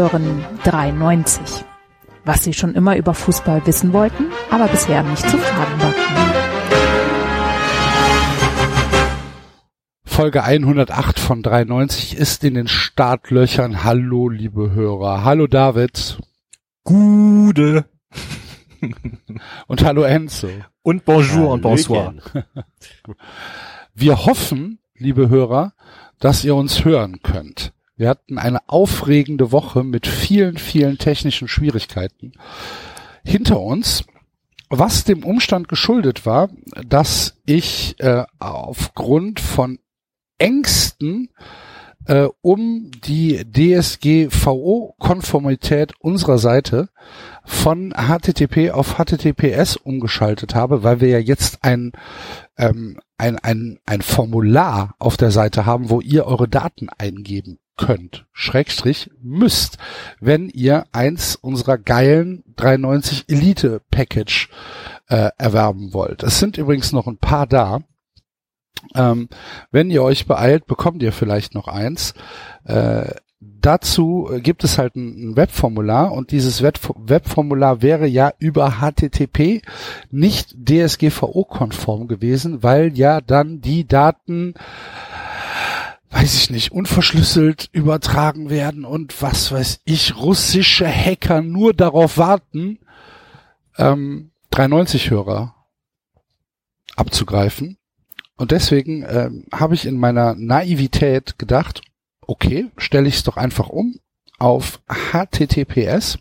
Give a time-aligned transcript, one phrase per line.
[0.00, 1.62] Hören 93.
[2.24, 5.92] Was Sie schon immer über Fußball wissen wollten, aber bisher nicht zu fragen war.
[10.02, 13.84] Folge 108 von 93 ist in den Startlöchern.
[13.84, 15.22] Hallo, liebe Hörer.
[15.22, 16.18] Hallo, David.
[16.82, 17.84] Gude.
[19.66, 20.48] Und hallo, Enzo.
[20.80, 22.14] Und bonjour und bonsoir.
[23.94, 25.74] Wir hoffen, liebe Hörer,
[26.20, 27.74] dass ihr uns hören könnt.
[28.00, 32.32] Wir hatten eine aufregende Woche mit vielen, vielen technischen Schwierigkeiten
[33.22, 34.06] hinter uns,
[34.70, 36.48] was dem Umstand geschuldet war,
[36.88, 39.80] dass ich äh, aufgrund von
[40.38, 41.28] Ängsten
[42.06, 46.88] äh, um die DSGVO-Konformität unserer Seite
[47.44, 51.92] von HTTP auf HTTPS umgeschaltet habe, weil wir ja jetzt ein,
[52.56, 58.26] ähm, ein, ein, ein Formular auf der Seite haben, wo ihr eure Daten eingeben könnt,
[58.32, 59.78] Schrägstrich müsst,
[60.20, 64.50] wenn ihr eins unserer geilen 390 Elite Package
[65.08, 66.22] äh, erwerben wollt.
[66.22, 67.80] Es sind übrigens noch ein paar da.
[68.94, 69.28] Ähm,
[69.70, 72.14] wenn ihr euch beeilt, bekommt ihr vielleicht noch eins.
[72.64, 79.62] Äh, dazu gibt es halt ein, Webformular und dieses Webformular wäre ja über HTTP
[80.10, 84.54] nicht DSGVO-konform gewesen, weil ja dann die Daten
[86.10, 92.78] weiß ich nicht, unverschlüsselt übertragen werden und was weiß ich, russische Hacker nur darauf warten,
[93.78, 95.54] ähm, 390 Hörer
[96.96, 97.78] abzugreifen.
[98.36, 101.82] Und deswegen ähm, habe ich in meiner Naivität gedacht,
[102.26, 104.00] okay, stelle ich es doch einfach um
[104.38, 106.18] auf HTTPS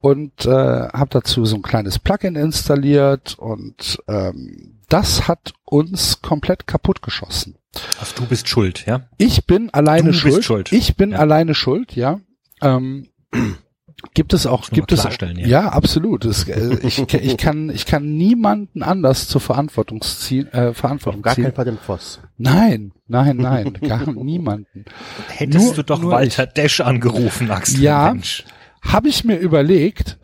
[0.00, 6.66] und äh, habe dazu so ein kleines Plugin installiert und ähm, das hat uns komplett
[6.66, 7.56] kaputt geschossen.
[8.00, 9.08] Also du bist schuld, ja?
[9.18, 10.34] Ich bin alleine du schuld.
[10.36, 10.72] Bist schuld.
[10.72, 11.18] Ich bin ja.
[11.18, 12.20] alleine schuld, ja.
[12.62, 13.08] Ähm,
[14.14, 15.46] gibt es auch, gibt es, ja.
[15.46, 16.24] ja, absolut.
[16.24, 21.34] Es, äh, ich, ich kann, ich kann niemanden anders zur Verantwortung ziehen, äh, Verantwortung gar
[21.34, 21.44] ziehen.
[21.44, 22.20] keinen Fall den Voss.
[22.38, 24.84] Nein, nein, nein, gar niemanden.
[25.28, 27.80] Hättest Nur- du doch Walter Desch angerufen, Axel.
[27.80, 28.12] Ja.
[28.12, 28.44] Mensch.
[28.82, 30.18] Habe ich mir überlegt,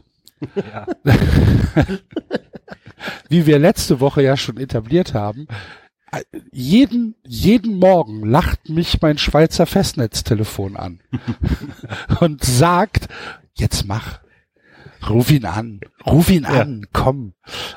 [0.56, 0.86] Ja.
[3.28, 5.46] wie wir letzte Woche ja schon etabliert haben,
[6.52, 11.00] jeden, jeden Morgen lacht mich mein Schweizer Festnetztelefon an
[12.20, 13.08] und sagt,
[13.54, 14.20] jetzt mach,
[15.08, 16.60] ruf ihn an, ruf ihn Ja.
[16.62, 17.32] an, komm.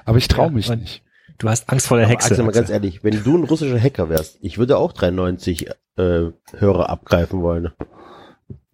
[0.05, 1.03] Aber ich traue Ja, mich und- nicht.
[1.37, 2.31] Du hast Angst vor der Aber Hexe.
[2.31, 6.31] Axel, mal ganz ehrlich, wenn du ein russischer Hacker wärst, ich würde auch 93 äh,
[6.57, 7.71] Hörer abgreifen wollen.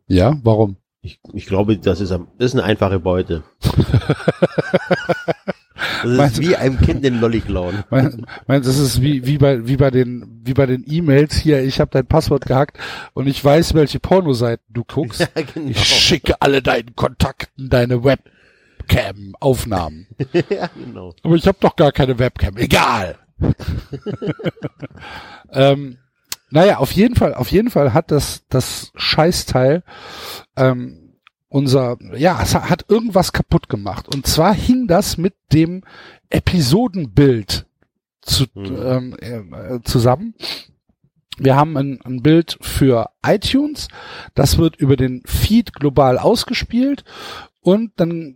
[0.07, 0.77] Ja, warum?
[1.01, 3.43] Ich, ich glaube, das ist, das ist eine einfache Beute.
[5.75, 7.83] Das ist Meinst wie einem Kind den Lolli klauen.
[7.89, 11.63] Mein, mein, das ist wie, wie bei, wie bei den, wie bei den E-Mails hier.
[11.63, 12.77] Ich habe dein Passwort gehackt
[13.13, 15.19] und ich weiß, welche Pornoseiten du guckst.
[15.35, 15.69] Ja, genau.
[15.69, 20.07] Ich schicke alle deinen Kontakten deine Webcam-Aufnahmen.
[20.49, 21.13] ja, genau.
[21.23, 22.57] Aber ich habe doch gar keine Webcam.
[22.57, 23.17] Egal.
[25.51, 25.97] ähm,
[26.51, 29.83] naja, auf jeden Fall, auf jeden Fall hat das, das Scheißteil
[30.55, 31.04] ähm,
[31.55, 34.13] unser, ja, es hat irgendwas kaputt gemacht.
[34.13, 35.83] Und zwar hing das mit dem
[36.29, 37.65] Episodenbild
[38.21, 39.15] zu, Mhm.
[39.21, 40.33] ähm, äh, zusammen.
[41.37, 43.87] Wir haben ein, ein Bild für iTunes,
[44.33, 47.05] das wird über den Feed global ausgespielt
[47.61, 48.35] und dann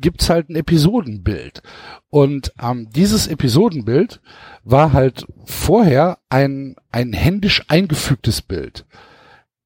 [0.00, 1.62] gibt's halt ein Episodenbild.
[2.10, 4.20] Und ähm, dieses Episodenbild
[4.64, 8.84] war halt vorher ein, ein händisch eingefügtes Bild.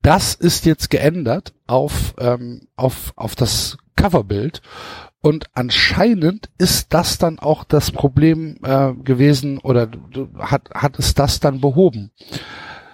[0.07, 4.63] Das ist jetzt geändert auf, ähm, auf, auf das Coverbild.
[5.21, 9.89] Und anscheinend ist das dann auch das Problem äh, gewesen oder
[10.39, 12.13] hat, hat es das dann behoben.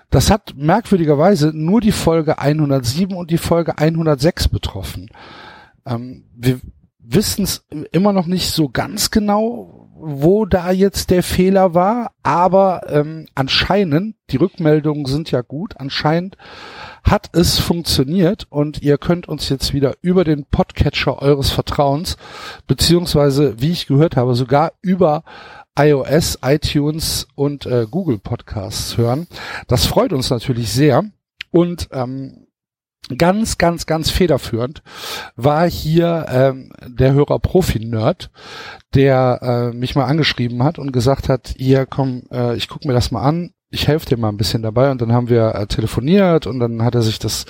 [0.08, 5.10] Das hat merkwürdigerweise nur die Folge 107 und die Folge 106 betroffen.
[5.84, 6.60] Ähm, wir
[6.98, 12.82] wissen es immer noch nicht so ganz genau, wo da jetzt der Fehler war, aber
[12.88, 16.38] ähm, anscheinend, die Rückmeldungen sind ja gut, anscheinend
[17.04, 22.16] hat es funktioniert und ihr könnt uns jetzt wieder über den Podcatcher eures Vertrauens,
[22.66, 25.24] beziehungsweise, wie ich gehört habe, sogar über
[25.78, 29.26] iOS, iTunes und äh, Google Podcasts hören.
[29.68, 31.04] Das freut uns natürlich sehr
[31.50, 32.46] und ähm,
[33.16, 34.82] ganz, ganz, ganz federführend
[35.36, 38.30] war hier ähm, der Hörer Profi-Nerd,
[38.94, 42.92] der äh, mich mal angeschrieben hat und gesagt hat, hier komm, äh, ich guck mir
[42.92, 45.66] das mal an, ich helfe dir mal ein bisschen dabei und dann haben wir äh,
[45.66, 47.46] telefoniert und dann hat er sich das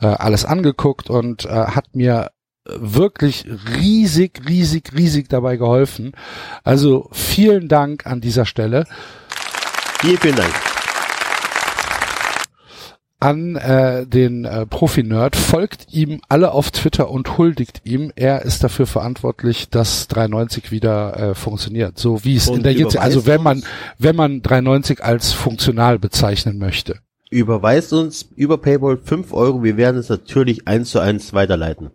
[0.00, 2.30] äh, alles angeguckt und äh, hat mir
[2.66, 6.12] wirklich riesig, riesig, riesig dabei geholfen.
[6.64, 8.84] Also vielen Dank an dieser Stelle.
[10.00, 10.69] Vielen, vielen Dank.
[13.20, 18.12] An äh, den äh, Profi-Nerd, folgt ihm alle auf Twitter und huldigt ihm.
[18.16, 21.98] Er ist dafür verantwortlich, dass 390 wieder äh, funktioniert.
[21.98, 23.62] So wie es in Und der jetzt, also wenn man,
[23.98, 26.96] wenn man 390 als funktional bezeichnen möchte.
[27.30, 29.62] Überweist uns über Paypal 5 Euro.
[29.62, 31.90] Wir werden es natürlich eins zu eins weiterleiten.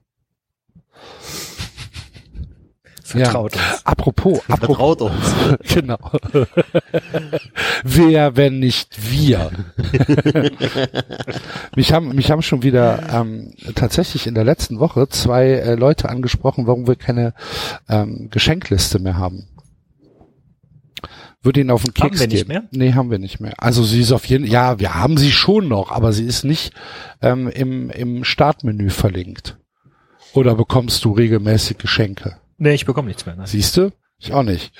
[3.23, 3.85] Vertraut uns.
[3.85, 5.33] Apropos, apropos, Vertraut uns.
[5.73, 5.97] genau.
[7.83, 9.51] Wer, wenn nicht wir?
[11.75, 16.09] mich haben, mich haben schon wieder ähm, tatsächlich in der letzten Woche zwei äh, Leute
[16.09, 17.33] angesprochen, warum wir keine
[17.89, 19.47] ähm, Geschenkliste mehr haben.
[21.41, 22.47] Würde Ihnen auf den Haben Keks wir nicht gehen.
[22.47, 22.63] mehr?
[22.71, 23.53] Nee, haben wir nicht mehr.
[23.57, 26.73] Also sie ist auf jeden ja, wir haben sie schon noch, aber sie ist nicht
[27.21, 29.57] ähm, im, im Startmenü verlinkt.
[30.33, 32.37] Oder bekommst du regelmäßig Geschenke?
[32.57, 33.35] Nee, ich bekomme nichts mehr.
[33.35, 33.47] Ne?
[33.47, 33.91] Siehst du?
[34.17, 34.73] Ich auch nicht.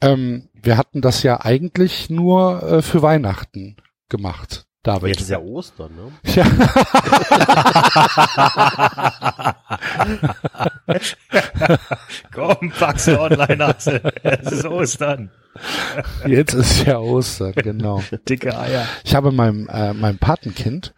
[0.00, 3.76] Ähm, wir hatten das ja eigentlich nur äh, für Weihnachten
[4.08, 5.08] gemacht, David.
[5.08, 6.12] Jetzt ist ja Ostern, ne?
[6.36, 6.46] Ja.
[12.32, 14.00] Komm, pack's online, Axel.
[14.22, 15.32] Es ist Ostern.
[16.24, 18.00] Jetzt ist ja Ostern, genau.
[18.28, 18.86] Dicke Eier.
[19.02, 20.94] Ich habe meinem, äh, meinem Patenkind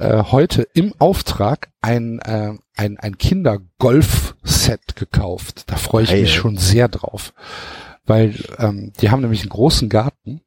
[0.00, 5.70] äh, heute im Auftrag ein, äh, ein, ein Kindergolf-Set gekauft.
[5.70, 6.22] Da freue ich Geil.
[6.22, 7.32] mich schon sehr drauf.
[8.04, 10.40] Weil ähm, die haben nämlich einen großen Garten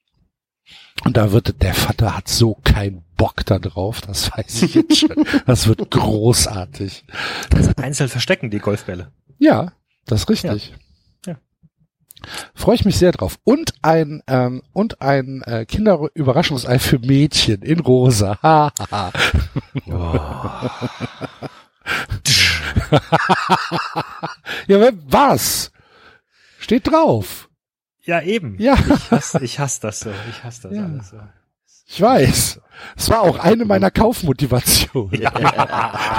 [1.03, 4.97] und da wird der Vater hat so keinen Bock da drauf, das weiß ich jetzt
[4.97, 5.25] schon.
[5.45, 7.05] Das wird großartig.
[7.77, 9.11] Einzeln verstecken die Golfbälle.
[9.37, 9.73] Ja,
[10.05, 10.73] das ist richtig.
[11.25, 11.35] Ja.
[12.53, 13.37] Freue ich mich sehr drauf.
[13.43, 18.39] Und ein ähm, und ein äh, Kinderüberraschungsei für Mädchen in rosa.
[18.41, 19.11] Ha, ha,
[19.91, 20.71] ha.
[24.67, 25.71] ja, was?
[26.59, 27.44] Steht drauf.
[28.05, 28.55] Ja, eben.
[28.59, 30.11] Ja, Ich hasse, ich hasse das so.
[30.29, 30.85] Ich hasse das Ja.
[30.85, 31.17] alles so.
[31.87, 32.59] ich weiß.
[32.97, 35.21] Es war auch eine meiner Kaufmotivationen,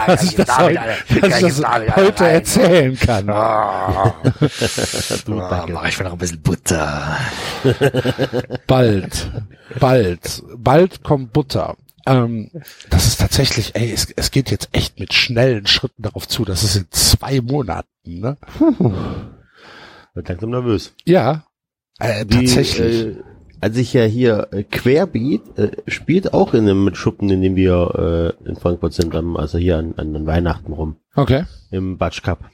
[0.07, 0.81] dass ich das, heute,
[1.21, 3.27] dass ich das heute erzählen kann.
[5.27, 7.17] Du, Ah, mach ich mir noch ein bisschen Butter.
[8.67, 9.31] Bald,
[9.79, 11.77] bald, bald kommt Butter.
[12.07, 12.51] Ähm,
[12.91, 16.45] das ist tatsächlich, ey, es, es geht jetzt echt mit schnellen Schritten darauf zu.
[16.45, 17.87] Das ist in zwei Monaten,
[18.21, 18.37] ne?
[20.15, 20.95] Wird langsam nervös.
[21.05, 21.45] Ja,
[21.99, 23.07] äh, Die, tatsächlich.
[23.07, 23.17] Äh,
[23.61, 28.35] als ich ja hier äh, Querbeat äh, spielt auch in einem Schuppen, in dem wir
[28.45, 31.45] äh, in Frankfurt sind, also hier an, an den Weihnachten rum, okay.
[31.71, 32.51] im Batsch Cup.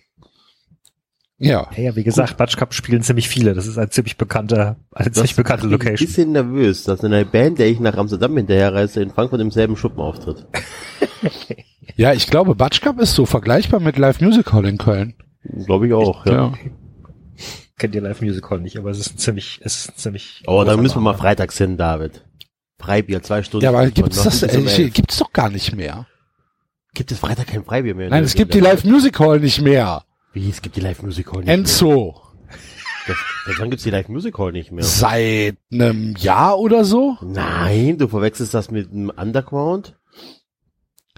[1.39, 1.67] Ja.
[1.77, 3.55] Ja, ja, wie gesagt, Batsch Cup spielen ziemlich viele.
[3.55, 6.07] Das ist ein ziemlich bekannter, eine ziemlich bekannte macht mich Ein Location.
[6.07, 10.01] bisschen nervös, dass eine Band, der ich nach Amsterdam hinterherreise, in Frankfurt im selben Schuppen
[10.01, 10.47] auftritt.
[11.97, 15.15] Ja, ich glaube, Batsch Cup ist so vergleichbar mit Live Music Hall in Köln.
[15.67, 16.33] Glaube ich auch, ja.
[16.33, 16.53] Ja.
[17.79, 20.43] Kennt ihr Live Music Hall nicht, aber es ist ein ziemlich, es ist ein ziemlich.
[20.47, 22.25] Oh, dann müssen wir mal freitags hin, David.
[22.79, 23.65] Freibier, zwei Stunden.
[23.65, 26.07] Ja, aber gibt's das, äh, gibt's doch gar nicht mehr.
[26.95, 28.11] Gibt es Freitag kein Freibier mehr?
[28.11, 30.05] Nein, es gibt die Live Music Hall nicht mehr.
[30.33, 31.89] Wie, es gibt die Live Music Hall nicht Enzo.
[31.89, 32.59] mehr?
[33.07, 33.17] Das,
[33.47, 34.85] das, wann gibt's die Live Music Hall nicht mehr?
[34.85, 37.17] Seit einem Jahr oder so?
[37.23, 39.97] Nein, du verwechselst das mit dem Underground?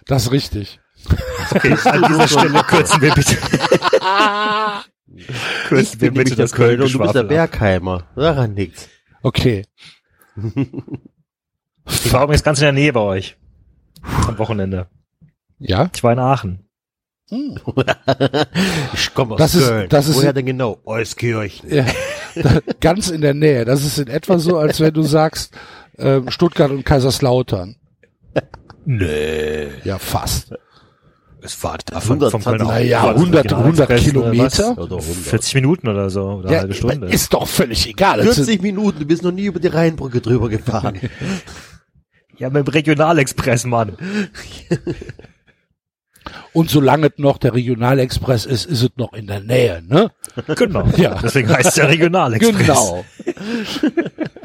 [0.06, 0.80] Das ist richtig.
[1.50, 3.36] Okay, an dieser Stelle kürzen wir bitte.
[5.70, 8.08] Ich bin nämlich der das Köln Kölner und du bist der Bergheimer.
[8.16, 8.88] Daran liegt's.
[9.22, 9.64] Okay.
[11.86, 13.36] Ich war übrigens ganz in der Nähe bei euch.
[14.26, 14.88] Am Wochenende.
[15.58, 15.90] Ja?
[15.94, 16.68] Ich war in Aachen.
[17.30, 17.58] Hm.
[18.94, 19.88] Ich komme aus Das ist- Köln.
[19.88, 20.78] das ist- Woher denn genau?
[20.84, 21.72] Euskirchen.
[21.72, 21.86] Ja,
[22.36, 23.64] da, ganz in der Nähe.
[23.64, 25.54] Das ist in etwa so, als wenn du sagst,
[25.98, 27.76] ähm, Stuttgart und Kaiserslautern.
[28.86, 29.68] Nee.
[29.84, 30.52] Ja, fast.
[31.46, 34.52] Es war davon 120 vom Kölner Naja, war das 100 Regionalexpress 100 oder was?
[34.56, 34.82] Kilometer.
[34.82, 35.02] Oder 100.
[35.04, 37.06] 40 Minuten oder so, oder eine Ja, halbe Stunde.
[37.08, 38.16] ist doch völlig egal.
[38.24, 40.98] Das sind- 40 Minuten, du bist noch nie über die Rheinbrücke drüber gefahren.
[42.36, 43.96] Ja, mit dem Regionalexpress, Mann.
[46.52, 50.10] Und solange es noch der Regionalexpress ist, ist es noch in der Nähe, ne?
[50.56, 50.84] Genau.
[50.96, 51.16] Ja.
[51.22, 52.58] Deswegen heißt es ja Regionalexpress.
[52.58, 53.04] Genau.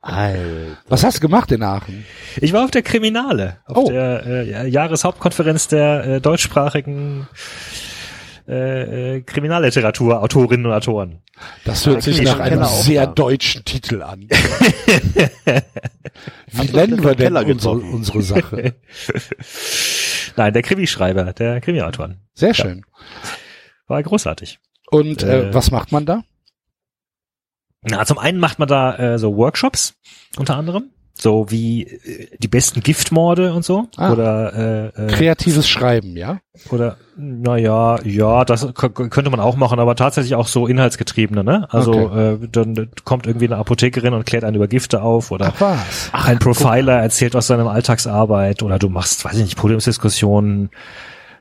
[0.00, 0.78] Alter.
[0.88, 2.04] Was hast du gemacht in Aachen?
[2.40, 3.90] Ich war auf der Kriminale, auf Oh.
[3.90, 7.28] der äh, ja, Jahreshauptkonferenz der äh, deutschsprachigen
[8.48, 11.22] äh, äh, Kriminalliteratur, Autorinnen und Autoren.
[11.64, 13.06] Das hört sich nach einem Keller auf, sehr ja.
[13.06, 14.28] deutschen Titel an.
[16.52, 18.74] Wie nennen wir denn unsere, unsere Sache?
[20.36, 22.20] Nein, der Krimischreiber, der Krimiautoren.
[22.34, 22.84] Sehr schön.
[23.86, 24.58] War großartig.
[24.90, 26.22] Und äh, Äh, was macht man da?
[27.82, 29.94] Na, zum einen macht man da äh, so Workshops,
[30.36, 30.90] unter anderem.
[31.14, 33.88] So wie äh, die besten Giftmorde und so.
[33.96, 34.12] Ah.
[34.12, 36.40] Oder äh, äh, Kreatives Schreiben, ja?
[36.70, 41.66] oder naja, ja, das könnte man auch machen, aber tatsächlich auch so inhaltsgetriebene, ne?
[41.70, 45.60] Also äh, dann kommt irgendwie eine Apothekerin und klärt einen über Gifte auf oder Ach
[45.60, 46.10] was.
[46.12, 50.70] ein Profiler erzählt aus seinem Alltagsarbeit oder du machst, weiß ich nicht, Podiumsdiskussionen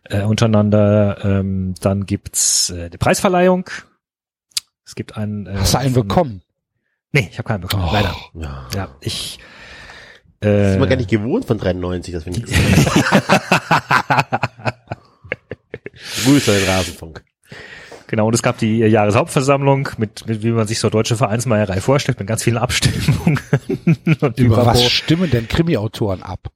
[0.09, 1.17] äh, untereinander.
[1.23, 3.69] Ähm, dann gibt's äh, die Preisverleihung.
[4.89, 5.45] Es gibt einen.
[5.45, 6.41] Äh, Hast du einen von- bekommen?
[7.11, 7.93] Nee, ich habe keinen bekommen, Oh.
[7.93, 8.15] leider.
[8.33, 8.67] Ja.
[8.73, 9.37] Ja, ich.
[10.39, 12.45] Das Äh, ist man gar nicht gewohnt von 93, das finde ich.
[16.23, 17.23] Grüße an den Rasenfunk.
[18.07, 22.17] Genau, und es gab die Jahreshauptversammlung mit, mit wie man sich so deutsche Vereinsmeierei vorstellt,
[22.17, 23.39] mit ganz vielen Abstimmungen.
[24.21, 26.47] und Über was stimmen denn Krimi-Autoren ab?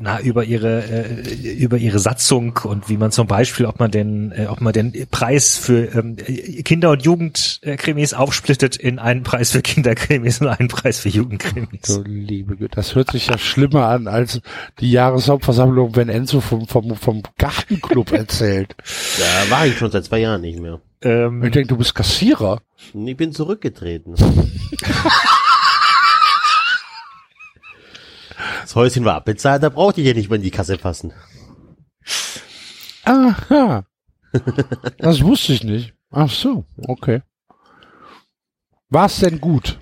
[0.00, 4.30] Na, über ihre äh, über ihre Satzung und wie man zum Beispiel, ob man den,
[4.32, 6.16] äh, ob man den Preis für ähm,
[6.64, 11.80] Kinder- und Jugendkrimis aufsplittet in einen Preis für Kinderkrimis und einen Preis für Jugendkrimis.
[11.82, 14.40] So liebe Güte, das hört sich ja schlimmer an als
[14.80, 18.76] die Jahreshauptversammlung, wenn Enzo vom, vom, vom Gartenclub erzählt.
[19.18, 20.80] Da war ich schon seit zwei Jahren nicht mehr.
[21.02, 22.60] Ähm, Ich denke, du bist Kassierer.
[22.94, 24.14] Ich bin zurückgetreten.
[28.72, 31.12] Das Häuschen war abbezahlt, da brauchte ich ja nicht mehr in die Kasse fassen.
[33.04, 33.84] Aha.
[34.96, 35.92] Das wusste ich nicht.
[36.10, 37.20] Ach so, okay.
[38.88, 39.78] War es denn gut?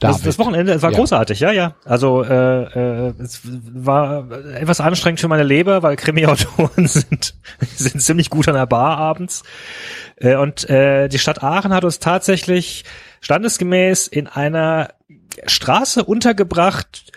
[0.00, 0.98] das, das Wochenende war Ja.
[0.98, 1.76] großartig, ja, ja.
[1.86, 2.64] Also äh,
[3.08, 8.54] äh, es war etwas anstrengend für meine Leber, weil Krimi-Autoren sind, sind ziemlich gut an
[8.54, 9.44] der Bar abends.
[10.16, 12.84] Äh, und äh, die Stadt Aachen hat uns tatsächlich
[13.22, 14.90] standesgemäß in einer
[15.46, 17.12] Straße untergebracht,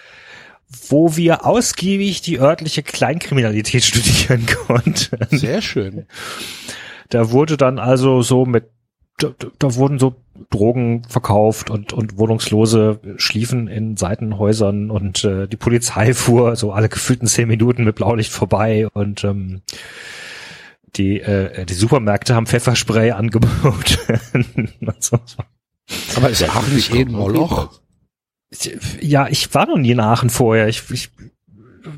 [0.89, 5.17] wo wir ausgiebig die örtliche Kleinkriminalität studieren konnten.
[5.37, 6.05] Sehr schön.
[7.09, 8.69] Da wurde dann also so mit,
[9.17, 9.29] da,
[9.59, 10.15] da wurden so
[10.49, 16.89] Drogen verkauft und, und Wohnungslose schliefen in Seitenhäusern und äh, die Polizei fuhr so alle
[16.89, 19.61] gefühlten zehn Minuten mit Blaulicht vorbei und ähm,
[20.95, 24.69] die, äh, die Supermärkte haben Pfefferspray angeboten.
[24.99, 25.19] so.
[26.15, 27.79] Aber ist Aachen nicht eh ein Moloch?
[29.01, 30.67] Ja, ich war noch nie in Aachen vorher.
[30.67, 31.09] Ich, ich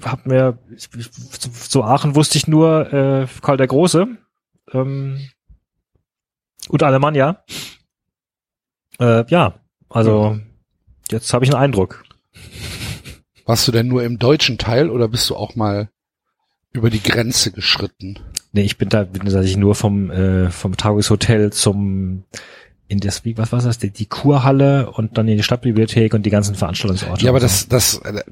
[0.03, 4.07] hab mir, ich, ich, zu, zu Aachen wusste ich nur äh, Karl der Große
[4.73, 5.29] ähm,
[6.69, 7.43] und Alemannia.
[8.99, 9.59] Äh, ja,
[9.89, 10.39] also
[11.11, 12.03] jetzt habe ich einen Eindruck.
[13.45, 15.89] Warst du denn nur im deutschen Teil oder bist du auch mal
[16.73, 18.19] über die Grenze geschritten?
[18.51, 22.23] Nee, ich bin da, bin tatsächlich nur vom, äh, vom Tageshotel zum
[22.87, 26.23] in das, wie, was war das, die, die Kurhalle und dann in die Stadtbibliothek und
[26.25, 27.23] die ganzen Veranstaltungsorte.
[27.23, 28.23] Ja, aber das, das, äh,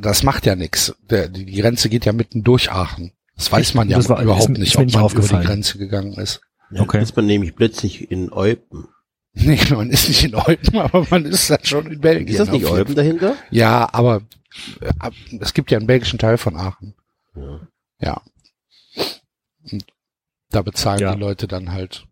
[0.00, 0.94] das macht ja nichts.
[1.10, 3.12] Die die Grenze geht ja mitten durch Aachen.
[3.36, 5.40] Das weiß Ich- man ja das war- überhaupt ist- nicht, ist ob nicht man über
[5.40, 5.46] die.
[5.46, 6.40] Grenze gegangen ist.
[6.72, 7.02] Ja, Okay.
[7.02, 8.88] Ist man nämlich plötzlich in Eupen.
[9.32, 12.26] Nee, man ist nicht in Eupen, aber man ist dann schon in Belgien.
[12.28, 13.36] Ist das nicht Eupen dahinter?
[13.52, 14.22] Ja, aber
[14.80, 16.94] äh, es gibt ja einen belgischen Teil von Aachen.
[17.36, 17.60] Ja.
[18.00, 18.22] Ja.
[19.70, 19.84] Und
[20.50, 21.14] da bezahlen Ja.
[21.14, 22.06] die Leute dann halt.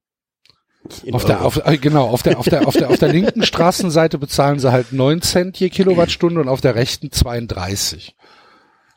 [1.12, 4.18] Auf der, auf, äh, genau, auf der, auf der, auf der, auf der linken Straßenseite
[4.18, 8.16] bezahlen sie halt 9 Cent je Kilowattstunde und auf der rechten 32.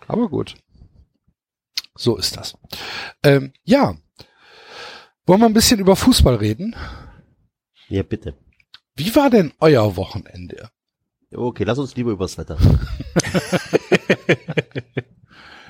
[0.08, 0.56] Aber gut.
[1.96, 2.56] So ist das.
[3.24, 3.96] Ähm, ja.
[5.26, 6.76] Wollen wir ein bisschen über Fußball reden?
[7.90, 8.36] ja, bitte.
[8.96, 10.70] Wie war denn euer Wochenende?
[11.34, 12.58] Okay, lass uns lieber übers Wetter.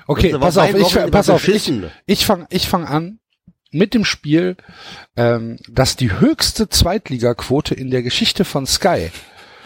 [0.06, 1.72] Okay, pass auf, ich, pass auf, ich,
[2.06, 3.20] ich fang, ich fang an
[3.72, 4.56] mit dem Spiel,
[5.16, 9.10] ähm, das die höchste Zweitligaquote in der Geschichte von Sky.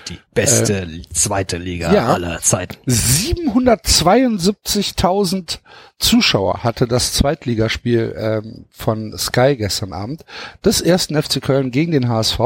[0.08, 2.14] die beste zweite Liga ja.
[2.14, 2.76] aller Zeiten.
[2.88, 5.58] 772.000
[5.98, 10.24] Zuschauer hatte das Zweitligaspiel ähm, von Sky gestern Abend
[10.64, 12.38] des ersten FC Köln gegen den HSV.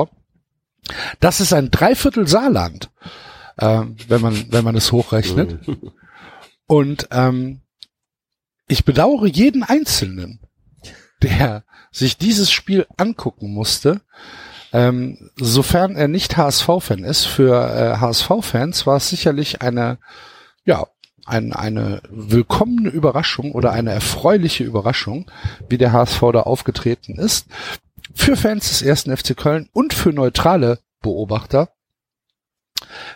[1.21, 2.91] Das ist ein Dreiviertel Saarland,
[3.59, 5.59] ähm, wenn man wenn man es hochrechnet.
[6.67, 7.61] Und ähm,
[8.69, 10.40] ich bedauere jeden Einzelnen,
[11.23, 14.01] der sich dieses Spiel angucken musste.
[14.73, 19.99] Ähm, sofern er nicht HSV-Fan ist, für äh, HSV-Fans war es sicherlich eine,
[20.65, 20.87] ja,
[21.27, 25.31] ein, eine willkommene Überraschung oder eine erfreuliche Überraschung,
[25.69, 27.47] wie der HSV da aufgetreten ist.
[28.15, 31.71] Für Fans des ersten FC Köln und für neutrale Beobachter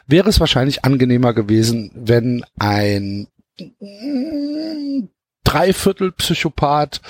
[0.07, 5.09] wäre es wahrscheinlich angenehmer gewesen, wenn ein mm,
[5.45, 7.01] Dreiviertel Psychopath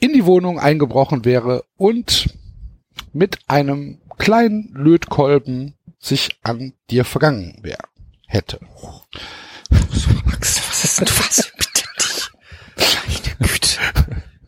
[0.00, 2.28] in die Wohnung eingebrochen wäre und
[3.12, 7.82] mit einem kleinen Lötkolben sich an dir vergangen wäre,
[8.26, 8.58] hätte.
[10.24, 11.52] Max, was ist denn was?
[11.56, 12.30] Bitte dich.
[13.38, 13.78] Meine Güte.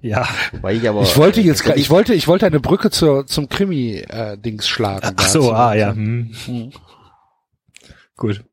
[0.00, 0.28] Ja.
[0.52, 1.02] Wobei ich aber.
[1.02, 5.14] Ich wollte jetzt, äh, gra- ich wollte, ich wollte eine Brücke zur, zum Krimi-Dings schlagen.
[5.16, 5.54] Ach so, dazu.
[5.54, 5.92] ah ja.
[5.94, 6.32] Hm.
[8.16, 8.44] Gut.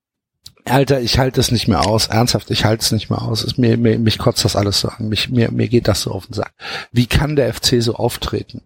[0.72, 2.08] Alter, ich halte es nicht mehr aus.
[2.08, 3.44] Ernsthaft, ich halte es nicht mehr aus.
[3.44, 5.10] Es, mir, mir, mich kotzt das alles so an.
[5.10, 6.54] Mich, mir, mir geht das so auf den Sack.
[6.92, 8.62] Wie kann der FC so auftreten?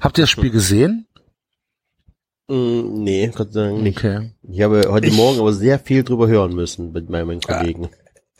[0.00, 1.06] Habt ihr das Spiel gesehen?
[2.48, 3.98] Mm, nee, Gott sei Dank nicht.
[3.98, 4.32] Okay.
[4.50, 7.88] Ich habe heute Ich- Morgen aber sehr viel drüber hören müssen mit meinen Kollegen.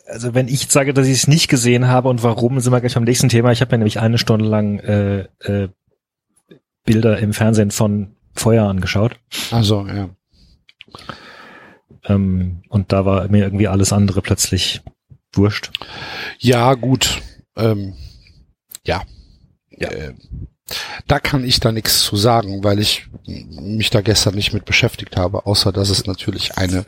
[0.07, 2.95] Also wenn ich sage, dass ich es nicht gesehen habe und warum, sind wir gleich
[2.95, 3.53] beim nächsten Thema.
[3.53, 5.69] Ich habe mir nämlich eine Stunde lang äh, äh,
[6.85, 9.13] Bilder im Fernsehen von Feuer angeschaut.
[9.53, 10.11] Also, ja.
[12.05, 14.83] Ähm, und da war mir irgendwie alles andere plötzlich
[15.33, 15.71] wurscht.
[16.39, 17.23] Ja, gut.
[17.57, 17.95] Ähm,
[18.85, 19.03] ja.
[19.71, 20.13] Äh,
[21.07, 25.17] da kann ich da nichts zu sagen, weil ich mich da gestern nicht mit beschäftigt
[25.17, 26.87] habe, außer dass es natürlich eine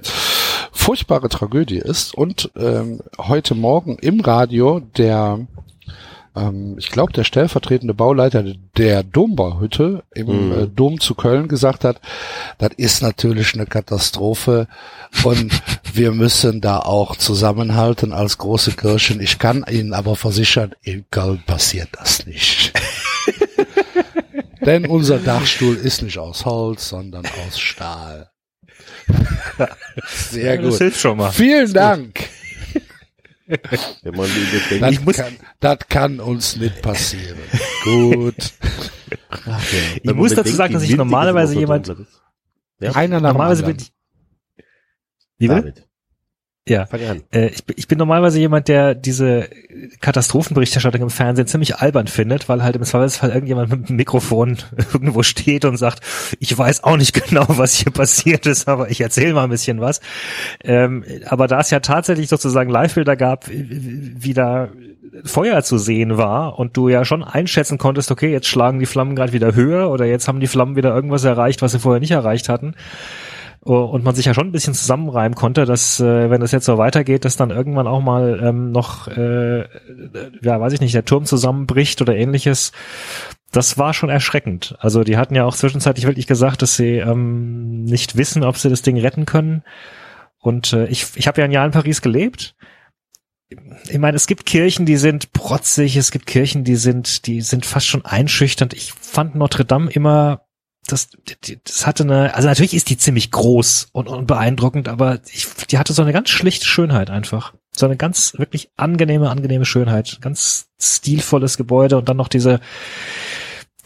[0.73, 2.15] furchtbare Tragödie ist.
[2.15, 5.47] Und ähm, heute Morgen im Radio der,
[6.37, 8.45] ähm, ich glaube, der stellvertretende Bauleiter
[8.77, 10.53] der Dombauhütte im Mhm.
[10.53, 12.01] äh, Dom zu Köln gesagt hat,
[12.59, 14.67] das ist natürlich eine Katastrophe
[15.25, 15.53] und
[15.93, 19.21] wir müssen da auch zusammenhalten als große Kirchen.
[19.21, 22.73] Ich kann Ihnen aber versichern, in Köln passiert das nicht.
[24.65, 28.31] Denn unser Dachstuhl ist nicht aus Holz, sondern aus Stahl.
[30.31, 30.79] Sehr Das gut.
[30.79, 31.31] hilft schon mal.
[31.33, 32.29] Vielen Dank.
[33.47, 34.29] Wenn man.
[34.81, 37.39] Das, Ich muss- kann, das kann uns nicht passieren.
[37.85, 38.35] Gut.
[39.47, 39.79] Ach, ja.
[40.03, 41.95] Ich muss dazu sagen, dass ich normalerweise jemand-.
[42.81, 42.93] Ja?
[42.93, 43.93] Einer Normalerweise bin ich.
[45.39, 45.49] Wie?
[45.49, 45.87] David,
[46.67, 46.87] Ja.
[47.33, 49.49] Äh, ich, bin- ich bin normalerweise jemand, der diese
[50.01, 54.57] Katastrophenberichterstattung im Fernsehen ziemlich albern findet, weil halt im Zweifelsfall irgendjemand mit dem Mikrofon
[54.93, 56.01] irgendwo steht und sagt,
[56.41, 59.81] ich weiß auch nicht genau, was hier passiert ist, aber ich erzähle mal ein bisschen
[59.81, 60.01] was.
[60.63, 64.69] Ähm, aber da es ja tatsächlich sozusagen Live-Bilder gab, wie da
[65.25, 69.15] Feuer zu sehen war und du ja schon einschätzen konntest, okay, jetzt schlagen die Flammen
[69.15, 72.11] gerade wieder höher oder jetzt haben die Flammen wieder irgendwas erreicht, was sie vorher nicht
[72.11, 72.75] erreicht hatten.
[73.67, 76.67] Oh, und man sich ja schon ein bisschen zusammenreimen konnte, dass äh, wenn das jetzt
[76.67, 79.67] so weitergeht, dass dann irgendwann auch mal ähm, noch, äh, äh,
[80.43, 82.73] ja, weiß ich nicht, der Turm zusammenbricht oder ähnliches.
[83.53, 84.77] Das war schon erschreckend.
[84.81, 88.69] Also die hatten ja auch zwischenzeitlich wirklich gesagt, dass sie ähm, nicht wissen, ob sie
[88.69, 89.63] das Ding retten können.
[90.39, 92.57] Und äh, ich, ich habe ja ein Jahr in Paris gelebt.
[93.89, 97.65] Ich meine, es gibt Kirchen, die sind protzig, es gibt Kirchen, die sind, die sind
[97.65, 98.75] fast schon einschüchternd.
[98.75, 100.43] Ich fand Notre Dame immer
[100.87, 101.09] das,
[101.65, 105.79] das hatte eine, also natürlich ist die ziemlich groß und, und beeindruckend, aber ich, die
[105.79, 107.55] hatte so eine ganz schlichte Schönheit einfach.
[107.75, 110.19] So eine ganz wirklich angenehme, angenehme Schönheit.
[110.21, 112.61] Ganz stilvolles Gebäude und dann noch diese,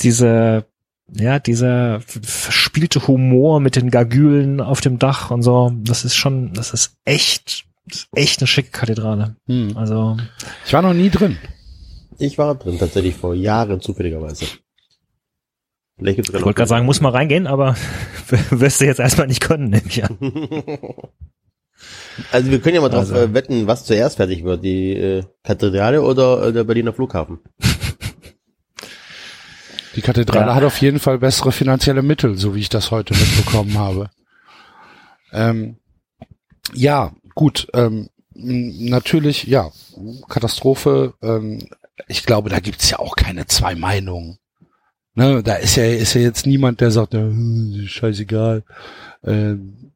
[0.01, 0.67] diese,
[1.11, 5.73] ja, dieser verspielte Humor mit den Gargülen auf dem Dach und so.
[5.75, 9.37] Das ist schon, das ist echt, das ist echt eine schicke Kathedrale.
[9.47, 9.77] Hm.
[9.77, 10.17] Also,
[10.67, 11.39] Ich war noch nie drin.
[12.19, 14.47] Ich war drin tatsächlich vor Jahren zufälligerweise.
[15.99, 17.77] Vielleicht gibt's ich wollte gerade sagen, muss mal reingehen, aber
[18.51, 20.17] wirst du jetzt erstmal nicht können, nehme ich an.
[22.33, 23.15] Also wir können ja mal drauf Also.
[23.15, 27.39] äh, wetten, was zuerst fertig wird, die äh, Kathedrale oder äh, der Berliner Flughafen.
[29.95, 30.55] Die Kathedrale Ja.
[30.55, 34.11] hat auf jeden Fall bessere finanzielle Mittel, so wie ich das heute mitbekommen habe.
[35.33, 35.77] Ähm,
[36.75, 37.69] ja, gut.
[37.75, 39.71] Ähm, natürlich, ja,
[40.29, 41.15] Katastrophe.
[41.23, 41.69] Ähm,
[42.07, 44.39] ich glaube, da gibt's ja auch keine zwei Meinungen.
[45.19, 48.63] Ne, da ist ja, ist ja jetzt niemand, der sagt, ja, hm, scheißegal.
[49.25, 49.91] Ähm,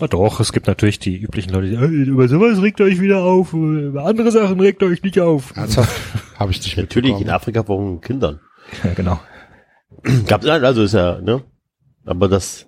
[0.00, 3.24] Ja, doch, es gibt natürlich die üblichen Leute, die, "Ey, über sowas regt euch wieder
[3.24, 5.54] auf, über andere Sachen regt euch nicht auf.
[5.54, 5.92] ernsthaft,
[6.38, 7.28] habe ich nicht Natürlich in.
[7.28, 8.40] Afrika von Kindern.
[8.82, 9.20] Ja, genau.
[10.26, 11.42] Gab's also ist ja, ne?
[12.06, 12.66] Aber das,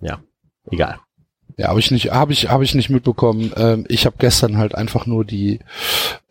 [0.00, 0.22] ja,
[0.70, 0.98] egal.
[1.58, 3.52] Ja, habe ich nicht, habe ich, habe ich nicht mitbekommen.
[3.56, 5.60] Ähm, ich habe gestern halt einfach nur die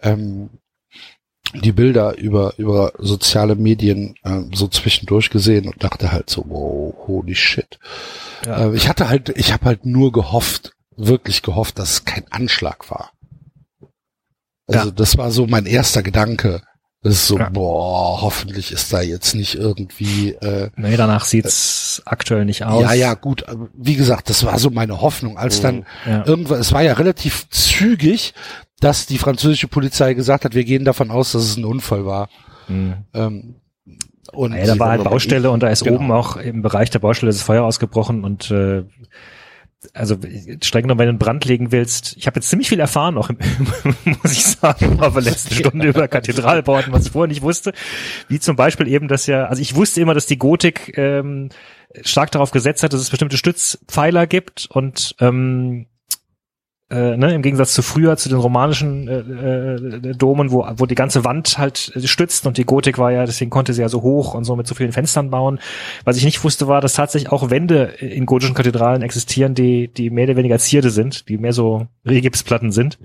[0.02, 0.50] ähm,
[1.54, 6.94] die Bilder über über soziale Medien ähm, so zwischendurch gesehen und dachte halt so, wow,
[7.08, 7.80] holy shit.
[8.46, 8.66] Ja.
[8.68, 12.90] Äh, ich hatte halt, ich habe halt nur gehofft, wirklich gehofft, dass es kein Anschlag
[12.90, 13.12] war.
[14.68, 14.92] Also Ja.
[14.92, 16.62] das war so mein erster Gedanke.
[17.02, 17.50] Das ist so, Ja.
[17.50, 22.82] boah, hoffentlich ist da jetzt nicht irgendwie äh, Nee, danach sieht's aktuell nicht aus.
[22.82, 23.44] ja, ja, gut.
[23.74, 26.26] Wie gesagt, das war so meine Hoffnung, als dann Ja.
[26.26, 28.34] irgendwann, es war ja relativ zügig,
[28.84, 32.30] dass die französische Polizei gesagt hat, wir gehen davon aus, dass es ein Unfall war.
[32.68, 32.96] Mhm.
[33.14, 33.56] Ähm,
[34.32, 35.98] und Ja, da war halt Baustelle und da ist Genau.
[35.98, 38.84] oben auch im Bereich der Baustelle das Feuer ausgebrochen und äh,
[39.94, 40.18] also
[40.62, 43.30] streng genommen, wenn du einen Brand legen willst, ich habe jetzt ziemlich viel erfahren noch,
[44.06, 47.74] muss ich sagen, aber letzte Stunde über Kathedralbauten, was ich vorher nicht wusste,
[48.30, 51.50] wie zum Beispiel eben, dass ja, also ich wusste immer, dass die Gotik ähm,
[52.02, 55.88] stark darauf gesetzt hat, dass es bestimmte Stützpfeiler gibt und ähm,
[56.90, 60.96] äh, ne, im Gegensatz zu früher, zu den romanischen äh, äh, Domen, wo, wo die
[60.96, 64.34] ganze Wand halt stützt und die Gotik war ja, deswegen konnte sie ja so hoch
[64.34, 65.60] und so mit so vielen Fenstern bauen.
[66.04, 70.10] Was ich nicht wusste, war, dass tatsächlich auch Wände in gotischen Kathedralen existieren, die, die
[70.10, 73.00] mehr oder weniger Zierde sind, die mehr so Rehgipsplatten sind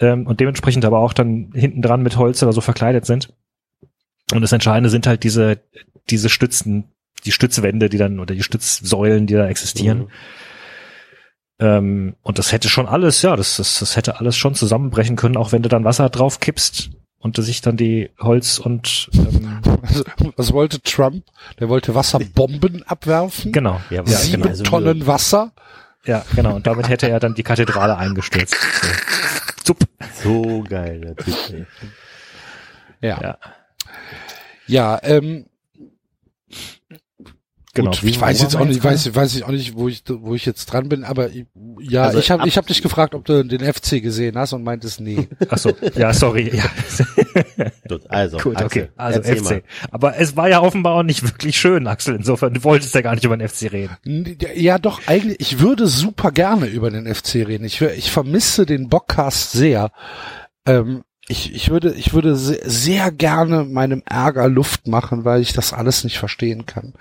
[0.00, 3.32] ähm, und dementsprechend aber auch dann hinten dran mit Holz oder so verkleidet sind.
[4.32, 5.58] Und das Entscheidende sind halt diese,
[6.10, 6.84] diese Stützen,
[7.24, 9.98] die Stützwände, die dann, oder die Stützsäulen, die da existieren.
[9.98, 10.08] Mhm.
[11.60, 15.36] Ähm, und das hätte schon alles, ja, das, das, das hätte alles schon zusammenbrechen können,
[15.36, 20.04] auch wenn du dann Wasser drauf kippst und sich dann die Holz und ähm, also,
[20.36, 21.24] was wollte Trump?
[21.58, 23.50] Der wollte Wasserbomben abwerfen.
[23.50, 23.80] Genau.
[23.90, 24.50] Ja, Sieben genau.
[24.50, 25.52] Also Tonnen Wasser.
[26.04, 26.54] Ja, genau.
[26.54, 28.56] Und damit hätte er dann die Kathedrale eingestürzt.
[29.64, 29.76] So,
[30.22, 31.66] so geil, natürlich.
[33.00, 33.20] Ja.
[33.20, 33.38] Ja,
[34.66, 35.46] ja ähm,
[37.78, 37.92] Genau.
[37.92, 40.44] Gut, ich weiß jetzt auch nicht, weiß, weiß ich auch nicht, wo ich, wo ich
[40.44, 41.28] jetzt dran bin, aber
[41.78, 44.64] ja, also ich habe ich hab dich gefragt, ob du den FC gesehen hast und
[44.64, 45.28] meintest nee.
[45.48, 46.50] Ach so, ja, sorry.
[46.56, 46.64] Ja.
[48.08, 49.44] also, Gut, okay, also FC.
[49.44, 49.62] Mal.
[49.92, 52.16] Aber es war ja offenbar auch nicht wirklich schön, Axel.
[52.16, 54.36] Insofern, du wolltest ja gar nicht über den FC reden.
[54.56, 57.64] Ja, doch, eigentlich, ich würde super gerne über den FC reden.
[57.64, 59.92] Ich, ich vermisse den Bockcast sehr.
[60.66, 65.74] Ähm, ich, ich würde, ich würde sehr gerne meinem Ärger Luft machen, weil ich das
[65.74, 66.94] alles nicht verstehen kann.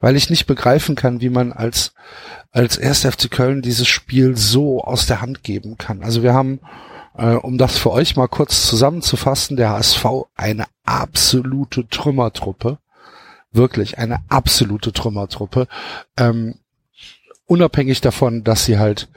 [0.00, 1.92] Weil ich nicht begreifen kann, wie man als,
[2.52, 3.04] als 1.
[3.04, 6.02] FC Köln dieses Spiel so aus der Hand geben kann.
[6.02, 6.60] Also wir haben,
[7.18, 12.78] äh, um das für euch mal kurz zusammenzufassen, der HSV eine absolute Trümmertruppe.
[13.52, 15.68] Wirklich eine absolute Trümmertruppe.
[16.16, 16.54] Ähm,
[17.44, 19.08] unabhängig davon, dass sie halt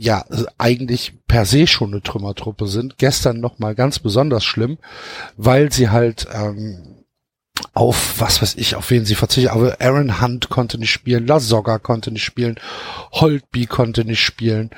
[0.00, 0.24] ja
[0.58, 2.98] eigentlich per se schon eine Trümmertruppe sind.
[2.98, 4.78] Gestern noch mal ganz besonders schlimm,
[5.36, 7.04] weil sie halt ähm,
[7.72, 9.50] auf was weiß ich, auf wen sie verzichten.
[9.50, 12.56] Aber Aaron Hunt konnte nicht spielen, La Soga konnte nicht spielen,
[13.12, 14.70] Holtby konnte nicht spielen.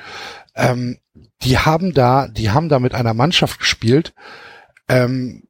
[0.55, 0.97] Ähm,
[1.41, 4.13] die haben da, die haben da mit einer Mannschaft gespielt,
[4.87, 5.43] ähm,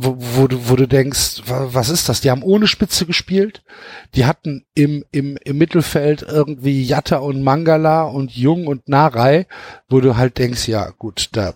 [0.00, 2.20] wo, wo, du, wo du denkst, was ist das?
[2.20, 3.64] Die haben ohne Spitze gespielt.
[4.14, 9.48] Die hatten im, im, im Mittelfeld irgendwie Jatta und Mangala und Jung und Narei,
[9.88, 11.54] wo du halt denkst, ja gut, da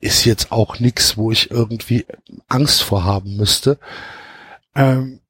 [0.00, 2.04] ist jetzt auch nix, wo ich irgendwie
[2.48, 3.78] Angst vor haben müsste.
[4.74, 5.20] Ähm,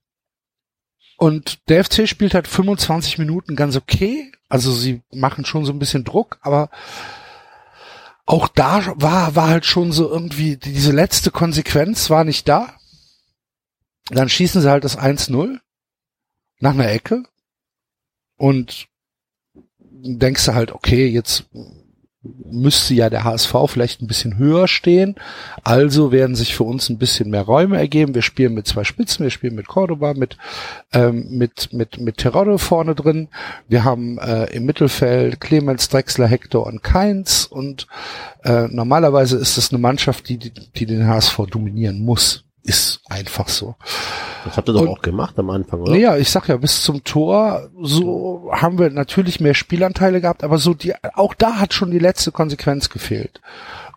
[1.18, 4.32] und der FC spielt halt 25 Minuten ganz okay.
[4.48, 6.70] Also sie machen schon so ein bisschen Druck, aber
[8.26, 12.78] auch da war, war halt schon so irgendwie, diese letzte Konsequenz war nicht da.
[14.08, 15.58] Dann schießen sie halt das 1-0
[16.60, 17.24] nach einer Ecke
[18.36, 18.88] und
[19.78, 21.44] denkst du halt, okay, jetzt
[22.50, 25.16] müsste ja der HSV vielleicht ein bisschen höher stehen.
[25.62, 28.14] Also werden sich für uns ein bisschen mehr Räume ergeben.
[28.14, 30.36] Wir spielen mit zwei Spitzen, wir spielen mit Cordoba, mit
[30.92, 33.28] ähm, mit mit mit Terodde vorne drin.
[33.68, 37.46] Wir haben äh, im Mittelfeld Clemens, Drexler, Hector und Keins.
[37.46, 37.86] Und
[38.42, 42.44] äh, normalerweise ist es eine Mannschaft, die, die die den HSV dominieren muss.
[42.66, 43.76] Ist einfach so.
[44.46, 45.92] Das habt ihr doch und, auch gemacht am Anfang, oder?
[45.92, 50.56] Naja, ich sag ja, bis zum Tor, so haben wir natürlich mehr Spielanteile gehabt, aber
[50.56, 53.42] so die, auch da hat schon die letzte Konsequenz gefehlt.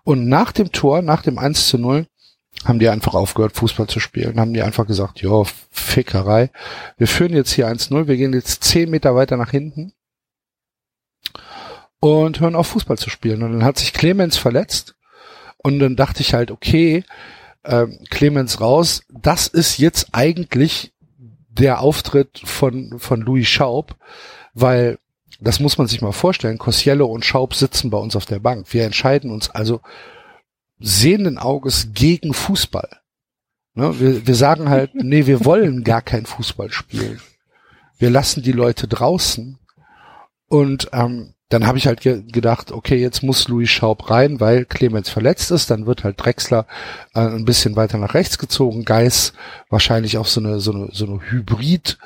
[0.04, 2.08] Und nach dem Tor, nach dem 1 zu 0,
[2.66, 4.40] haben die einfach aufgehört, Fußball zu spielen.
[4.40, 6.50] Haben die einfach gesagt, ja, Fickerei.
[6.98, 9.94] Wir führen jetzt hier 1-0, wir gehen jetzt 10 Meter weiter nach hinten
[12.00, 13.44] und hören auf, Fußball zu spielen.
[13.44, 14.96] Und dann hat sich Clemens verletzt.
[15.58, 17.04] Und dann dachte ich halt, okay,
[17.64, 19.04] äh, Clemens raus.
[19.10, 20.94] Das ist jetzt eigentlich
[21.50, 23.96] der Auftritt von, von Louis Schaub,
[24.54, 25.00] weil
[25.40, 26.58] das muss man sich mal vorstellen.
[26.58, 28.74] Cosiello und Schaub sitzen bei uns auf der Bank.
[28.74, 29.82] Wir entscheiden uns also
[30.80, 32.90] sehenden Auges gegen Fußball.
[33.74, 34.00] Ne?
[34.00, 37.22] Wir, wir sagen halt, nee, wir wollen gar kein Fußball spielen.
[37.98, 39.60] Wir lassen die Leute draußen.
[40.48, 44.66] Und ähm, dann habe ich halt ge gedacht, okay, jetzt muss Louis Schaub rein, weil
[44.66, 45.72] Clemens verletzt ist.
[45.72, 46.66] Dann wird halt Drexler
[47.14, 48.84] äh, ein bisschen weiter nach rechts gezogen.
[48.84, 49.34] Geis
[49.70, 51.98] wahrscheinlich auf so eine so eine so eine Hybrid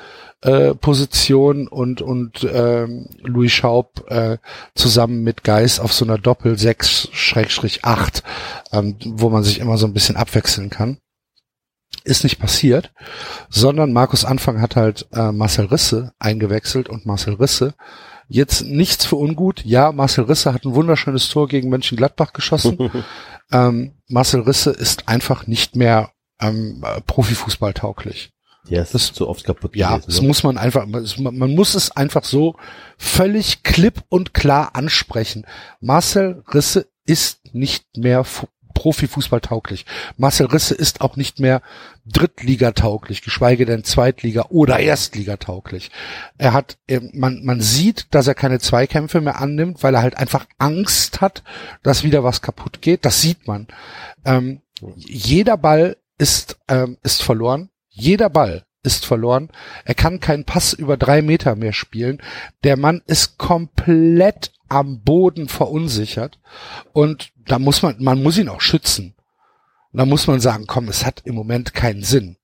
[0.42, 4.38] äh, Position und und ähm, Louis Schaub äh,
[4.74, 8.22] zusammen mit Geis auf so einer Doppel 6 Schrägstrich 8,
[8.72, 10.98] ähm, wo man sich immer so ein bisschen abwechseln kann.
[12.04, 12.92] Ist nicht passiert,
[13.48, 17.74] sondern Markus Anfang hat halt äh, Marcel Risse eingewechselt und Marcel Risse
[18.32, 19.62] Jetzt nichts für ungut.
[19.66, 22.90] Ja, Marcel Risse hat ein wunderschönes Tor gegen Mönchengladbach geschossen.
[23.52, 28.32] ähm, Marcel Risse ist einfach nicht mehr ähm, Profifußball tauglich.
[28.68, 29.76] Ja, es das ist so oft kaputt.
[29.76, 30.28] Ja, gewesen, das ne?
[30.28, 32.56] muss man einfach, man muss es einfach so
[32.96, 35.44] völlig klipp und klar ansprechen.
[35.80, 38.24] Marcel Risse ist nicht mehr
[38.72, 39.86] Profifußball tauglich.
[40.16, 41.62] Marcel Risse ist auch nicht mehr
[42.06, 45.90] Drittliga-tauglich, geschweige denn Zweitliga- oder Erstliga-tauglich.
[46.38, 50.16] Er hat, er- man, man sieht, dass er keine Zweikämpfe mehr annimmt, weil er halt
[50.16, 51.42] einfach Angst hat,
[51.82, 53.04] dass wieder was kaputt geht.
[53.04, 53.68] Das sieht man.
[54.24, 54.60] Ähm,
[54.96, 57.70] jeder Ball ist, ähm, ist verloren.
[57.88, 59.50] Jeder Ball ist verloren.
[59.84, 62.20] Er kann keinen Pass über drei Meter mehr spielen.
[62.64, 66.38] Der Mann ist komplett am Boden verunsichert.
[66.92, 69.14] Und da muss man, man muss ihn auch schützen.
[69.92, 72.36] Und da muss man sagen, komm, es hat im Moment keinen Sinn.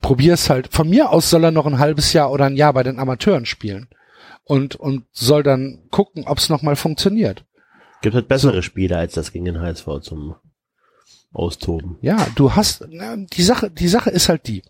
[0.00, 0.72] Probier es halt.
[0.72, 3.46] Von mir aus soll er noch ein halbes Jahr oder ein Jahr bei den Amateuren
[3.46, 3.88] spielen.
[4.44, 7.44] Und, und soll dann gucken, ob es nochmal funktioniert.
[8.00, 10.36] Gibt halt bessere Spiele als das gegen den HSV zum
[11.32, 11.98] Austoben.
[12.00, 14.62] Ja, du hast, na, die Sache, die Sache ist halt die.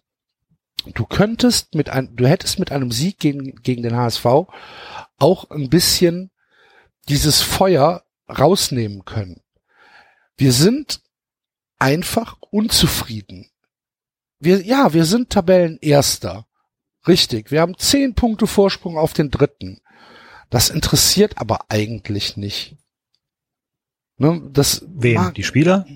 [0.94, 4.24] Du könntest mit ein, du hättest mit einem Sieg gegen, gegen den HSV
[5.18, 6.31] auch ein bisschen
[7.09, 9.40] dieses Feuer rausnehmen können.
[10.37, 11.01] Wir sind
[11.79, 13.51] einfach unzufrieden.
[14.40, 16.46] Wir, ja, wir sind Tabellenerster.
[17.07, 17.51] Richtig.
[17.51, 19.81] Wir haben zehn Punkte Vorsprung auf den dritten.
[20.51, 22.77] Das interessiert aber eigentlich nicht.
[24.16, 25.14] Ne, das Wen?
[25.14, 25.87] mag- Die Spieler?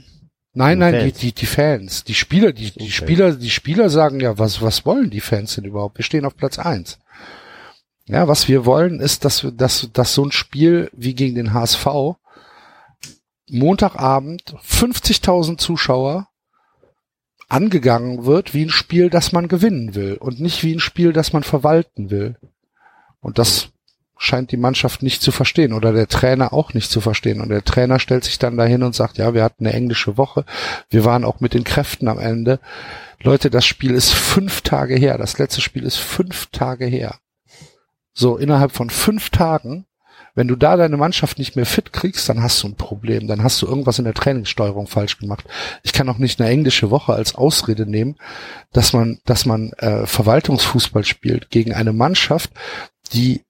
[0.54, 1.12] Nein, nein, Fans.
[1.14, 2.90] die, die, die Fans, die Spieler, die, die Okay.
[2.90, 5.98] Spieler, die Spieler sagen ja, was, was wollen die Fans denn überhaupt?
[5.98, 6.98] Wir stehen auf Platz eins.
[8.06, 11.86] Ja, was wir wollen, ist, dass dass, dass so ein Spiel wie gegen den HSV
[13.48, 16.28] Montagabend 50.000 Zuschauer
[17.48, 21.32] angegangen wird wie ein Spiel, das man gewinnen will und nicht wie ein Spiel, das
[21.32, 22.36] man verwalten will.
[23.20, 23.68] Und das
[24.22, 27.40] scheint die Mannschaft nicht zu verstehen oder der Trainer auch nicht zu verstehen.
[27.40, 30.44] Und der Trainer stellt sich dann dahin und sagt, ja, wir hatten eine englische Woche.
[30.90, 32.60] Wir waren auch mit den Kräften am Ende.
[33.20, 35.18] Leute, das Spiel ist fünf Tage her.
[35.18, 37.16] Das letzte Spiel ist fünf Tage her.
[38.14, 39.86] So, innerhalb von fünf Tagen,
[40.36, 43.26] wenn du da deine Mannschaft nicht mehr fit kriegst, dann hast du ein Problem.
[43.26, 45.46] Dann hast du irgendwas in der Trainingssteuerung falsch gemacht.
[45.82, 48.16] Ich kann auch nicht eine englische Woche als Ausrede nehmen,
[48.72, 52.50] dass man, dass man äh, Verwaltungsfußball spielt gegen eine Mannschaft,
[53.12, 53.42] die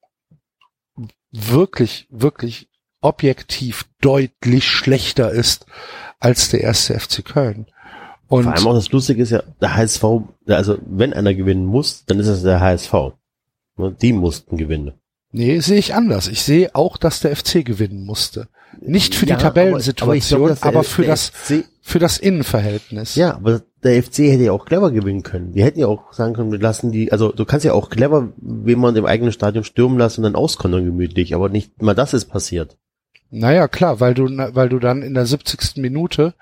[1.32, 2.68] wirklich, wirklich
[3.00, 5.66] objektiv deutlich schlechter ist
[6.20, 7.66] als der erste FC Köln.
[8.28, 10.04] Und Vor allem auch das Lustige ist ja, der HSV,
[10.46, 12.92] also wenn einer gewinnen muss, dann ist es der HSV.
[13.76, 14.92] Ne, Die mussten gewinnen.
[15.32, 16.28] nee, sehe ich anders.
[16.28, 18.48] Ich sehe auch, dass der FC gewinnen musste.
[18.80, 22.16] Nicht für Ja, die aber- aber Tabellensituation, glaub, aber, für der das FC für das
[22.16, 23.16] Innenverhältnis.
[23.16, 25.52] Ja, aber der FC hätte ja auch clever gewinnen können.
[25.52, 28.32] Die hätten ja auch sagen können, wir lassen die, also du kannst ja auch clever
[28.64, 32.26] jemand im eigenen Stadion stürmen lassen und dann auskontern gemütlich, aber nicht mal das ist
[32.26, 32.78] passiert.
[33.30, 35.78] Naja, klar, weil du, weil du dann in der 70.
[35.78, 36.34] Minute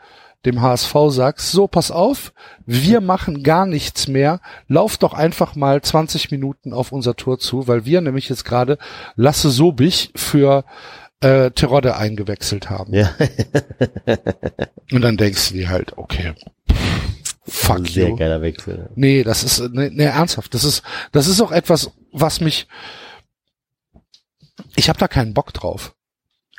[0.44, 2.32] dem HSV sagst, so, pass auf,
[2.64, 7.68] wir machen gar nichts mehr, lauf doch einfach mal 20 Minuten auf unser Tor zu,
[7.68, 8.78] weil wir nämlich jetzt gerade
[9.16, 10.64] Lasse Sobich für
[11.20, 12.94] äh, Terodde eingewechselt haben.
[12.94, 13.14] Ja,
[14.92, 16.34] Und dann denkst du dir halt, okay,
[17.46, 18.16] fuck sehr you.
[18.16, 18.90] geiler Wechsel.
[18.94, 22.66] Nee, das ist, nee, nee, ernsthaft, das ist, das ist auch etwas, was mich,
[24.76, 25.94] ich habe da keinen Bock drauf.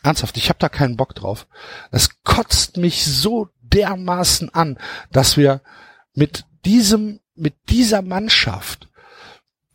[0.04, 1.48] Ernsthaft, ich habe da keinen Bock drauf.
[1.92, 4.80] Das kotzt mich so dermaßen an,
[5.12, 5.62] dass wir
[6.14, 8.90] mit diesem, mit dieser Mannschaft,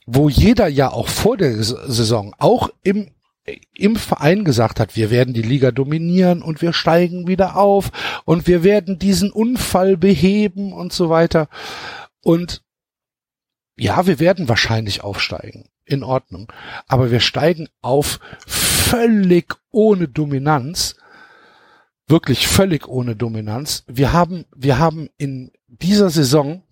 [0.05, 3.11] wo jeder ja auch vor der Saison, auch im,
[3.75, 7.91] im Verein gesagt hat, wir werden die Liga dominieren und wir steigen wieder auf
[8.25, 11.49] und wir werden diesen Unfall beheben und so weiter.
[12.23, 12.63] Und
[13.77, 15.69] ja, wir werden wahrscheinlich aufsteigen.
[15.89, 16.53] In Ordnung.
[16.89, 20.97] Aber wir steigen auf völlig ohne Dominanz.
[22.09, 23.85] Wirklich völlig ohne Dominanz.
[23.87, 26.65] Wir haben, wir haben in dieser Saison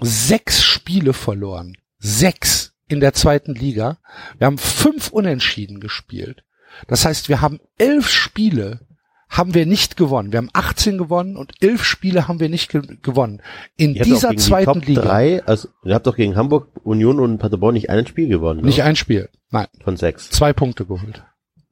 [0.00, 1.76] sechs Spiele verloren.
[2.00, 3.98] Sechs in der zweiten Liga.
[4.38, 6.44] Wir haben fünf Unentschieden gespielt.
[6.86, 8.80] Das heißt, wir haben elf Spiele
[9.28, 10.32] haben wir nicht gewonnen.
[10.32, 13.42] Wir haben 18 gewonnen und elf Spiele haben wir nicht ge gewonnen.
[13.76, 15.02] In Ihr dieser die zweiten Top Liga.
[15.02, 18.64] Drei, also ihr habt doch gegen Hamburg, Union und Paderborn nicht ein Spiel gewonnen.
[18.64, 18.84] Nicht ne?
[18.84, 19.28] ein Spiel.
[19.50, 20.30] Nein, von sechs.
[20.30, 21.22] zwei Punkte geholt.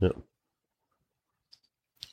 [0.00, 0.10] Ja.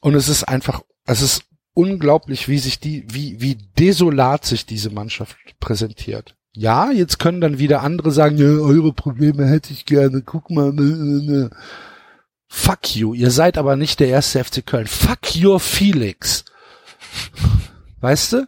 [0.02, 4.92] Und es ist einfach, es ist unglaublich, wie sich die, wie, wie desolat sich diese
[4.92, 6.36] Mannschaft präsentiert.
[6.56, 10.72] Ja, jetzt können dann wieder andere sagen, ja, eure Probleme hätte ich gerne, guck mal.
[10.72, 11.50] Ne, ne, ne.
[12.48, 14.86] Fuck you, ihr seid aber nicht der erste FC Köln.
[14.86, 16.46] Fuck your Felix.
[18.02, 18.48] Weißt du?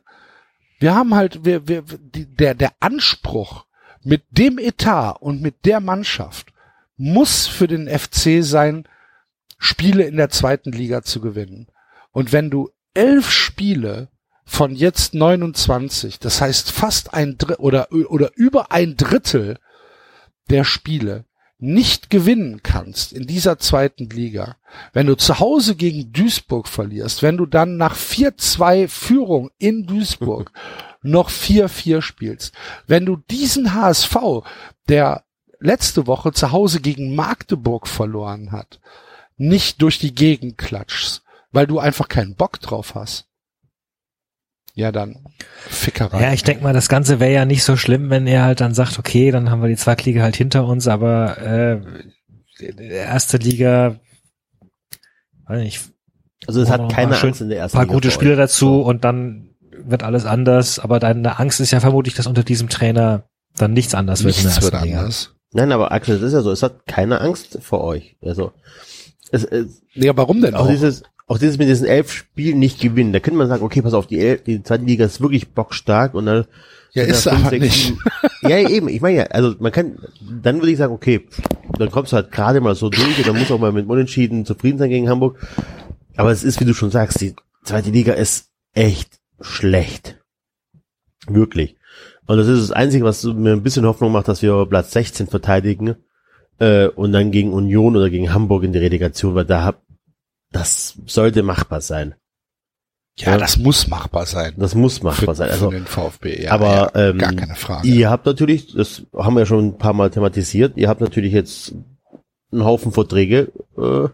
[0.80, 3.66] Wir haben halt, wir, wir, die, der, der Anspruch
[4.04, 6.54] mit dem Etat und mit der Mannschaft
[6.98, 8.88] muss für den FC sein,
[9.58, 11.68] Spiele in der zweiten Liga zu gewinnen.
[12.12, 14.10] Und wenn du elf Spiele
[14.46, 19.58] von jetzt 29, das heißt fast ein Drittel oder, oder über ein Drittel
[20.50, 21.26] der Spiele
[21.58, 24.58] nicht gewinnen kannst in dieser zweiten Liga,
[24.94, 30.52] wenn du zu Hause gegen Duisburg verlierst, wenn du dann nach 4-2 Führung in Duisburg
[31.02, 32.54] noch 4-4 spielst,
[32.88, 34.16] wenn du diesen HSV,
[34.90, 35.24] der
[35.60, 38.80] letzte Woche zu Hause gegen Magdeburg verloren hat,
[39.38, 43.28] nicht durch die Gegend klatschst, weil du einfach keinen Bock drauf hast.
[44.78, 45.24] Ja, dann
[45.70, 46.22] Fickerei.
[46.22, 48.74] Ja, ich denke mal, das Ganze wäre ja nicht so schlimm, wenn er halt dann
[48.74, 51.82] sagt, okay, dann haben wir die Zweitliga halt hinter uns, aber äh,
[52.80, 54.00] erste Liga,
[55.48, 55.82] weiß nicht,
[56.48, 58.38] Also es hat keine Angst in der ein ersten paar Liga gute für Spieler euch.
[58.38, 62.70] dazu und dann wird alles anders, aber deine Angst ist ja vermutlich, dass unter diesem
[62.70, 63.24] Trainer
[63.58, 65.00] dann nichts anders wird in der Nichts wird ersten Liga.
[65.00, 65.36] anders.
[65.54, 68.18] Nein, aber Axel, das ist ja so, es hat keine Angst vor euch.
[68.22, 68.52] Also
[69.32, 70.70] es, es, Ja, warum denn auch auch?
[70.70, 73.14] dieses, auch dieses mit diesen elf Spielen nicht gewinnen.
[73.14, 76.14] Da könnte man sagen, okay, pass auf, die, elf, die zweite Liga ist wirklich bockstark
[76.14, 76.46] und dann
[76.94, 77.94] Ja, ist aber sechs, nicht.
[78.42, 81.28] Ja, eben, ich meine ja, also man kann, dann würde ich sagen, okay,
[81.80, 83.88] dann kommst du halt gerade mal so durch und dann musst du auch mal mit
[83.88, 85.40] Unentschieden zufrieden sein gegen Hamburg.
[86.16, 90.22] Aber es ist, wie du schon sagst, die zweite Liga ist echt schlecht.
[91.28, 91.76] Wirklich.
[92.28, 95.28] Und das ist das Einzige, was mir ein bisschen Hoffnung macht, dass wir Platz 16
[95.28, 95.96] verteidigen
[96.60, 99.82] äh, und dann gegen Union oder gegen Hamburg in die Relegation, weil da hab,
[100.52, 102.16] das sollte machbar sein.
[103.18, 104.54] Ja, das muss machbar sein.
[104.58, 105.50] Das muss machbar Für, sein.
[105.50, 106.52] Also für den VfB, ja.
[106.52, 107.88] aber ja, ähm, gar keine Frage.
[107.88, 111.32] Ihr habt natürlich, das haben wir ja schon ein paar Mal thematisiert, ihr habt natürlich
[111.32, 111.74] jetzt
[112.52, 114.10] einen Haufen Verträge äh,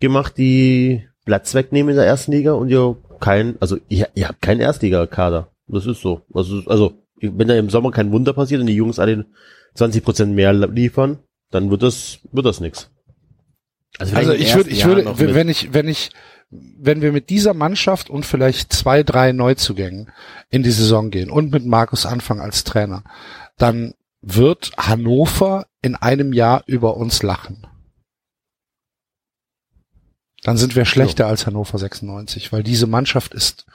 [0.00, 4.42] gemacht, die Platz wegnehmen in der ersten Liga und ihr kein, also ihr, ihr habt
[4.42, 5.48] keinen Erstliga-Kader.
[5.66, 6.22] Das ist so.
[6.34, 9.24] Also, also wenn da im Sommer kein Wunder passiert und die Jungs alle
[9.74, 11.20] 20 Prozent mehr liefern,
[11.50, 12.90] dann wird das wird das nix.
[13.98, 16.10] Also im ich würde, ich würde, wenn ich, wenn ich,
[16.50, 20.10] wenn wir mit dieser Mannschaft und vielleicht zwei, drei Neuzugängen
[20.50, 23.04] in die Saison gehen und mit Markus Anfang als Trainer,
[23.56, 27.66] dann wird Hannover in einem Jahr über uns lachen.
[30.42, 33.66] Dann sind wir schlechter als Hannover 96, weil diese Mannschaft ist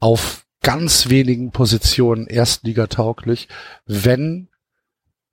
[0.00, 3.48] auf ganz wenigen Positionen erstligatauglich,
[3.86, 4.48] wenn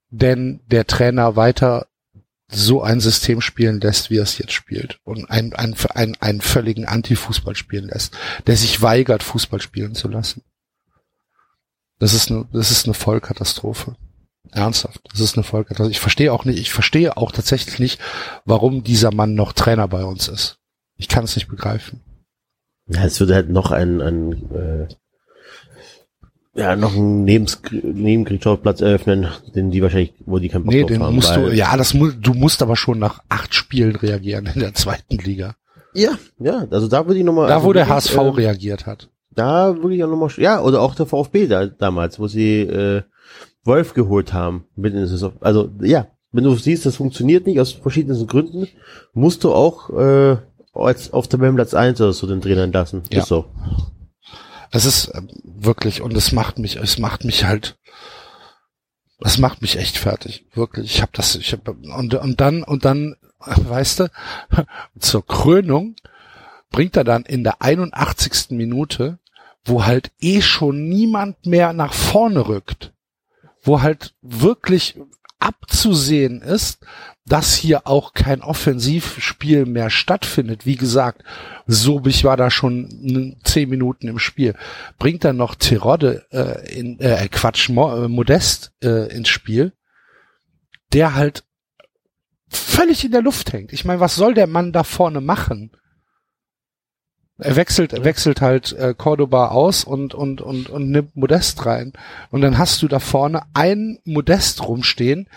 [0.10, 1.88] denn der Trainer weiter
[2.50, 6.42] so ein System spielen lässt, wie er es jetzt spielt und einen, einen, einen, einen
[6.42, 8.14] völligen Anti-Fußball spielen lässt,
[8.48, 10.44] der sich weigert, Fußball spielen zu lassen.
[12.00, 13.96] Das ist eine, das ist eine Vollkatastrophe.
[14.52, 15.02] Ernsthaft.
[15.12, 15.92] Das ist eine Vollkatastrophe.
[15.92, 18.00] Ich verstehe auch nicht, ich verstehe auch tatsächlich nicht,
[18.46, 20.60] warum dieser Mann noch Trainer bei uns ist.
[20.96, 22.02] Ich kann es nicht begreifen.
[22.88, 24.88] Ja, es würde halt noch ein, ein äh,
[26.58, 30.90] ja, noch einen Nebens Nebenkriegsschauplatz eröffnen, den die wahrscheinlich, wo die keinen Bock Nee, drauf
[30.90, 31.16] den haben.
[31.16, 34.74] musst du, ja, das mu du musst aber schon nach acht Spielen reagieren in der
[34.74, 35.56] zweiten Liga.
[35.94, 37.48] Ja, ja, also da würde ich nochmal.
[37.48, 39.10] Da, also wo der HSV äh, reagiert hat.
[39.32, 43.04] Da würde ich auch nochmal, ja, oder auch der VfB da, damals, wo sie äh,
[43.64, 44.66] Wolf geholt haben.
[45.42, 48.68] Also ja, wenn du siehst, das funktioniert nicht aus verschiedensten Gründen,
[49.14, 50.38] musst du auch äh,
[50.74, 53.04] als auf Tabellenplatz 1 oder so den Trainer entlassen.
[53.12, 53.20] Ja.
[53.20, 53.46] Ist so.
[54.72, 57.78] Es ist ähm, wirklich, und es macht mich, es macht mich halt,
[59.20, 60.46] es macht mich echt fertig.
[60.54, 60.96] Wirklich.
[60.96, 64.12] Ich habe das, ich habe und, und dann, und dann, weißt du,
[65.00, 65.96] zur Krönung
[66.70, 68.52] bringt er dann in der 81.
[68.52, 69.20] Minute,
[69.64, 72.94] wo halt eh schon niemand mehr nach vorne rückt,
[73.62, 75.00] wo halt wirklich
[75.40, 76.80] abzusehen ist,
[77.26, 80.66] dass hier auch kein Offensivspiel mehr stattfindet.
[80.66, 81.24] Wie gesagt,
[81.66, 84.56] Sobich war da schon zehn Minuten im Spiel.
[84.98, 89.74] Bringt dann noch Terodde äh, in äh, Quatsch Mo, äh, Modest äh, ins Spiel,
[90.94, 91.44] der halt
[92.50, 93.74] völlig in der Luft hängt.
[93.74, 95.72] Ich meine, was soll der Mann da vorne machen?
[97.40, 101.94] Er wechselt, er wechselt halt äh, Cordoba aus und, und, und, und nimmt Modest rein.
[102.32, 105.28] Und dann hast du da vorne einen Modest rumstehen,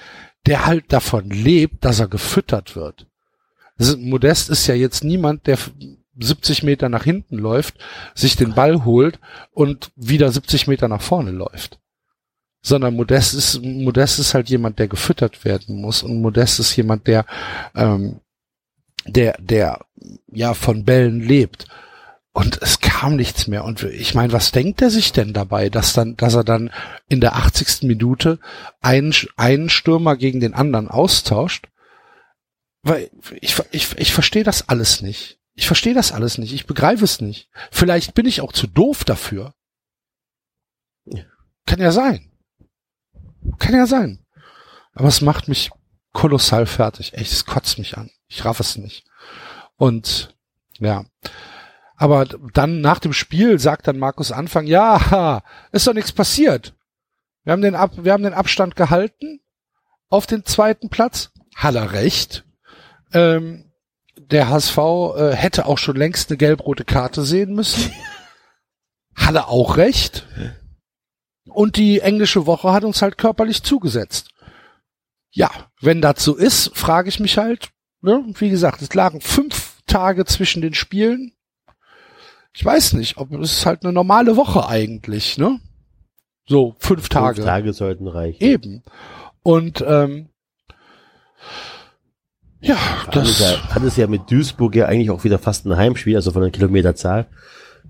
[0.47, 3.07] der halt davon lebt, dass er gefüttert wird.
[3.77, 5.59] Ist, Modest ist ja jetzt niemand, der
[6.19, 7.75] 70 Meter nach hinten läuft,
[8.15, 9.19] sich den Ball holt
[9.53, 11.79] und wieder 70 Meter nach vorne läuft.
[12.63, 17.07] Sondern Modest ist, Modest ist halt jemand, der gefüttert werden muss und Modest ist jemand,
[17.07, 17.25] der,
[17.75, 18.21] ähm,
[19.07, 19.85] der, der,
[20.29, 21.67] ja, von Bällen lebt.
[22.33, 23.65] Und es kam nichts mehr.
[23.65, 26.71] Und ich meine, was denkt er sich denn dabei, dass dann, dass er dann
[27.09, 27.83] in der 80.
[27.83, 28.39] Minute
[28.81, 31.69] einen, einen Stürmer gegen den anderen austauscht?
[32.83, 35.41] Weil ich, ich, ich verstehe das alles nicht.
[35.55, 36.53] Ich verstehe das alles nicht.
[36.53, 37.51] Ich begreife es nicht.
[37.71, 39.55] Vielleicht bin ich auch zu doof dafür.
[41.67, 42.31] Kann ja sein.
[43.59, 44.25] Kann ja sein.
[44.93, 45.71] Aber es macht mich
[46.13, 47.15] kolossal fertig.
[47.15, 48.11] Echt, es kotzt mich an.
[48.29, 49.05] Ich raff es nicht.
[49.77, 50.35] Und
[50.79, 51.05] ja.
[52.01, 56.75] Aber dann nach dem Spiel sagt dann Markus Anfang, ja, ist doch nichts passiert.
[57.45, 59.41] Wir haben den, Ab wir haben den Abstand gehalten
[60.09, 61.31] auf den zweiten Platz.
[61.55, 62.47] hat er recht.
[63.13, 63.71] Ähm,
[64.17, 67.93] der HSV äh, hätte auch schon längst eine gelb-rote Karte sehen müssen.
[69.37, 70.27] er auch recht.
[71.51, 74.31] Und die englische Woche hat uns halt körperlich zugesetzt.
[75.33, 75.51] Ja,
[75.83, 77.69] wenn das so ist, frage ich mich halt,
[78.01, 81.35] ne, wie gesagt, es lagen fünf Tage zwischen den Spielen.
[82.53, 85.61] Ich weiß nicht, ob es ist halt eine normale Woche eigentlich, ne?
[86.49, 87.37] So, fünf Tage.
[87.37, 88.43] Fünf Tage sollten reichen.
[88.43, 88.83] Eben.
[89.43, 90.29] Und ähm,
[92.61, 92.77] ja,
[93.07, 95.77] Hat es, das ja, hat es ja mit Duisburg ja eigentlich auch wieder fast ein
[95.77, 97.27] Heimspiel, also von der Kilometerzahl.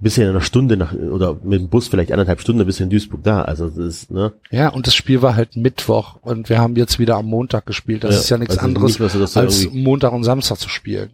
[0.02, 2.90] Ja in einer Stunde nach, oder mit dem Bus vielleicht anderthalb Stunden bist du in
[2.90, 3.42] Duisburg da.
[3.42, 4.32] Also das ist, ne?
[4.50, 8.04] ja und das Spiel war halt Mittwoch und wir haben jetzt wieder am Montag gespielt.
[8.04, 11.10] Das Ja, ist ja nichts also anderes nicht, als irgendwie- Montag und Samstag zu spielen.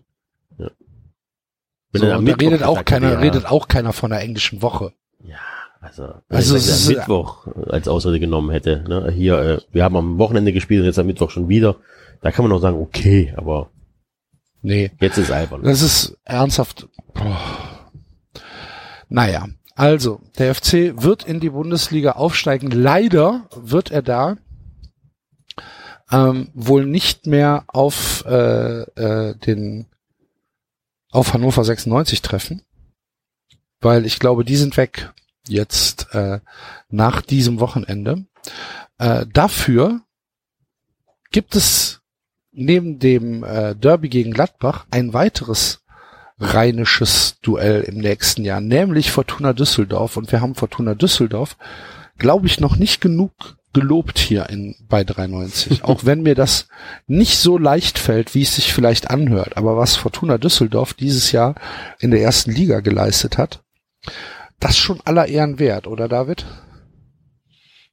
[2.00, 4.92] Wenn So, da Mittwoch redet auch keiner, ja, redet auch keiner von der englischen Woche.
[5.24, 5.36] Ja,
[5.80, 8.84] also, Also wenn er Mittwoch als Ausrede genommen hätte.
[8.88, 9.10] Ne?
[9.12, 11.76] Hier, äh, wir haben am Wochenende gespielt und jetzt am Mittwoch schon wieder.
[12.22, 13.70] Da kann man noch sagen, okay, aber
[14.62, 15.62] Nee, jetzt ist albern.
[15.62, 16.88] das ist ernsthaft.
[17.14, 17.38] Boah.
[19.08, 22.70] Naja, also der FC wird in die Bundesliga aufsteigen.
[22.70, 24.36] Leider wird er da
[26.10, 29.86] ähm, wohl nicht mehr auf äh, äh, den
[31.16, 32.60] auf Hannover 96 treffen,
[33.80, 35.14] weil ich glaube, die sind weg
[35.48, 36.40] jetzt äh,
[36.90, 38.26] nach diesem Wochenende.
[38.98, 40.02] Äh, dafür
[41.30, 42.02] gibt es
[42.52, 45.82] neben dem äh, Derby gegen Gladbach ein weiteres
[46.38, 50.18] rheinisches Duell im nächsten Jahr, nämlich Fortuna Düsseldorf.
[50.18, 51.56] Und wir haben Fortuna Düsseldorf,
[52.18, 55.84] glaube ich, noch nicht genug gelobt hier in, bei 93.
[55.84, 56.66] Auch wenn mir das
[57.06, 59.58] nicht so leicht fällt, wie es sich vielleicht anhört.
[59.58, 61.54] Aber was Fortuna Düsseldorf dieses Jahr
[62.00, 63.62] in der ersten Liga geleistet hat,
[64.60, 66.46] das schon aller Ehren wert, oder David?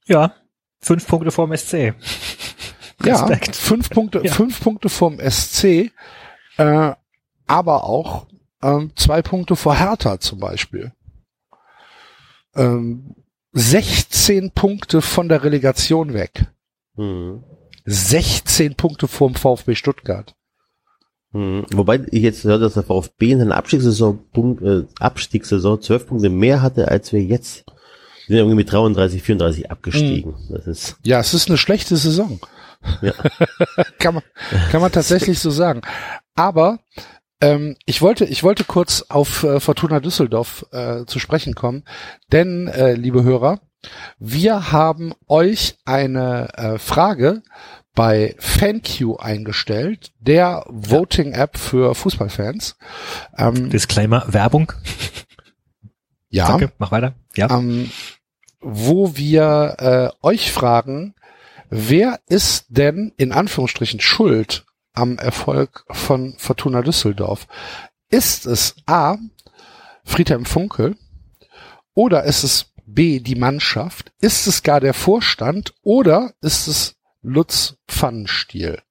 [0.08, 0.34] Ja,
[0.80, 1.94] fünf Punkte vorm SC.
[3.04, 4.32] Ja, fünf Punkte, Ja.
[4.32, 5.92] fünf Punkte vom SC,
[6.58, 6.92] äh,
[7.46, 8.28] aber auch
[8.62, 10.94] ähm, zwei Punkte vor Hertha zum Beispiel.
[12.56, 13.16] Ähm,
[13.54, 16.48] 16 Punkte von der Relegation weg.
[16.96, 17.44] Hm.
[17.86, 20.36] 16 Punkte vorm VfB Stuttgart.
[21.32, 21.66] Hm.
[21.72, 24.20] Wobei ich jetzt höre, dass der VfB in seiner Abstiegssaison,
[24.62, 27.66] äh, Abstiegssaison 12 Punkte mehr hatte, als wir jetzt.
[28.28, 30.36] Wir sind irgendwie mit 33, 34 abgestiegen.
[30.50, 32.40] Das ist, Ja, es ist eine schlechte Saison.
[33.02, 33.14] Ja.
[34.00, 34.24] kann man,
[34.72, 35.82] kann man tatsächlich so sagen.
[36.36, 36.80] Aber
[37.44, 41.84] ähm, ich wollte, ich wollte kurz auf äh, Fortuna Düsseldorf äh, zu sprechen kommen,
[42.32, 43.60] denn äh, liebe Hörer,
[44.18, 47.44] wir haben euch eine äh, Frage
[47.94, 52.78] bei FanQ eingestellt, der Voting-App für Fußballfans.
[53.38, 54.72] Ähm, Disclaimer, Werbung.
[56.30, 57.14] ja, Danke, mach weiter.
[57.36, 57.50] Ja.
[57.52, 57.92] ähm,
[58.62, 59.76] wo wir
[60.22, 61.14] äh, euch fragen,
[61.70, 67.48] wer ist denn in Anführungsstrichen schuld am Erfolg von Fortuna Düsseldorf?
[68.10, 69.18] Ist es A,
[70.04, 70.96] Friedhelm Funkel
[71.94, 74.12] oder ist es B, die Mannschaft?
[74.20, 78.82] Ist es gar der Vorstand oder ist es Lutz Pfannenstiel?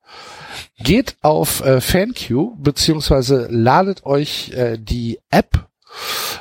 [0.79, 5.69] Geht auf äh, FanQ beziehungsweise ladet euch äh, die App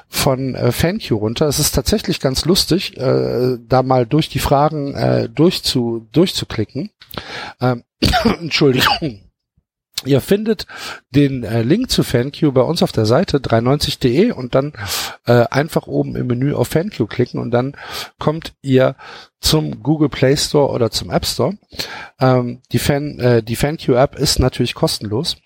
[0.08, 1.48] von äh, FanQ runter.
[1.48, 6.92] Es ist tatsächlich ganz lustig, äh, da mal durch die Fragen äh, durchzu, durchzuklicken.
[7.60, 7.84] Ähm,
[8.40, 9.31] Entschuldigung.
[10.06, 10.66] Ihr findet
[11.12, 14.74] den äh, Link zu FanQ bei uns auf der Seite 93.de und dann
[15.26, 17.76] äh, einfach oben im Menü auf FanQ klicken und dann
[18.18, 18.96] kommt ihr
[19.40, 21.58] zum Google Play Store oder zum App Store.
[22.20, 25.38] Ähm, die Fan, äh, die FanQ App ist natürlich kostenlos.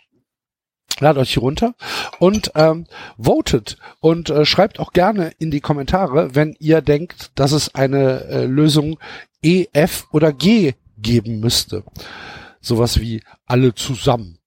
[1.01, 1.73] Ladet euch hier runter
[2.19, 2.85] und ähm,
[3.17, 8.23] votet und äh, schreibt auch gerne in die Kommentare, wenn ihr denkt, dass es eine
[8.25, 8.97] äh, Lösung
[9.41, 11.83] E, F oder G geben müsste.
[12.61, 14.39] Sowas wie alle zusammen.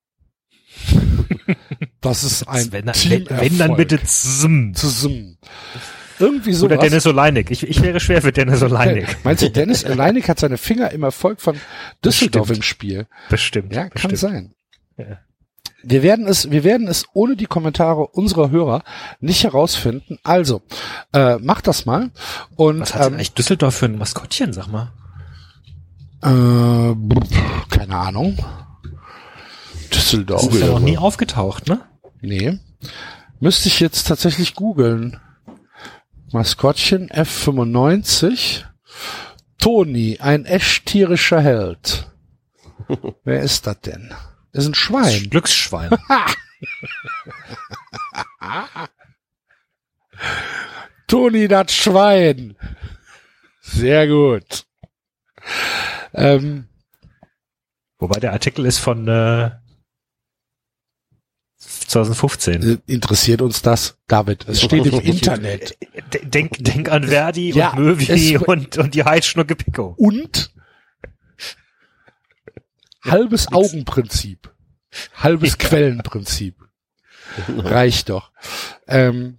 [2.01, 4.74] Das ist ein wenn, wenn, wenn dann bitte zum.
[4.74, 5.39] zusammen.
[6.18, 6.66] Irgendwie so.
[6.66, 7.51] Oder Dennis Oleinik.
[7.51, 9.18] Ich, ich wäre schwer für Dennis Oleinik.
[9.24, 11.57] Meinst du, Dennis Alleinig hat seine Finger im Erfolg von
[12.05, 12.59] Düsseldorf Bestimmt.
[12.59, 13.07] im Spiel?
[13.29, 13.74] Bestimmt.
[13.74, 14.18] Ja, kann bestimmt.
[14.18, 14.55] sein.
[14.97, 15.18] Ja.
[15.83, 18.83] Wir werden es, wir werden es ohne die Kommentare unserer Hörer
[19.20, 20.18] nicht herausfinden.
[20.24, 20.62] Also,
[21.12, 22.11] äh, macht das mal.
[22.57, 24.93] Und Was hat denn ähm, eigentlich Düsseldorf für ein Maskottchen, sag mal?
[26.22, 26.97] äh,
[27.70, 28.37] keine Ahnung.
[29.89, 30.47] Düsseldorf.
[30.47, 31.80] Das ist ja noch nie aufgetaucht, ne?
[32.20, 32.59] Nee.
[33.41, 35.20] Müsste ich jetzt tatsächlich googeln.
[36.32, 38.64] Maskottchen F95.
[39.59, 42.11] Toni, ein echt tierischer Held.
[43.24, 44.14] Wer ist das denn?
[44.53, 45.30] Das ist ein Schwein.
[45.30, 45.91] Glücksschwein.
[51.07, 52.57] Toni, das Schwein.
[53.61, 54.64] Sehr gut.
[56.14, 56.68] Ähm,
[57.99, 59.51] Wobei der Artikel ist von äh,
[61.59, 62.62] 2015.
[62.86, 64.46] Äh, Interessiert uns das, David?
[64.48, 65.76] Es steht im Internet.
[66.14, 69.94] D- Denk, denk an Verdi Ja, und Möwi es- und, und die Heizschnucke Pico.
[69.96, 70.52] Und
[73.04, 74.50] halbes Augenprinzip.
[75.14, 76.56] Halbes Quellenprinzip.
[77.59, 78.30] Reicht doch.
[78.86, 79.38] Ähm,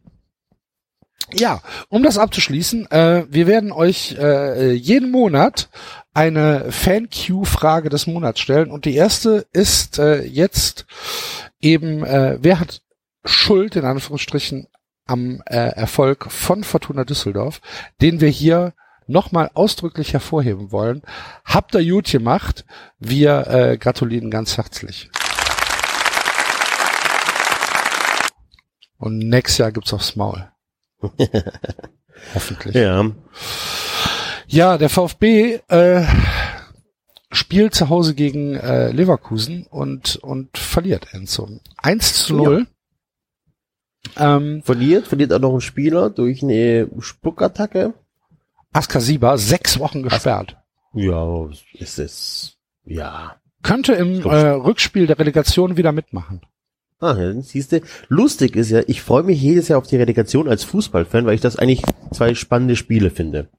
[1.34, 5.70] ja, um das abzuschließen, äh, wir werden euch äh, jeden Monat
[6.14, 10.86] eine Fan-Q-Frage des Monats stellen und die erste ist äh, jetzt
[11.62, 12.82] eben, äh, wer hat
[13.26, 14.68] Schuld in Anführungsstrichen
[15.06, 17.62] am äh, Erfolg von Fortuna Düsseldorf,
[18.02, 18.74] den wir hier
[19.08, 21.02] nochmal ausdrücklich hervorheben wollen.
[21.44, 22.66] Habt ihr gut gemacht.
[23.00, 25.10] Wir äh, gratulieren ganz herzlich.
[28.98, 30.52] Und nächstes Jahr gibt's aufs Maul.
[32.36, 32.76] Hoffentlich.
[32.76, 33.10] Ja.
[34.48, 36.06] Ja, der VfB äh,
[37.32, 41.48] spielt zu Hause gegen äh, Leverkusen und und verliert Enzo.
[41.78, 42.68] 1 zu 0.
[44.18, 47.94] Ähm, Verliert, verliert auch noch ein Spieler durch eine Spuckattacke.
[48.72, 50.58] Askasiba sechs Wochen gesperrt.
[50.94, 53.36] Ja, ist es, ja.
[53.62, 56.42] Könnte im äh, Rückspiel der Relegation wieder mitmachen.
[57.00, 57.82] Ah, ja, siehst du.
[58.08, 61.42] Lustig ist ja, ich freue mich jedes Jahr auf die Relegation als Fußballfan, weil ich
[61.42, 63.50] das eigentlich zwei spannende Spiele finde.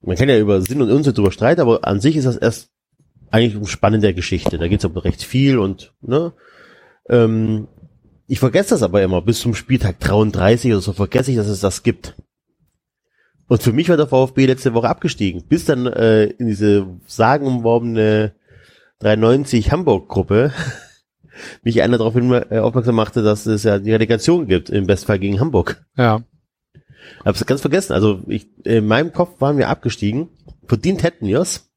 [0.00, 2.70] Man kann ja über Sinn und Unsinn drüber streiten, aber an sich ist das erst
[3.32, 4.58] eigentlich eine spannende Geschichte.
[4.58, 6.32] Da geht's um recht viel und, ne,
[7.08, 7.68] ähm,
[8.28, 11.60] ich vergesse das aber immer, bis zum Spieltag 33 oder so vergesse ich, dass es
[11.60, 12.14] das gibt.
[13.48, 18.34] Und für mich war der VfB letzte Woche abgestiegen, bis dann äh, in diese sagenumworbene
[19.00, 20.52] 93 Hamburg-Gruppe
[21.62, 25.18] mich einer darauf hin, äh, aufmerksam machte, dass es ja die Relegation gibt, im Bestfall
[25.18, 25.84] gegen Hamburg.
[25.96, 26.22] Ja.
[27.24, 27.92] Hab's ganz vergessen.
[27.92, 30.28] Also ich, in meinem Kopf waren wir abgestiegen.
[30.66, 31.71] Verdient hätten wir's.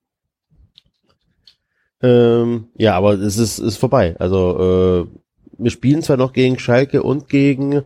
[2.02, 4.16] Ähm, ja, aber es ist, ist vorbei.
[4.20, 5.18] Also äh,
[5.58, 7.84] wir spielen zwar noch gegen Schalke und gegen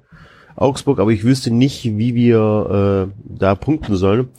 [0.55, 4.30] Augsburg, aber ich wüsste nicht, wie wir äh, da punkten sollen.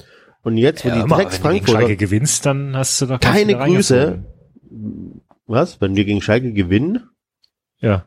[0.42, 3.20] Und jetzt, wo Ja, die Drecks wenn du gegen Schalke gewinnst, dann hast du doch
[3.20, 4.24] keine Grüße.
[5.46, 5.80] Was?
[5.80, 7.08] Wenn wir gegen Schalke gewinnen,
[7.78, 8.06] Ja.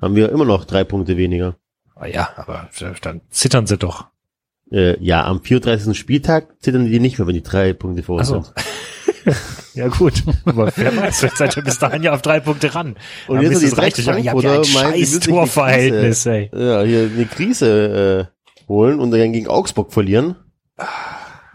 [0.00, 1.56] haben wir immer noch drei Punkte weniger.
[1.94, 2.68] Ah Ja, aber
[3.02, 4.06] dann zittern sie doch.
[4.70, 5.96] Äh, ja, am 34.
[5.98, 8.42] Spieltag zittern die nicht mehr, wenn die drei Punkte vor uns so.
[8.42, 8.54] sind.
[9.74, 12.96] Ja gut, aber wer weiß, vielleicht seid ihr bis dahin ja auf drei Punkte ran.
[13.28, 16.50] Und Dann jetzt du die richtig, Drecks ihr habt ja ein scheiß Torverhältnis, ey.
[16.52, 20.36] Ja, hier eine Krise äh, holen und dann gegen Augsburg verlieren.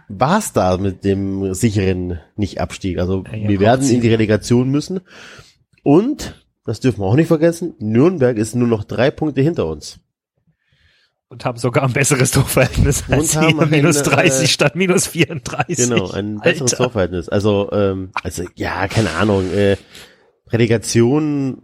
[0.08, 3.00] War's da mit dem sicheren Nicht-Abstieg.
[3.00, 5.02] Also Ja, ja, wir werden in die Relegation müssen.
[5.84, 10.00] Und, das dürfen wir auch nicht vergessen, Nürnberg ist nur noch drei Punkte hinter uns.
[11.30, 14.76] Und haben sogar ein besseres Torverhältnis Und als haben wir, minus ein, 30 äh, statt
[14.76, 15.90] minus 34.
[15.90, 16.84] Genau, ein besseres Alter.
[16.84, 17.30] Torverhältnis.
[17.30, 19.52] Also, ähm, also ja, keine Ahnung.
[19.52, 19.78] Äh,
[20.50, 21.58] Relegation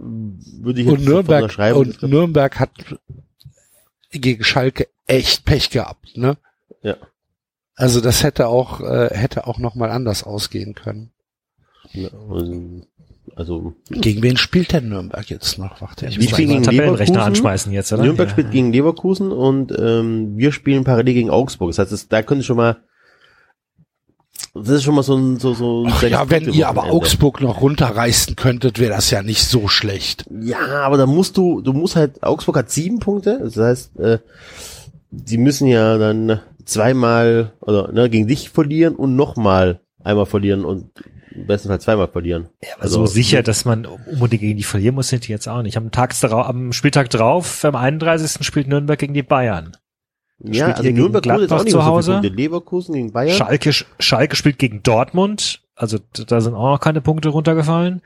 [0.62, 1.78] würde ich Und jetzt sofort Nürnberg unterschreiben.
[1.78, 2.72] und Nürnberg hat
[4.12, 6.38] gegen Schalke echt Pech gehabt, ne?
[6.82, 6.95] Ja.
[7.76, 11.12] Also das hätte auch äh, hätte auch noch mal anders ausgehen können.
[11.91, 12.88] Ja, und,
[13.40, 15.80] also Gegen wen spielt denn Nürnberg jetzt noch?
[15.80, 17.20] Warte, ich muss gegen Tabellenrechner Leverkusen.
[17.22, 18.04] anschmeißen jetzt, oder?
[18.04, 18.32] Nürnberg ja.
[18.34, 21.70] spielt gegen Leverkusen und ähm, wir spielen parallel gegen Augsburg.
[21.70, 22.76] Das heißt, es, da könnte schon mal
[24.54, 26.84] das ist schon mal so ein so so ein Ach ja, wenn ihr aber.
[26.92, 30.26] Augsburg noch runterreißen könntet, wäre das ja nicht so schlecht.
[30.42, 33.40] Ja, aber da musst du du musst halt Augsburg hat sieben Punkte.
[33.42, 34.20] Das heißt, äh,
[35.12, 40.90] die müssen ja dann zweimal oder ne, gegen dich verlieren und nochmal einmal verlieren und
[41.42, 42.50] im besten Fall zweimal verlieren.
[42.64, 45.48] Ja, aber Also- so sicher, dass man unbedingt gegen die verlieren muss, sind die jetzt
[45.48, 45.78] auch nicht.
[45.78, 48.44] Am, Tags darauf, am Spieltag drauf, am 31.
[48.46, 49.76] spielt Nürnberg gegen die Bayern.
[50.42, 52.12] Ja, Spielt also gegen Nürnberg auch Gladbach nicht zu so Hause?
[52.14, 52.30] Punkte.
[52.30, 53.36] Leverkusen gegen Bayern.
[53.36, 55.62] Schalke, Schalke spielt gegen Dortmund.
[55.76, 58.02] Also da sind auch noch keine Punkte runtergefallen.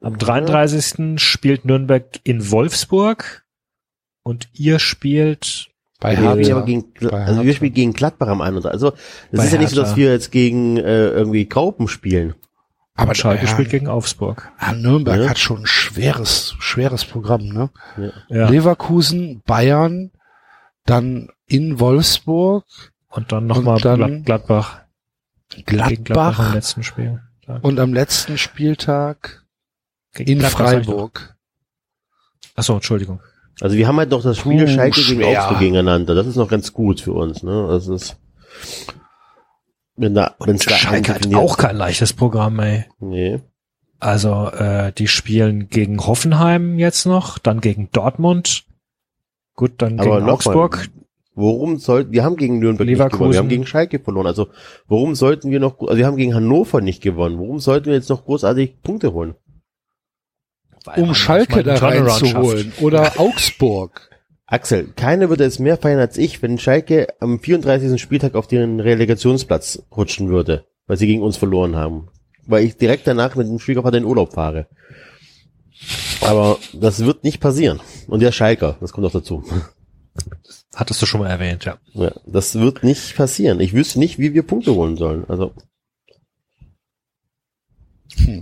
[0.00, 1.18] Am 33.
[1.20, 3.44] spielt Nürnberg in Wolfsburg.
[4.22, 5.68] Und ihr spielt
[6.00, 6.56] Bei wir spielen Hertha.
[6.56, 7.52] aber gegen, also wir Hertha.
[7.54, 8.70] spielen gegen Gladbach am 31.
[8.72, 8.92] Also
[9.30, 9.96] es Bei ist ja nicht so, dass Hertha.
[9.98, 12.34] wir jetzt gegen äh, irgendwie Graupen spielen.
[12.96, 14.50] Aber Schalke ja, spielt gegen Augsburg.
[14.60, 15.28] ja, Nürnberg Ja.
[15.30, 17.70] hat schon ein schweres schweres Programm, ne?
[18.28, 18.48] Ja.
[18.48, 20.10] Leverkusen, Bayern,
[20.84, 22.64] dann in Wolfsburg,
[23.08, 24.80] Und dann nochmal Gladbach.
[25.50, 27.20] Gegen Gladbach am Gladbach letzten Spiel.
[27.62, 29.44] und am letzten Spieltag
[30.14, 30.58] Gegen in Gladbach.
[30.70, 31.36] Freiburg.
[32.56, 33.20] Achso, Entschuldigung.
[33.60, 35.22] Also wir haben halt noch das Spiel Puh, Schalke gegen.
[35.24, 36.14] Augsburg gegeneinander.
[36.14, 37.42] Das ist noch ganz gut für uns.
[37.42, 37.66] Ne?
[37.70, 38.16] Das ist
[39.96, 42.84] wenn da wenn Und Schalke hat auch kein leichtes Programm, ey.
[43.00, 43.40] nee.
[43.98, 48.64] Also äh, die spielen gegen Hoffenheim jetzt noch, dann gegen Dortmund,
[49.54, 50.76] gut, dann Aber gegen Augsburg.
[50.76, 53.18] Mal, worum sollten wir haben gegen Nürnberg nicht Leverkusen.
[53.18, 54.26] gewonnen, wir haben gegen Schalke verloren.
[54.26, 54.48] Also
[54.86, 57.38] warum sollten wir noch also wir haben gegen Hannover nicht gewonnen.
[57.38, 59.34] Warum sollten wir jetzt noch großartig Punkte holen?
[60.84, 64.10] Weil um Schalke da reinzuholen oder Augsburg.
[64.46, 68.00] Axel, keiner würde es mehr feiern als ich, wenn Schalke am 34.
[68.00, 72.08] Spieltag auf den Relegationsplatz rutschen würde, weil sie gegen uns verloren haben.
[72.46, 74.68] Weil ich direkt danach mit dem Schwiegervater in Urlaub fahre.
[76.20, 77.80] Aber das wird nicht passieren.
[78.06, 79.44] Und der Schalker, das kommt auch dazu.
[80.74, 81.78] Hattest du schon mal erwähnt, ja.
[81.94, 83.58] Ja, das wird nicht passieren.
[83.58, 85.24] Ich wüsste nicht, wie wir Punkte holen sollen.
[85.28, 85.54] Also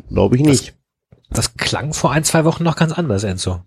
[0.09, 0.75] glaube ich nicht.
[1.31, 3.63] Das klang vor ein, zwei Wochen noch ganz anders, Enzo.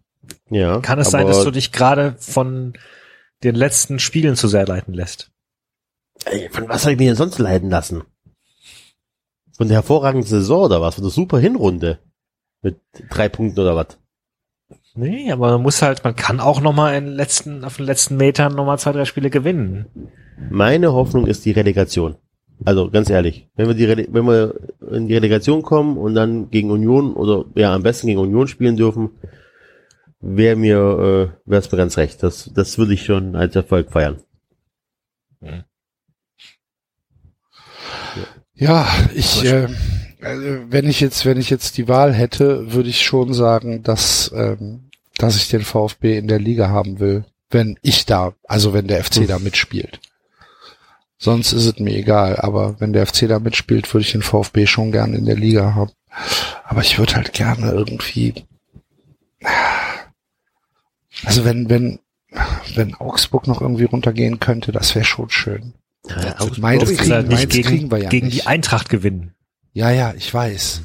[0.49, 2.73] Ja, Kann es sein, dass du dich gerade von
[3.43, 5.32] den letzten Spielen zu sehr leiten lässt?
[6.25, 8.03] Ey, von was soll ich mich denn sonst leiden lassen?
[9.55, 10.95] Von der hervorragenden Saison oder was?
[10.95, 11.99] Von der super Hinrunde?
[12.61, 13.97] Mit drei Punkten oder was?
[14.95, 17.86] Nee, aber man muss halt, man kann auch noch mal in den letzten, auf den
[17.86, 19.86] letzten Metern noch mal zwei, drei Spiele gewinnen.
[20.49, 22.15] Meine Hoffnung ist die Relegation.
[22.65, 24.55] Also ganz ehrlich, wenn wir die Rele wenn wir
[24.91, 28.75] in die Relegation kommen und dann gegen Union oder ja am besten gegen Union spielen
[28.75, 29.11] dürfen,
[30.20, 32.24] wäre mir äh, wäre es mir ganz recht.
[32.24, 34.22] Das das würde ich schon als Erfolg feiern.
[38.53, 39.68] Ja, ich, äh,
[40.22, 44.32] also wenn ich jetzt, wenn ich jetzt die Wahl hätte, würde ich schon sagen, dass,
[44.36, 48.88] ähm, dass ich den VfB in der Liga haben will, wenn ich da, also wenn
[48.88, 49.99] der FC da mitspielt.
[51.20, 54.68] Sonst ist es mir egal, aber wenn der FC da mitspielt, würde ich den VfB
[54.68, 55.91] schon gerne in der Liga haben.
[56.63, 58.34] Aber ich würde halt gerne irgendwie,
[61.26, 61.99] also wenn, wenn,
[62.76, 65.74] wenn Augsburg noch irgendwie runtergehen könnte, das wäre schon schön.
[66.09, 66.15] Ja,
[66.80, 68.41] das willst kriegen- halt nicht meins gegen, kriegen wir ja gegen nicht.
[68.43, 69.34] die Eintracht gewinnen.
[69.74, 70.82] Ja, ja, ich weiß.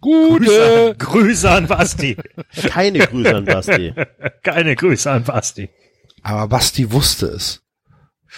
[0.00, 2.16] Grüße, Grüße an Basti.
[2.68, 3.94] Keine Grüße an Basti.
[4.42, 5.70] Keine Grüße an Basti.
[6.22, 7.62] Aber Basti wusste es.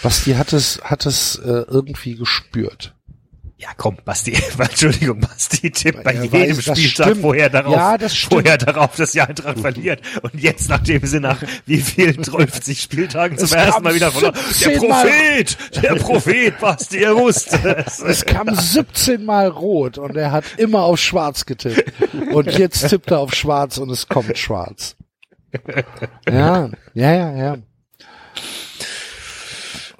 [0.02, 2.94] Basti hat es, hat es äh, irgendwie gespürt.
[3.58, 8.32] Ja, komm, Basti, Entschuldigung, Basti tippt bei jedem weiß, Spieltag vorher darauf, Ja, das stimmt.
[8.34, 10.02] vorher darauf, dass die Eintracht verliert.
[10.20, 14.34] Und jetzt, nachdem sie nach wie vielen 12 Spieltagen zum Es ersten Mal wieder verloren.
[14.34, 15.06] Der 17 Mal.
[15.06, 15.58] Prophet!
[15.82, 17.98] Der Prophet, Basti, er wusste es.
[18.00, 21.92] Es kam 17 Mal rot und er hat immer auf schwarz getippt.
[22.34, 24.96] Und jetzt tippt er auf schwarz und es kommt schwarz.
[26.28, 27.56] Ja, ja, ja, ja.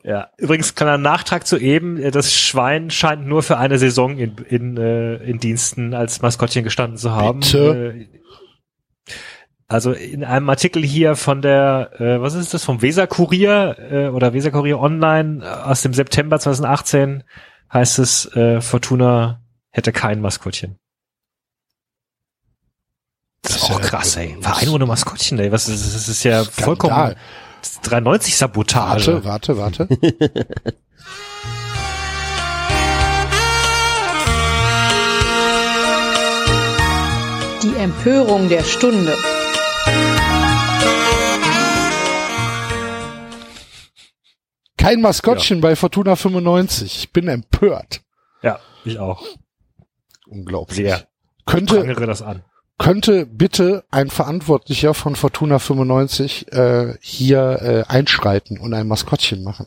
[0.07, 4.37] Ja, übrigens kleiner Nachtrag zu eben, äh, das Schwein scheint nur für eine Saison in,
[4.49, 7.41] in, äh, in Diensten als Maskottchen gestanden zu haben.
[7.41, 8.07] Bitte?
[9.09, 9.13] Äh,
[9.67, 14.33] Also in einem Artikel hier von der, äh, was ist das, vom Weser-Kurier äh, oder
[14.33, 17.25] Weser-Kurier Online aus dem September 2018
[17.73, 19.41] heißt es, äh, Fortuna
[19.71, 20.79] hätte kein Maskottchen.
[23.43, 24.37] Das ist Das auch krass, ey.
[24.41, 25.51] Verein ohne Maskottchen, ey.
[25.51, 27.17] Was ist, das ist ja vollkommen Skandal.
[27.83, 29.25] 93 Sabotage.
[29.25, 29.89] Warte, warte, warte.
[37.63, 39.17] Die Empörung der Stunde.
[44.77, 46.99] Kein Maskottchen bei Fortuna 95.
[46.99, 48.03] Ich bin empört.
[48.43, 49.25] Ja, ich auch.
[50.29, 50.77] Unglaublich.
[50.77, 51.09] Sehr.
[51.45, 52.45] Könnte, Prangere das an.
[52.79, 59.67] Könnte bitte ein Verantwortlicher von Fortuna 95 äh, hier äh, einschreiten und ein Maskottchen machen?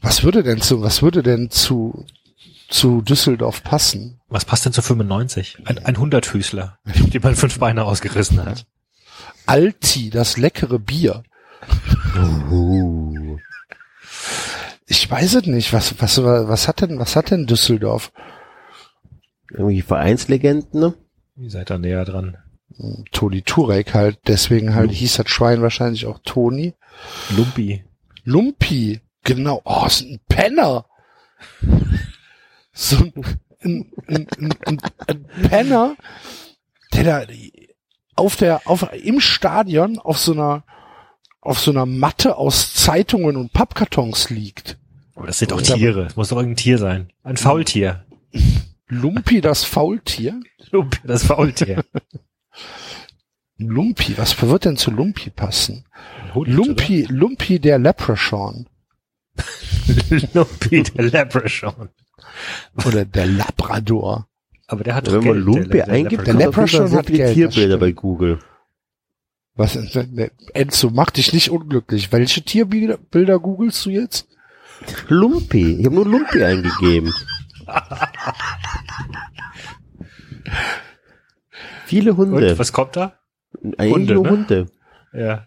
[0.00, 2.06] Was würde denn zu, was würde denn zu,
[2.68, 4.20] zu Düsseldorf passen?
[4.28, 5.58] Was passt denn zu 95?
[5.64, 8.66] Ein, ein Hunderthüßler, dem man fünf Beine ausgerissen hat.
[9.46, 11.22] Alti, das leckere Bier.
[12.50, 13.38] Uh.
[14.86, 15.72] Ich weiß es nicht.
[15.72, 18.12] Was, was, was hat denn, was hat denn Düsseldorf?
[19.50, 20.94] Irgendwie Vereinslegenden, ne?
[21.36, 22.36] Ihr seid da näher dran.
[23.12, 24.18] Toni Turek halt.
[24.26, 26.74] Deswegen halt hieß das Schwein wahrscheinlich auch Toni.
[27.30, 27.84] Lumpi.
[28.24, 29.00] Lumpi.
[29.24, 29.60] Genau.
[29.64, 30.86] Oh, ist ein Penner.
[32.72, 33.12] So ein,
[33.62, 34.28] ein, ein,
[34.66, 35.96] ein, ein, Penner,
[36.94, 37.32] der da
[38.16, 40.64] auf der, auf, im Stadion auf so einer,
[41.40, 44.78] auf so einer Matte aus Zeitungen und Pappkartons liegt.
[45.14, 46.04] Aber das sind doch Tiere.
[46.04, 47.12] Das muss doch irgendein Tier sein.
[47.22, 48.04] Ein Faultier.
[48.88, 50.40] Lumpi, das Faultier?
[50.72, 51.84] Lumpi, das Faultier.
[53.58, 55.84] Lumpi, was wird denn zu Lumpi passen?
[56.34, 58.66] Hund, Lumpi, Lumpi der Leprechaun.
[59.36, 60.28] oder?
[60.34, 61.90] Lumpi, der Leprechaun.
[62.86, 64.26] Oder der Labrador.
[64.66, 67.34] Aber der hat doch Wenn man Geld, Lumpe der- der eingibt, Der Leprechaun hat Geld,
[67.34, 68.38] Tierbilder bei Google.
[69.54, 72.10] Was, ne, Enzo, mach dich nicht unglücklich.
[72.10, 74.26] Welche Tierbilder Bilder googelst du jetzt?
[75.08, 75.74] Lumpi.
[75.78, 77.12] Ich habe nur Lumpi eingegeben.
[81.86, 82.52] Viele Hunde.
[82.52, 83.18] Und, was kommt da?
[83.76, 84.30] Eigentlich Hunde, nur ne?
[84.30, 84.66] Hunde.
[85.12, 85.46] Ja.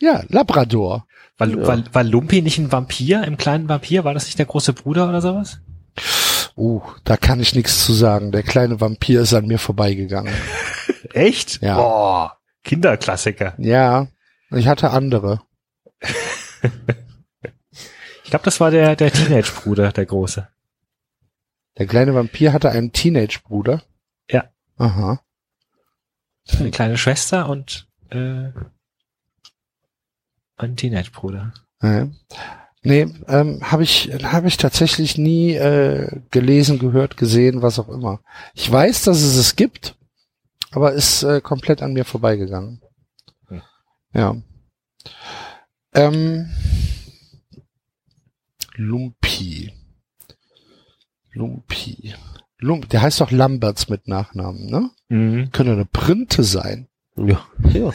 [0.00, 1.06] Ja, Labrador.
[1.38, 1.66] War, Ja.
[1.66, 4.04] war, war Lumpi nicht ein Vampir, im kleinen Vampir?
[4.04, 5.60] War das nicht der große Bruder oder sowas?
[6.56, 8.32] Uh, da kann ich nichts zu sagen.
[8.32, 10.32] Der kleine Vampir ist an mir vorbeigegangen.
[11.12, 11.62] Echt?
[11.62, 11.76] Ja.
[11.76, 13.54] Boah, Kinderklassiker.
[13.58, 14.08] Ja,
[14.50, 15.42] ich hatte andere.
[18.24, 20.48] Ich glaube, das war der, der Teenage-Bruder, der Große.
[21.78, 23.82] Der kleine Vampir hatte einen Teenage-Bruder.
[24.30, 24.50] Ja.
[24.76, 25.22] Aha.
[26.58, 28.50] Eine kleine Schwester und äh,
[30.56, 31.54] ein Teenage-Bruder.
[31.82, 32.08] Ja.
[32.82, 38.20] Nee, ähm, habe ich, hab ich tatsächlich nie äh, gelesen, gehört, gesehen, was auch immer.
[38.54, 39.96] Ich weiß, dass es es gibt,
[40.72, 42.80] aber ist äh, komplett an mir vorbeigegangen.
[43.48, 43.62] Hm.
[44.14, 44.36] Ja.
[45.94, 46.50] Ähm,
[48.74, 49.77] Lumpi.
[51.38, 52.14] Lumpi.
[52.58, 54.90] Lump, der heißt doch Lamberts mit Nachnamen, ne?
[55.08, 55.52] Mhm.
[55.52, 56.88] Könnte eine Printe sein.
[57.14, 57.46] Ja.
[57.72, 57.92] ja.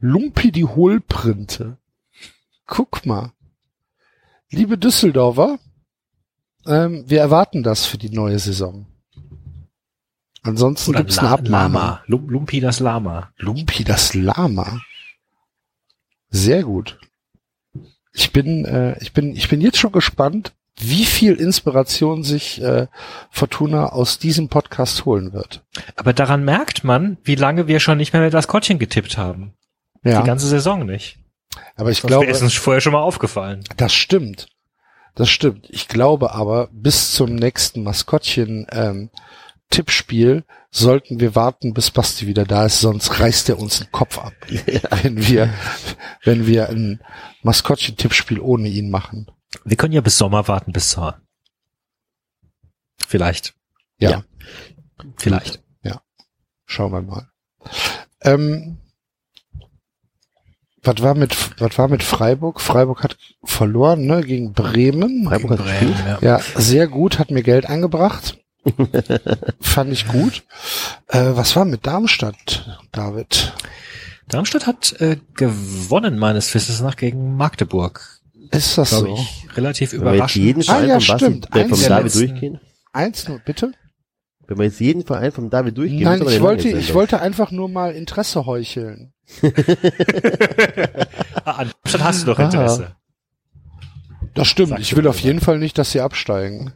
[0.00, 1.76] Lumpi die Hohlprinte.
[2.66, 3.32] Guck mal.
[4.50, 5.58] Liebe Düsseldorfer,
[6.66, 8.86] ähm, wir erwarten das für die neue Saison.
[10.42, 11.72] Ansonsten Oder gibt's eine Abmahnung.
[11.74, 12.02] Lama.
[12.06, 13.32] Lum Lumpi das Lama.
[13.36, 14.80] Lumpi das Lama.
[16.30, 16.98] Sehr gut.
[18.12, 22.86] Ich bin, äh, ich bin, ich bin jetzt schon gespannt, wie viel Inspiration sich äh,
[23.30, 25.64] Fortuna aus diesem Podcast holen wird.
[25.96, 29.54] Aber daran merkt man, wie lange wir schon nicht mehr mit Maskottchen getippt haben.
[30.04, 31.18] Ja, Die ganze Saison nicht.
[31.76, 33.64] aber ich Das glaube, wäre uns vorher schon mal aufgefallen.
[33.76, 34.48] Das stimmt.
[35.14, 35.66] Das stimmt.
[35.70, 39.10] Ich glaube aber, bis zum nächsten Maskottchen ähm,
[39.70, 44.18] Tippspiel sollten wir warten, bis Basti wieder da ist, sonst reißt er uns den Kopf
[44.18, 44.34] ab,
[45.02, 45.48] wenn wir,
[46.22, 47.00] wenn wir ein
[47.42, 49.26] Maskottchen-Tippspiel ohne ihn machen.
[49.64, 51.20] Wir können ja bis Sommer warten, bis zur.
[53.06, 53.54] Vielleicht.
[53.98, 54.24] Ja, Ja.
[55.16, 55.62] Vielleicht.
[56.68, 57.28] schauen wir mal.
[58.22, 58.78] Ähm,
[60.82, 62.60] was war mit, was war mit Freiburg?
[62.60, 65.26] Freiburg hat verloren, ne, gegen Bremen.
[65.28, 65.96] Freiburg hat gespielt.
[66.22, 68.38] Ja, sehr gut, hat mir Geld eingebracht.
[69.60, 70.44] Fand ich gut.
[71.08, 73.52] Äh, was war mit Darmstadt, David?
[74.28, 78.15] Darmstadt hat äh, gewonnen, meines Wissens nach, gegen Magdeburg.
[78.50, 79.14] Ist das so?
[79.14, 79.56] ich.
[79.56, 80.44] Relativ Wenn wir jetzt überraschend.
[80.44, 81.46] jeden Ah, Verein ja, vom Basti, stimmt.
[81.46, 82.60] äh, Eins vom David letzten- durchgehen,
[82.92, 83.72] Eins nur, bitte?
[84.48, 87.68] wenn wir jetzt jeden Verein vom David durchgehen, Nein, ich wollte, ich wollte einfach nur
[87.68, 89.12] mal Interesse heucheln.
[91.44, 92.96] Ah, an Darmstadt hast du doch Interesse.
[94.34, 94.70] Das stimmt.
[94.70, 96.72] Sag ich will auf jeden Fall nicht, dass sie absteigen.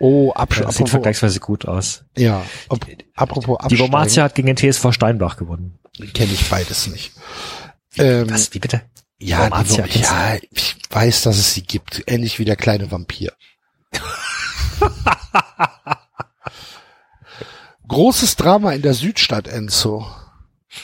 [0.00, 2.04] Oh, Ja, Absch das sieht vergleichsweise gut aus.
[2.16, 3.80] ja, ob, apropos Die absteigen.
[3.92, 5.78] Wormatia hat gegen den TSV Steinbach gewonnen.
[6.14, 7.12] kenne ich beides nicht.
[7.96, 8.52] Ähm, Was?
[8.54, 8.82] Wie bitte?
[9.20, 10.00] Ja, die, kennst du?
[10.00, 12.04] ja, ich weiß, dass es sie gibt.
[12.06, 13.32] Ähnlich wie der kleine Vampir.
[17.88, 20.06] Großes Drama in der Südstadt, Enzo.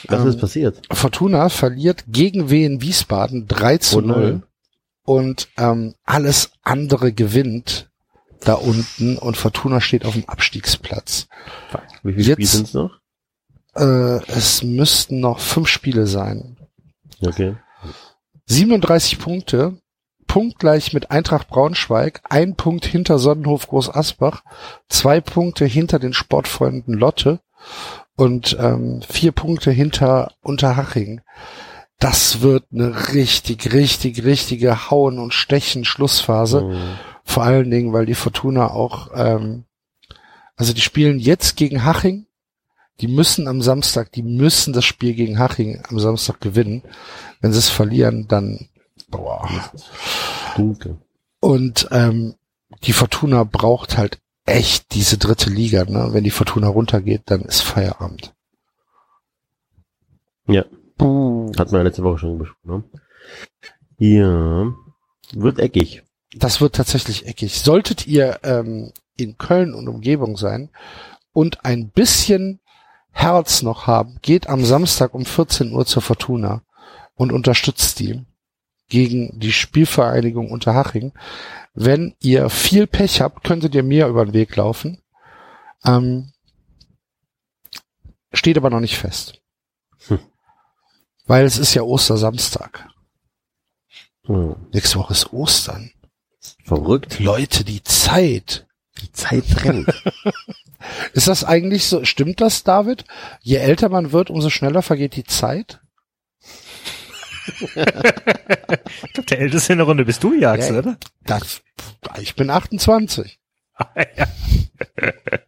[0.07, 0.81] Was Ähm, ist passiert?
[0.91, 4.19] Fortuna verliert gegen Wien Wiesbaden 3 zu Oh nein.
[4.19, 4.41] 0
[5.03, 7.89] und ähm, alles andere gewinnt
[8.41, 11.27] da unten und Fortuna steht auf dem Abstiegsplatz.
[12.03, 12.99] Wie viele jetzt- Spiele sind's noch?
[13.75, 16.57] Äh, es müssten noch fünf Spiele sein.
[17.21, 17.55] Okay.
[18.47, 19.79] 37 Punkte,
[20.27, 24.43] punktgleich mit Eintracht Braunschweig, ein Punkt hinter Sonnenhof Groß Asbach,
[24.87, 27.39] zwei Punkte hinter den Sportfreunden Lotte
[28.15, 31.21] und ähm, vier Punkte hinter Unterhaching.
[31.99, 36.61] Das wird eine richtig, richtig, richtige Hauen und Stechen Schlussphase.
[36.61, 36.77] Mhm.
[37.23, 39.63] Vor allen Dingen, weil die Fortuna auch, ähm,
[40.55, 42.27] also die spielen jetzt gegen Haching.
[43.01, 46.81] Die müssen am Samstag, die müssen das Spiel gegen Haching am Samstag gewinnen.
[47.41, 48.69] Wenn sie es verlieren, dann
[49.09, 49.49] boah.
[50.55, 50.97] Dunkel.
[51.39, 52.35] Und ähm,
[52.83, 55.85] die Fortuna braucht halt echt diese dritte Liga.
[55.85, 56.09] Ne?
[56.11, 58.33] Wenn die Fortuna runtergeht, dann ist Feierabend.
[60.47, 60.63] Ja.
[60.97, 61.51] Buh.
[61.57, 62.83] Hat man ja letzte Woche schon besprochen.
[63.99, 64.13] Ne?
[64.17, 64.73] Ja.
[65.33, 66.03] Wird eckig.
[66.33, 67.59] Das wird tatsächlich eckig.
[67.59, 70.69] Solltet ihr ähm, in Köln und Umgebung sein
[71.33, 72.59] und ein bisschen
[73.15, 76.63] Herz noch haben, geht am Samstag um 14 Uhr zur Fortuna
[77.15, 78.25] und unterstützt die
[78.89, 81.13] gegen die Spielvereinigung Unterhaching.
[81.73, 85.01] Wenn ihr viel Pech habt, könntet ihr mir über den Weg laufen.
[85.85, 86.33] Ähm,
[88.33, 89.41] steht aber noch nicht fest.
[90.07, 90.19] Hm.
[91.25, 92.89] Weil es ist ja Ostersamstag.
[94.25, 94.55] Hm.
[94.73, 95.89] Nächste Woche ist Ostern.
[96.65, 97.19] Verrückt.
[97.19, 98.67] Leute, die Zeit.
[99.05, 99.87] Die Zeit rennt.
[101.13, 102.03] Ist das eigentlich so?
[102.05, 103.05] Stimmt das, David?
[103.41, 105.79] Je älter man wird, umso schneller vergeht die Zeit?
[107.47, 110.79] Ich glaube, der Älteste in der Runde bist du, Jax, Ja.
[110.79, 110.97] oder?
[111.23, 111.61] Das,
[112.19, 113.39] ich bin 28.
[113.95, 114.27] ja.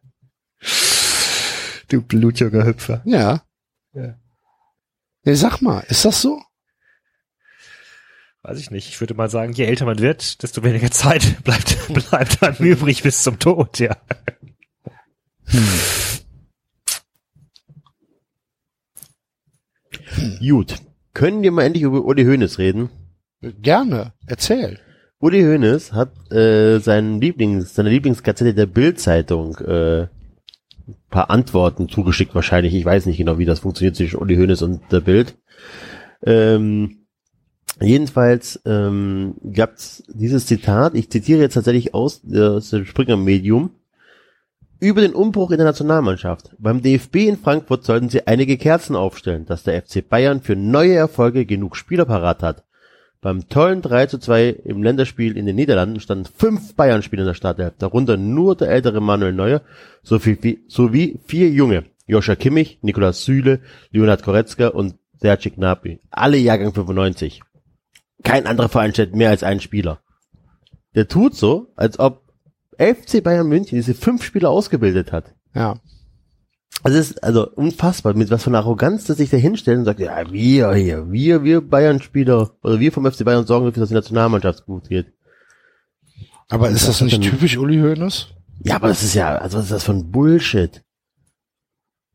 [1.89, 3.01] Du blutjunger Hüpfer.
[3.05, 3.43] Ja.
[3.93, 4.15] Ja.
[5.23, 6.41] Nee, sag mal, ist das so?
[8.47, 8.87] Weiß ich nicht.
[8.87, 13.03] Ich würde mal sagen, je älter man wird, desto weniger Zeit bleibt, bleibt dann übrig
[13.03, 13.95] bis zum Tod, ja.
[20.39, 20.75] Gut.
[21.13, 22.89] Können wir mal endlich über Uli Hoeneß reden?
[23.41, 24.79] Gerne, erzähl.
[25.19, 30.07] Uli Hoeneß hat äh, seinen Lieblings, seine Lieblingsgazette der Bild-Zeitung äh,
[31.09, 32.73] paar Antworten zugeschickt wahrscheinlich.
[32.75, 35.35] Ich weiß nicht genau, wie das funktioniert zwischen Uli Hoeneß und der Bild.
[36.23, 36.96] Ähm,
[37.79, 43.17] jedenfalls ähm, gab es dieses Zitat, ich zitiere jetzt tatsächlich aus, äh, aus dem Springer
[43.17, 43.71] Medium,
[44.79, 46.51] über den Umbruch in der Nationalmannschaft.
[46.59, 50.93] Beim DFB in Frankfurt sollten sie einige Kerzen aufstellen, dass der FC Bayern für neue
[50.93, 52.63] Erfolge genug Spieler parat hat.
[53.19, 57.33] Beim tollen 3 zu 2 im Länderspiel in den Niederlanden standen fünf Bayern-Spieler in der
[57.33, 59.61] Startelf, darunter nur der ältere Manuel Neuer
[60.03, 63.61] sowie, sowie vier junge, Joscha Kimmich, Nikolaus Süle,
[63.91, 65.99] Leonhard Koretzka und Serge Gnabry.
[66.11, 67.41] Alle Jahrgang 95.
[68.23, 69.99] Kein anderer Verein stellt mehr als einen Spieler.
[70.95, 72.23] Der tut so, als ob
[72.77, 75.33] FC Bayern München diese fünf Spieler ausgebildet hat.
[75.53, 75.79] Ja.
[76.83, 79.85] Also es ist also unfassbar, mit was für einer Arroganz das sich da hinstellt und
[79.85, 83.89] sagt, ja, wir hier, wir, wir Bayern-Spieler, oder wir vom FC Bayern sorgen dafür, dass
[83.89, 85.07] die Nationalmannschaft gut geht.
[86.49, 88.27] Aber ist das Das nicht typisch Uli Hoeneß?
[88.63, 90.83] Ja, aber das ist ja, also was ist das für ein Bullshit?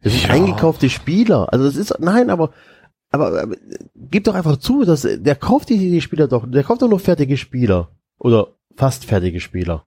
[0.03, 0.31] Das sind Ja.
[0.31, 1.53] eingekaufte Spieler.
[1.53, 2.53] Also das ist, nein, aber,
[3.13, 3.57] aber, aber
[3.95, 6.99] gib doch einfach zu, dass, der kauft die, die Spieler doch, der kauft doch nur
[6.99, 7.91] fertige Spieler.
[8.19, 9.87] Oder fast fertige Spieler.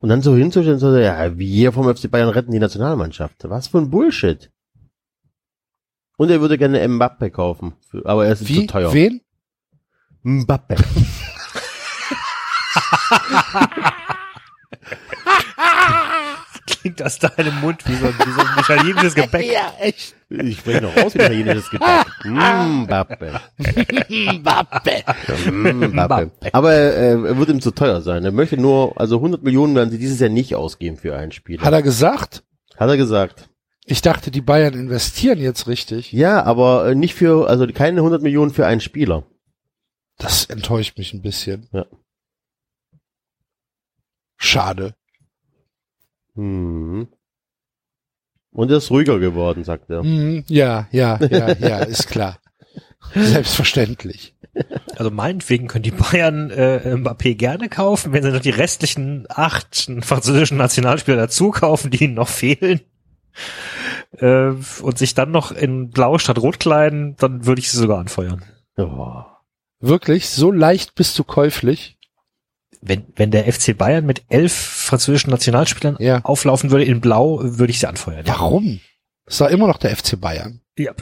[0.00, 3.48] Und dann so hinzustellen, so, ja, wir vom FC Bayern retten die Nationalmannschaft.
[3.48, 4.50] Was für ein Bullshit.
[6.16, 7.74] Und er würde gerne Mbappe kaufen.
[7.88, 8.60] Für, aber er ist Wie?
[8.60, 8.92] zu teuer.
[8.92, 9.20] Wen?
[10.22, 10.76] Mbappe.
[16.84, 19.56] Klingt aus deinem Mund wie so, wie so ein italienisches Gebäck.
[19.80, 20.14] echt.
[20.28, 22.04] Ich spreche noch raus, wie italienisches Gebäck.
[22.26, 23.40] Mbappe.
[24.10, 25.04] Mbappe.
[25.50, 26.30] Mbappe.
[26.52, 28.22] Aber äh, er wird ihm zu teuer sein.
[28.22, 31.58] Er möchte nur, also 100 Millionen werden sie dieses Jahr nicht ausgeben für ein Spiel.
[31.58, 32.44] Hat er gesagt?
[32.76, 33.48] Hat er gesagt.
[33.86, 36.12] Ich dachte, die Bayern investieren jetzt richtig.
[36.12, 39.24] Ja, aber äh, nicht für, also keine 100 Millionen für einen Spieler.
[40.18, 41.66] Das enttäuscht mich ein bisschen.
[41.72, 41.86] Ja.
[44.36, 44.94] Schade.
[46.34, 47.08] Hm.
[48.52, 50.02] Und er ist ruhiger geworden, sagt er.
[50.02, 52.38] Mhm, ja, ja, ja, ja, ist klar.
[53.14, 54.34] Selbstverständlich.
[54.96, 59.90] Also meinetwegen können die Bayern äh, Mbappé gerne kaufen, wenn sie noch die restlichen acht
[60.02, 62.80] französischen Nationalspieler dazu kaufen, die ihnen noch fehlen.
[64.18, 67.98] Äh, und sich dann noch in Blau statt Rot kleiden, dann würde ich sie sogar
[67.98, 68.44] anfeuern.
[68.76, 69.22] Oh.
[69.80, 71.98] Wirklich, so leicht bist du käuflich.
[72.86, 76.20] Wenn, wenn der FC Bayern mit elf französischen Nationalspielern Ja.
[76.22, 78.26] auflaufen würde in Blau, würde ich sie anfeuern.
[78.26, 78.80] Warum?
[79.24, 80.60] Das war immer noch der FC Bayern.
[80.78, 80.92] Ja,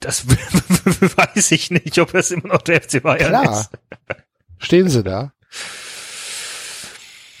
[0.00, 3.60] das weiß ich nicht, ob das immer noch der FC Bayern Klar.
[3.60, 3.70] ist.
[4.58, 5.32] Stehen sie da?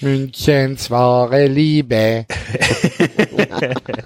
[0.00, 2.26] Münchens wahre Liebe.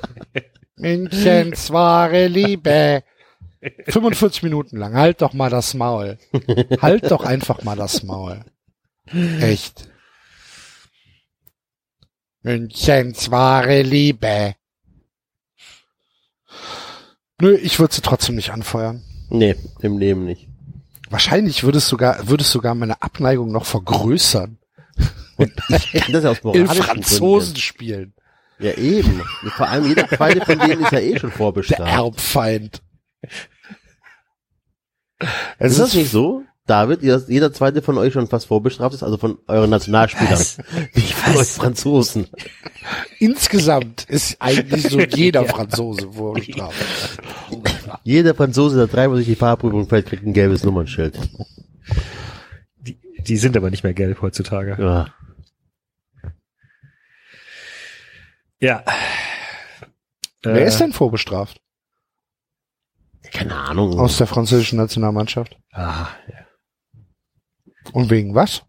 [0.76, 3.02] Münchens wahre Liebe.
[3.88, 4.94] 45 Minuten lang.
[4.94, 6.16] Halt doch mal das Maul.
[6.80, 8.44] Halt doch einfach mal das Maul.
[9.12, 9.88] Echt.
[12.42, 14.54] Münchens wahre Liebe.
[17.40, 19.02] Nö, ich würde sie trotzdem nicht anfeuern.
[19.30, 20.48] Nee, im Leben nicht.
[21.08, 24.58] Wahrscheinlich würde es sogar, würde es sogar meine Abneigung noch vergrößern.
[25.38, 28.12] Ich kann das ja aus In moralischen Franzosen spielen.
[28.14, 28.14] Gründen.
[28.60, 29.22] Ja, eben.
[29.56, 31.80] Vor allem jeder zweite von denen ist ja eh schon Der vorbestraft.
[31.92, 32.82] Erbfeind.
[35.58, 36.44] Es Ist das nicht so?
[36.70, 40.38] David, ihr- jeder zweite von euch schon fast vorbestraft ist, also von euren Nationalspielern.
[40.94, 42.28] Nicht von euch Franzosen.
[43.18, 46.76] insgesamt ist eigentlich so jeder Franzose vorbestraft.
[48.04, 51.18] Jeder Franzose, der dreimal durch die Fahrprüfung fällt, kriegt ein gelbes Nummernschild.
[52.78, 54.76] Die, die sind aber nicht mehr gelb heutzutage.
[54.80, 55.12] Ja.
[58.60, 58.84] Ja.
[60.42, 61.60] Wer Äh, ist denn vorbestraft?
[63.32, 63.98] Keine Ahnung.
[63.98, 65.56] Aus der französischen Nationalmannschaft.
[65.72, 66.08] Ah,
[67.92, 68.62] Und wegen was?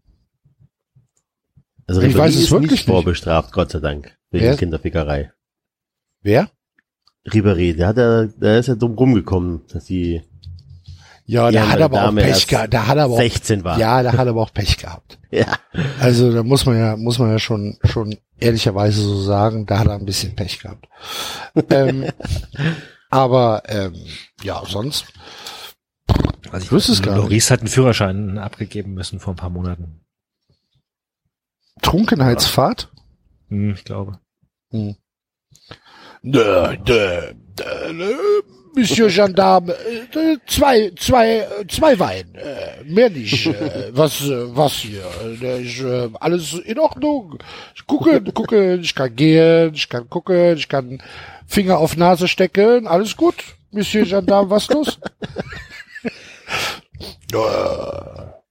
[1.86, 2.94] also ich Ribéry weiß es ist wirklich nicht nicht.
[2.94, 4.16] vorbestraft, Gott sei Dank.
[4.30, 4.56] Wegen Wer?
[4.56, 5.32] Kinderfickerei.
[6.22, 6.48] Wer?
[7.28, 10.22] Ribéry, der hat ja, der ist ja dumm rumgekommen, dass die
[11.26, 12.72] Ja, der Ja, hat aber auch Dame Pech erst gehabt.
[12.72, 13.78] Der hat aber auch, 16 war.
[13.78, 15.18] ja, der hat aber auch Pech gehabt.
[15.34, 15.46] Ja.
[15.98, 19.86] Also da muss man ja, muss man ja schon, schon ehrlicherweise so sagen, da hat
[19.86, 20.86] er ein bisschen Pech gehabt.
[21.70, 22.04] ähm,
[23.08, 23.94] aber ähm,
[24.42, 25.06] ja, sonst
[26.52, 27.22] weiß Ich wüsste es gar nicht.
[27.22, 30.00] Loris hat einen Führerschein abgegeben müssen vor ein paar Monaten.
[31.80, 32.88] Trunkenheitsfahrt.
[33.48, 34.18] Hm, ich glaube.
[34.70, 34.96] Hm.
[36.22, 37.32] Nö, nö,
[37.92, 38.14] nö.
[38.74, 43.46] Monsieur Gendarme, äh, zwei, zwei, zwei Wein, äh, mehr nicht.
[43.46, 45.04] Äh, was, äh, was hier?
[45.60, 45.84] Ich,
[46.18, 47.38] alles in Ordnung.
[47.74, 51.02] Ich gucke, gucke, ich kann gehen, ich kann gucken, ich kann
[51.46, 53.34] Finger auf Nase stecken, alles gut.
[53.72, 54.98] Monsieur Gendarme, was los?
[57.32, 58.42] Er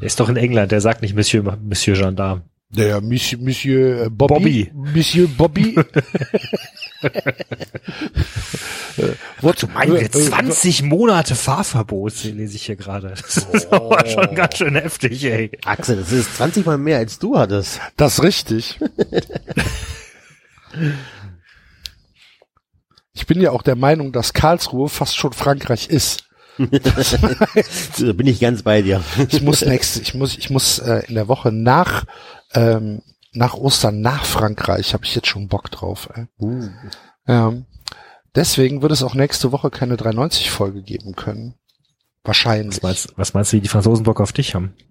[0.00, 2.42] ist doch in England, der sagt nicht Monsieur, Monsieur Gendarme.
[2.68, 4.70] Der Monsieur, Monsieur äh, Bobby.
[4.72, 4.92] Bobby.
[4.94, 5.76] Monsieur Bobby.
[9.40, 13.10] Wozu Meine 20 Monate Fahrverbot, lese ich hier gerade.
[13.10, 15.52] Das ist aber schon ganz schön heftig, ey.
[15.64, 17.80] Axel, das ist 20 mal mehr als du hattest.
[17.96, 18.80] Das ist richtig.
[23.18, 26.25] Ich bin ja auch der Meinung, dass Karlsruhe fast schon Frankreich ist.
[26.58, 29.02] Da bin ich ganz bei dir.
[29.28, 32.04] Ich muss nächste, ich muss, ich muss äh, in der Woche nach
[32.54, 33.02] ähm,
[33.36, 36.08] nach Ostern nach Frankreich habe ich jetzt schon Bock drauf.
[36.14, 36.26] Ey.
[36.38, 36.68] Uh.
[37.26, 37.52] Ja.
[38.34, 41.54] Deswegen wird es auch nächste Woche keine 390 Folge geben können.
[42.24, 42.76] Wahrscheinlich.
[42.76, 44.74] Was meinst, was meinst du, wie die Franzosen Bock auf dich haben?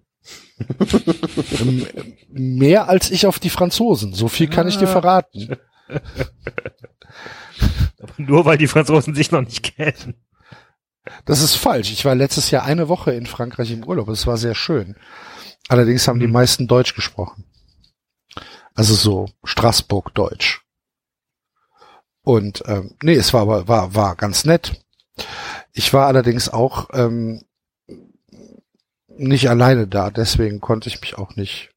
[1.60, 1.86] Ähm,
[2.30, 4.14] Mehr als ich auf die Franzosen.
[4.14, 5.56] So viel kann ich dir verraten.
[8.16, 10.14] Nur weil die Franzosen sich noch nicht kennen.
[11.24, 11.90] Das ist falsch.
[11.90, 14.08] Ich war letztes Jahr eine Woche in Frankreich im Urlaub.
[14.08, 14.96] Es war sehr schön.
[15.68, 17.44] Allerdings haben die meisten Deutsch gesprochen.
[18.74, 20.62] Also so Straßburg Deutsch.
[22.22, 24.80] Und ähm, nee, es war aber war war ganz nett.
[25.72, 27.44] Ich war allerdings auch ähm,
[29.08, 31.70] nicht alleine da, deswegen konnte ich mich auch nicht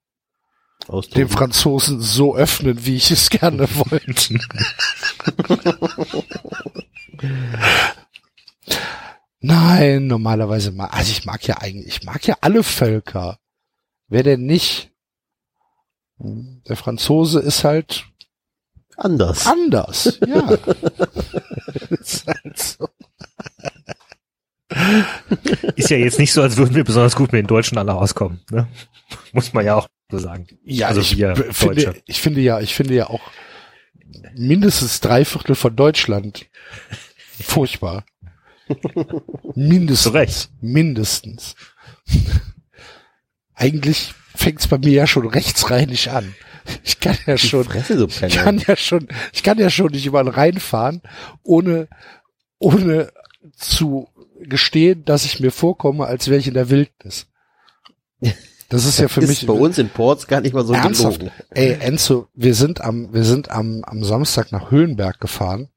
[0.88, 1.30] dem Austoben.
[1.30, 4.40] Franzosen so öffnen, wie ich es gerne wollte.
[9.42, 13.40] Nein, normalerweise mag, also ich mag ja eigentlich, ich mag ja alle Völker.
[14.08, 14.92] Wer denn nicht?
[16.18, 18.06] Der Franzose ist halt
[18.98, 19.46] Anders.
[19.48, 20.50] anders, ja.
[21.90, 22.90] ist halt so.
[25.76, 28.42] Ist ja jetzt nicht so, als würden wir besonders gut mit den Deutschen alle auskommen.
[28.52, 28.68] Ne?
[29.32, 30.48] Muss man ja auch so sagen.
[30.64, 32.02] Ja, Also ich wir finde, Deutsche.
[32.06, 33.22] ich finde ja, ich finde ja auch
[34.36, 36.48] mindestens drei Viertel von Deutschland
[37.42, 38.04] furchtbar.
[39.56, 40.14] Mindestens.
[40.14, 40.50] Recht.
[40.62, 41.56] Mindestens.
[43.56, 46.34] Eigentlich fängt's bei mir ja schon rechtsrheinisch an.
[46.84, 50.30] Ich kann ja schon, Fresse, ich kann ja schon, ich kann ja schon nicht überall
[50.30, 51.02] reinfahren,
[51.44, 51.88] ohne,
[52.60, 53.12] ohne
[53.56, 54.08] zu
[54.40, 57.28] gestehen, dass ich mir vorkomme, als wäre ich in der Wildnis.
[58.70, 61.20] Das ist ja für ist mich bei uns in Ports gar nicht mal so ernsthaft.
[61.20, 61.38] gelogen.
[61.50, 65.70] Ey, Enzo, wir sind am, wir sind am, am Samstag nach Höhenberg gefahren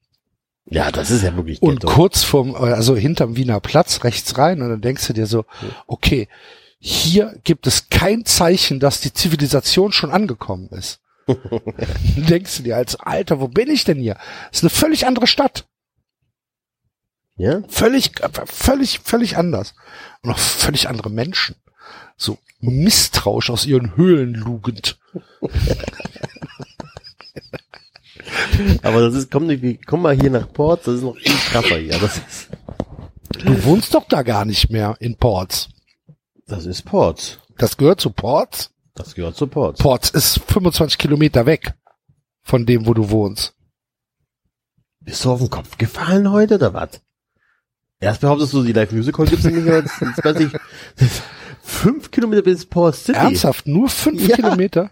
[0.65, 1.93] Ja, das ist ja wirklich und ghetto.
[1.93, 5.45] kurz vorm, also hinterm Wiener Platz rechts rein und dann denkst du dir so,
[5.87, 6.27] okay,
[6.79, 10.99] hier gibt es kein Zeichen, dass die Zivilisation schon angekommen ist.
[11.27, 14.15] Dann denkst du dir als Alter, wo bin ich denn hier?
[14.49, 15.65] Das ist eine völlig andere Stadt.
[17.37, 17.63] Ja?
[17.69, 18.11] Völlig,
[18.45, 19.75] völlig, völlig anders.
[20.21, 21.55] Und auch völlig andere Menschen.
[22.17, 24.99] So misstrauisch aus ihren Höhlen lugend.
[28.83, 31.77] Aber das ist, komm, nicht- komm mal hier nach Ports, das ist noch viel krasser
[31.77, 31.97] hier.
[31.99, 32.49] Das ist,
[33.43, 35.69] Du wohnst doch da gar nicht mehr in Ports.
[36.45, 37.39] das ist Ports.
[37.57, 38.69] Das gehört zu Ports.
[38.95, 39.79] Das gehört zu Ports.
[39.81, 41.73] Ports ist 25 Kilometer weg
[42.43, 43.53] von dem, wo du wohnst.
[44.99, 47.01] Bist du auf den Kopf gefallen heute oder was?
[47.99, 49.77] Erst behauptest du, die Live Music Hall gibt's nicht mehr.
[49.79, 50.51] Jetzt, jetzt weiß ich,
[51.63, 53.17] fünf Kilometer bis Port City.
[53.17, 53.65] Ernsthaft?
[53.67, 54.35] Nur fünf Ja.
[54.35, 54.91] Kilometer?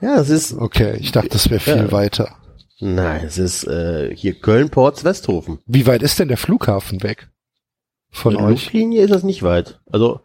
[0.00, 1.92] Ja, das ist, Okay, ich dachte, das wäre viel Ja.
[1.92, 2.36] weiter.
[2.80, 5.58] Nein, es ist äh, hier Köln, Ports, Westhofen.
[5.66, 7.28] Wie weit ist denn der Flughafen weg?
[8.10, 8.50] Von Von euch?
[8.64, 9.80] Luftlinie ist das nicht weit.
[9.90, 10.20] Also,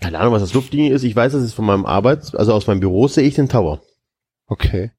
[0.00, 1.04] keine Ahnung, was das Luftlinie ist.
[1.04, 3.80] Ich weiß, das ist von meinem Arbeits-, also aus meinem Büro sehe ich den Tower.
[4.46, 4.90] Okay.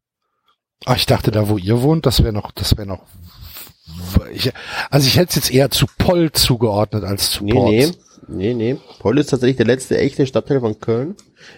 [0.86, 3.04] Ah, ich dachte, da wo ihr wohnt, das wäre noch, das wäre noch.
[4.34, 4.52] Ich,
[4.90, 7.72] also ich hätte es jetzt eher zu Poll zugeordnet als zu Nee, Ports.
[7.72, 7.92] nee,
[8.28, 8.78] nee, nee.
[9.00, 11.16] Poll ist tatsächlich der letzte echte Stadtteil von Köln.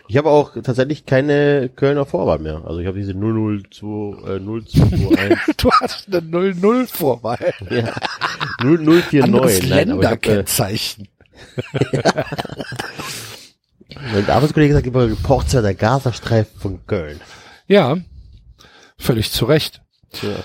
[0.07, 2.63] Ich habe auch tatsächlich keine Kölner Vorwahl mehr.
[2.65, 7.53] Also ich habe diese 002, äh, 0221, Du hast eine 0-0 Vorwahl.
[7.70, 7.93] ja,
[8.61, 9.24] 0049.
[9.24, 11.07] Anderes Nein, ich hab, äh, Länderkennzeichen.
[14.13, 17.20] mein Arbeitskollege sagt immer, Ports war der Gazastreifen von Köln.
[17.68, 17.97] Ja,
[18.97, 19.82] völlig zu Recht.
[20.11, 20.36] Tja.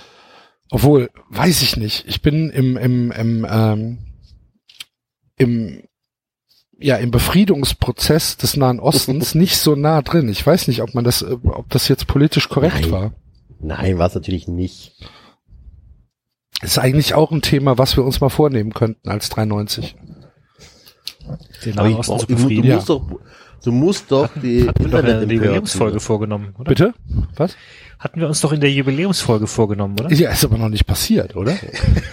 [0.70, 2.06] Obwohl, weiß ich nicht.
[2.08, 3.98] Ich bin im, im, im, ähm,
[5.36, 5.82] im,
[6.82, 10.28] ja, im Befriedungsprozess des Nahen Ostens nicht so nah drin.
[10.28, 12.92] Ich weiß nicht, ob man das, äh, ob das jetzt politisch korrekt Nein.
[12.92, 13.12] war.
[13.60, 14.94] Nein, war es natürlich nicht.
[16.62, 19.96] Ist eigentlich auch ein Thema, was wir uns mal vornehmen könnten als 390.
[21.64, 22.64] Den Aber Nahen ich Osten zu du, du befrieden.
[22.64, 22.76] Ja.
[22.76, 23.02] musst doch,
[23.64, 26.68] Du musst doch die Internet Jubiläumsfolge vorgenommen, oder?
[26.68, 26.94] Bitte?
[27.36, 27.56] Was?
[28.02, 30.12] Hatten wir uns doch in der Jubiläumsfolge vorgenommen, oder?
[30.12, 31.56] Ja, ist aber noch nicht passiert, oder?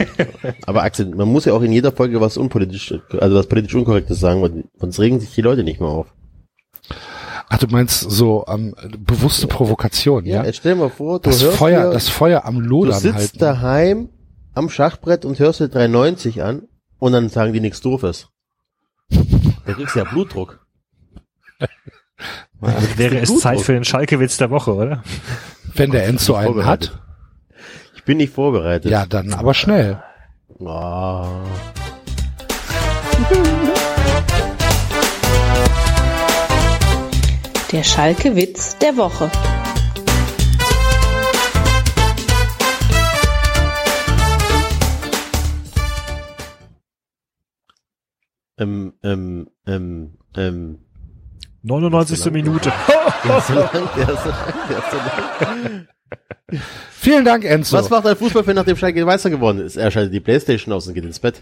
[0.67, 4.19] Aber Axel, man muss ja auch in jeder Folge was unpolitisch, also was politisch unkorrektes
[4.19, 6.13] sagen, weil sonst regen sich die Leute nicht mehr auf.
[7.47, 10.43] Ach, du meinst so ähm, bewusste Provokation, ja?
[10.45, 12.99] jetzt stell dir mal vor, du Das hörst Feuer, dir, das Feuer am du Lodern
[12.99, 13.39] sitzt halten.
[13.39, 14.09] daheim
[14.53, 16.67] am Schachbrett und hörst dir 390 an
[16.99, 18.27] und dann sagen die nichts doofes.
[19.09, 20.63] Da kriegst du ja Blutdruck.
[22.61, 23.39] Damit wäre es.
[23.39, 25.03] Zeit für den Schalkewitz der Woche, oder?
[25.75, 26.99] Wenn der Enzo einen hat,
[27.95, 28.91] Ich bin nicht vorbereitet.
[28.91, 30.01] ja, dann aber schnell.
[30.65, 31.27] Ah.
[37.71, 39.29] Der Schalke-Witz der Woche.
[48.57, 50.79] Ähm, ähm, ähm, ähm.
[51.61, 52.31] 99.
[52.31, 52.71] Minute.
[53.25, 54.29] Der ist so lang, der ist so
[55.47, 55.87] lang.
[56.91, 57.77] Vielen Dank, Enzo.
[57.77, 59.75] Was macht ein Fußballfan, nachdem Schalke Meister geworden ist?
[59.75, 61.41] Er schaltet die Playstation aus und geht ins Bett.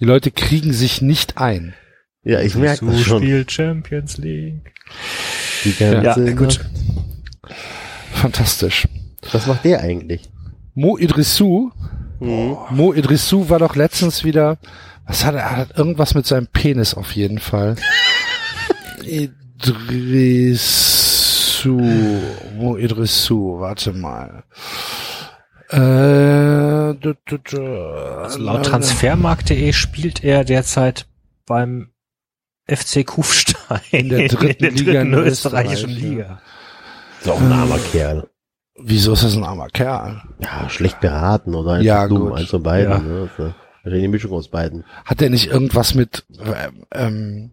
[0.00, 1.74] Die Leute kriegen sich nicht ein.
[2.24, 3.22] Ja, ich merke das schon.
[3.22, 4.72] spielt Champions League.
[5.64, 6.60] Die ganze Ja, gut.
[8.12, 8.88] Fantastisch.
[9.32, 10.28] Was macht der eigentlich?
[10.74, 11.70] Mo Idrissou,
[12.20, 12.56] Mhm.
[12.70, 14.58] Mo Idrissou war doch letztens wieder,
[15.06, 17.76] was hat er, er hat irgendwas mit seinem Penis auf jeden Fall.
[20.64, 21.80] Idrissou,
[22.56, 24.44] Mo Idrissou, warte mal.
[25.70, 27.62] Äh, du, du, du,
[28.22, 31.06] Also laut Transfermarkt.de spielt er derzeit
[31.46, 31.88] beim
[32.68, 36.08] FC Kufstein In der dritten Liga in österreichischen Österreich, ja.
[36.10, 36.42] Liga.
[37.20, 38.28] Ist auch ein armer Kerl.
[38.76, 40.22] Wieso ist das ein armer Kerl?
[40.40, 42.38] Ja, schlecht beraten oder einfach Ja, dumm, gut.
[42.38, 42.90] eins von beiden.
[42.92, 42.98] Ja.
[42.98, 43.24] Ne?
[43.24, 44.84] Ist Wahrscheinlich eine Mischung aus beiden.
[45.04, 47.50] Hat der nicht irgendwas mit, ähm, ähm,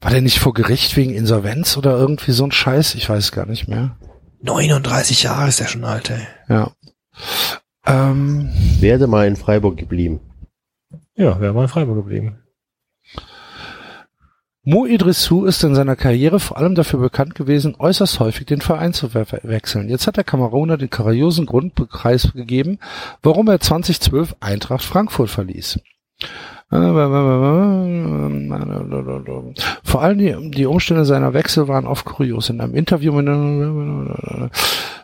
[0.00, 2.94] war der nicht vor Gericht wegen Insolvenz oder irgendwie so ein Scheiß?
[2.94, 3.96] Ich weiß gar nicht mehr.
[4.42, 6.26] 39 Jahre ist er schon alt, ey.
[6.48, 6.70] Ja.
[7.84, 8.50] Ähm,
[8.80, 10.20] Werde mal in Freiburg geblieben.
[11.16, 12.38] Ja, wäre mal in Freiburg geblieben.
[14.68, 18.92] Mo Idrissou ist in seiner Karriere vor allem dafür bekannt gewesen, äußerst häufig den Verein
[18.92, 19.88] zu we wechseln.
[19.88, 21.74] Jetzt hat der Kameruner den kuriosen Grund
[22.34, 22.80] gegeben,
[23.22, 25.78] warum er 2012 Eintracht Frankfurt verließ.
[29.84, 32.50] Vor allem die, die Umstände seiner Wechsel waren oft kurios.
[32.50, 33.24] In einem Interview mit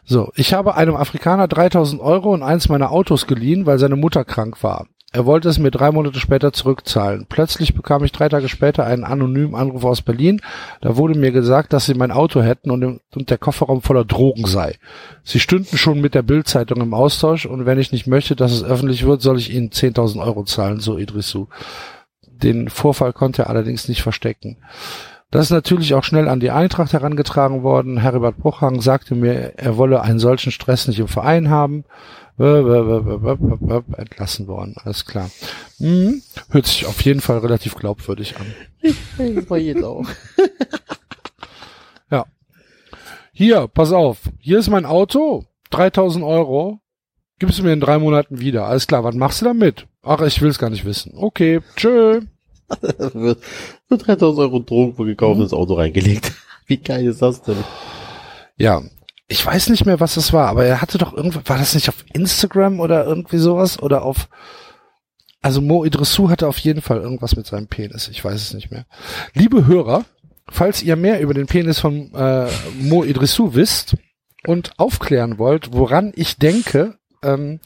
[0.05, 4.25] so, ich habe einem Afrikaner 3000 Euro und eins meiner Autos geliehen, weil seine Mutter
[4.25, 4.89] krank war.
[5.15, 7.27] Er wollte es mir drei Monate später zurückzahlen.
[7.29, 10.41] Plötzlich bekam ich drei Tage später einen anonymen Anruf aus Berlin.
[10.81, 14.07] Da wurde mir gesagt, dass sie mein Auto hätten und, im, und der Kofferraum voller
[14.07, 14.77] Drogen sei.
[15.23, 18.65] Sie stünden schon mit der Bildzeitung im Austausch und wenn ich nicht möchte, dass es
[18.65, 21.49] öffentlich wird, soll ich ihnen 10.000 Euro zahlen, so Idrissou.
[22.27, 24.57] Den Vorfall konnte er allerdings nicht verstecken.
[25.31, 27.97] Das ist natürlich auch schnell an die Eintracht herangetragen worden.
[27.97, 31.85] Heribert Bruchhang sagte mir, er wolle einen solchen Stress nicht im Verein haben.
[33.97, 35.30] Entlassen worden, alles klar.
[35.78, 38.47] Hm, hört sich auf jeden Fall relativ glaubwürdig an.
[38.80, 40.07] Jetzt auch.
[42.11, 42.26] Ja.
[43.33, 44.18] Hier, pass auf.
[44.39, 45.45] Hier ist mein Auto.
[45.70, 46.80] 3000 Euro.
[47.39, 48.66] Gibst du mir in drei Monaten wieder.
[48.66, 49.87] Alles klar, was machst du damit?
[50.03, 51.12] Ach, ich will es gar nicht wissen.
[51.16, 52.20] Okay, tschö.
[52.80, 53.37] Für
[53.91, 56.33] 3000 Euro Drogen für gekauftes Auto reingelegt.
[56.66, 57.57] Wie geil ist das denn?
[58.57, 58.83] Ja,
[59.29, 61.89] ich weiß nicht mehr, was das war, aber er hatte doch irgendwas, war das nicht
[61.89, 64.29] auf Instagram oder irgendwie sowas oder auf,
[65.41, 68.70] also Mo Idrissou hatte auf jeden Fall irgendwas mit seinem Penis, ich weiß es nicht
[68.70, 68.85] mehr.
[69.35, 70.05] Liebe Hörer,
[70.51, 72.49] falls ihr mehr über den Penis von äh,
[72.81, 73.97] Mo Idrissou wisst
[74.47, 77.61] und aufklären wollt, woran ich denke, ähm,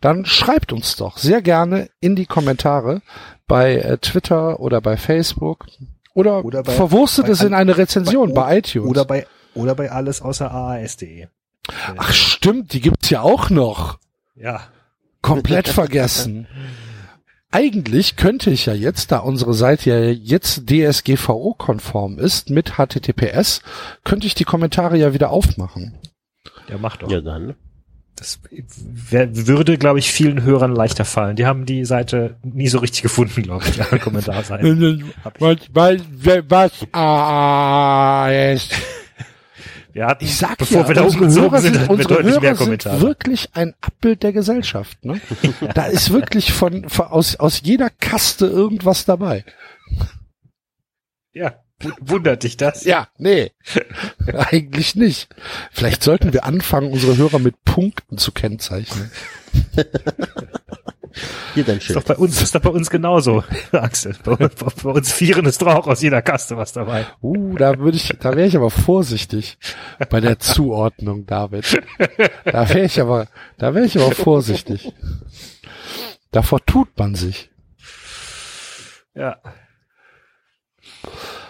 [0.00, 3.02] dann schreibt uns doch sehr gerne in die Kommentare
[3.46, 5.66] bei äh, Twitter oder bei Facebook
[6.14, 8.88] oder, Oder bei- verwurstet bei es in eine Rezension bei, iTunes.
[8.88, 11.26] Oder bei, oder bei alles außer AAS.de.
[11.96, 13.98] Ach stimmt, die gibt's ja auch noch.
[14.34, 14.62] Ja.
[15.20, 16.46] Komplett vergessen.
[17.50, 23.60] Eigentlich könnte ich ja jetzt, da unsere Seite ja jetzt DSGVO-konform ist mit HTTPS,
[24.04, 25.98] könnte ich die Kommentare ja wieder aufmachen.
[26.68, 27.10] Ja, macht doch.
[27.10, 27.54] Ja, dann.
[28.16, 31.36] Das würde, glaube ich, vielen Hörern leichter fallen.
[31.36, 35.04] Die haben die Seite nie so richtig gefunden, glaube ich, an ich.
[35.38, 38.28] was, was, was, ah.
[39.92, 42.04] Wir hatten, Ich sag bevor ja, wir da unsere umgezogen Hörer sind, sind, hatten wir
[42.04, 43.00] deutlich mehr Hörer sind Kommentare.
[43.00, 45.04] wirklich ein Abbild der Gesellschaft.
[45.04, 45.20] Ne?
[45.74, 49.44] da ist wirklich von, von aus, aus jeder Kaste irgendwas dabei.
[51.32, 51.62] Ja,
[52.00, 52.84] Wundert dich das?
[52.84, 53.50] Ja, nee.
[54.32, 55.28] Eigentlich nicht.
[55.72, 59.10] Vielleicht sollten wir anfangen, unsere Hörer mit Punkten zu kennzeichnen.
[61.54, 62.06] Hier dein Ist doch Schild.
[62.06, 64.14] bei uns, ist doch bei uns genauso, Axel.
[64.24, 67.06] Bei, uns- bei uns Vieren ist doch auch aus jeder Kaste was dabei.
[67.22, 69.58] Uh, da würde ich, da wäre ich aber vorsichtig
[70.10, 71.82] bei der Zuordnung, David.
[72.44, 73.26] Da wäre ich aber,
[73.58, 74.92] da wäre ich aber vorsichtig.
[76.30, 77.50] Davor tut man sich.
[79.14, 79.36] Ja.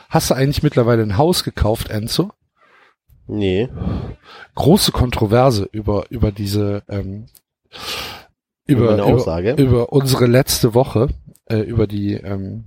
[0.09, 2.33] Hast du eigentlich mittlerweile ein Haus gekauft, Enzo?
[3.27, 3.69] Nee.
[4.55, 7.27] Große Kontroverse über über diese ähm,
[8.67, 9.55] Über über Aussage?
[9.55, 11.09] über unsere letzte Woche
[11.47, 12.65] äh, über die ähm,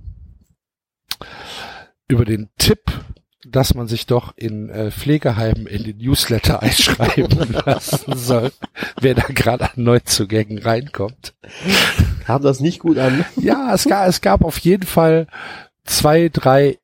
[2.08, 2.80] über den Tipp,
[3.46, 8.52] dass man sich doch in äh, Pflegeheimen in den Newsletter einschreiben lassen soll,
[9.00, 11.34] wer da gerade an Neuzugängen reinkommt.
[12.24, 13.24] Kam das nicht gut an?
[13.36, 15.26] Ja, es gab, es gab auf jeden Fall
[15.84, 16.78] zwei, drei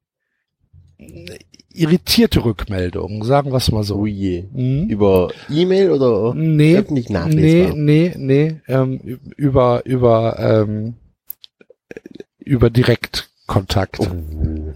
[1.74, 3.96] irritierte Rückmeldungen, sagen wir es mal so.
[3.96, 4.44] Oh je.
[4.52, 4.88] Mhm.
[4.88, 7.76] Über E-Mail oder Nee, öffentlich nee, nachlesbar?
[7.76, 10.94] nee, nee, ähm, über, über, ähm,
[12.38, 14.00] über Direktkontakt.
[14.00, 14.06] Oh.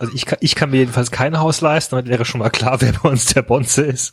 [0.00, 2.80] Also ich kann, ich kann mir jedenfalls kein Haus leisten, damit wäre schon mal klar,
[2.80, 4.12] wer bei uns der Bonze ist.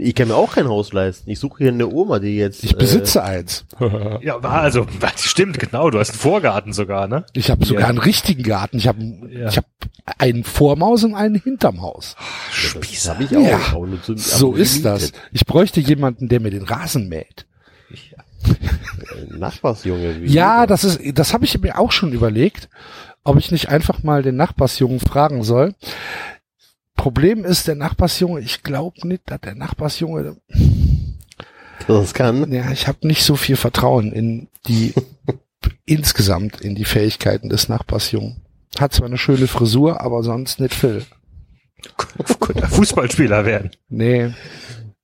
[0.00, 1.28] Ich kann mir auch kein Haus leisten.
[1.28, 2.62] Ich suche hier eine Oma, die jetzt.
[2.62, 3.64] Ich besitze eins.
[4.22, 7.24] Ja, war also, stimmt, genau, du hast einen Vorgarten sogar, ne?
[7.32, 7.88] Ich habe sogar Ja.
[7.88, 8.78] einen richtigen Garten.
[8.78, 9.48] Ich habe Ja.
[9.48, 9.66] ich hab
[10.18, 12.14] einen vorm Haus und einen hinterm Haus.
[12.74, 13.40] Äh, das habe ich auch.
[13.42, 13.60] Ja,
[14.02, 15.12] zu- So aber ist das.
[15.32, 17.46] Ich bräuchte jemanden, der mir den Rasen mäht.
[18.44, 20.22] Äh, Nachbarsjunge.
[20.22, 20.68] wie Ja, du.
[20.68, 22.68] das ist, das habe ich mir auch schon überlegt,
[23.24, 25.74] ob ich nicht einfach mal den Nachbarsjungen fragen soll.
[26.98, 30.36] Problem ist, der Nachbarsjunge, ich glaube nicht, dass der Nachbarsjunge,
[31.86, 32.52] das kann.
[32.52, 34.92] ja, ich habe nicht so viel Vertrauen in die
[35.86, 38.42] insgesamt in die Fähigkeiten des Nachbarsjungen.
[38.78, 41.06] Hat zwar eine schöne Frisur, aber sonst nicht viel.
[42.40, 43.70] Könnte er Fußballspieler werden.
[43.88, 44.34] Nee.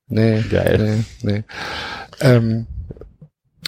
[0.09, 0.43] Nee.
[0.51, 1.05] Geil.
[1.23, 1.45] Nee, nee.
[2.21, 2.67] Ähm,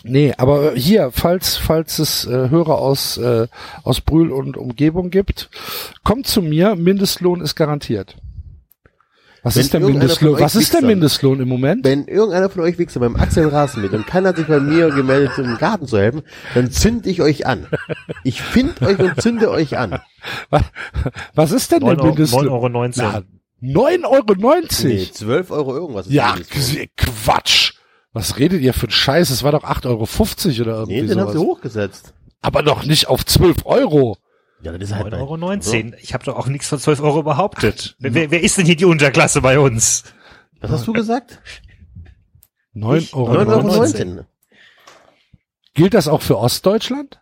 [0.07, 3.47] nee, aber hier, falls, falls es äh, Hörer aus, äh,
[3.83, 5.51] aus Brühl und Umgebung gibt,
[6.05, 8.17] kommt zu mir, Mindestlohn ist garantiert.
[9.47, 10.41] Was Wenn ist der Mindestlohn?
[10.41, 11.85] Was ist der Mindestlohn im Moment?
[11.85, 14.91] Wenn irgendeiner von euch Wichser beim Axel Rasen mit und keiner hat sich bei mir
[14.91, 16.23] gemeldet, im Garten zu helfen,
[16.55, 17.69] dann zünd ich euch an.
[18.25, 20.01] Ich find euch und zünde euch an.
[21.35, 22.49] Was ist denn der 9 Euro, Mindestlohn?
[22.49, 22.69] 9,19 Euro.
[22.69, 23.05] 19.
[23.05, 23.23] Na,
[23.63, 24.25] 9,90 Euro.
[24.83, 26.07] Nee, 12 Euro irgendwas.
[26.07, 26.89] ist Ja, der.
[26.97, 27.66] Quatsch.
[28.17, 29.29] Was redet ihr für ein Scheiß?
[29.29, 31.49] Es war doch 8,50 Euro oder irgendwie Nee, den haben sie sowas.
[31.49, 32.15] hochgesetzt.
[32.41, 34.17] Aber doch nicht auf 12 Euro.
[34.63, 35.97] Ja, das ist halt 9,19 Euro.
[36.01, 37.95] Ich habe doch auch nichts von 12 Euro behauptet.
[37.99, 40.05] Wer, wer ist denn hier die Unterklasse bei uns?
[40.61, 41.41] Was hast du gesagt?
[42.75, 43.33] 9,90 Euro.
[43.33, 43.63] 9,19 Euro.
[43.63, 44.09] 19.
[44.15, 44.27] 19.
[45.75, 47.21] Gilt das auch für Ostdeutschland?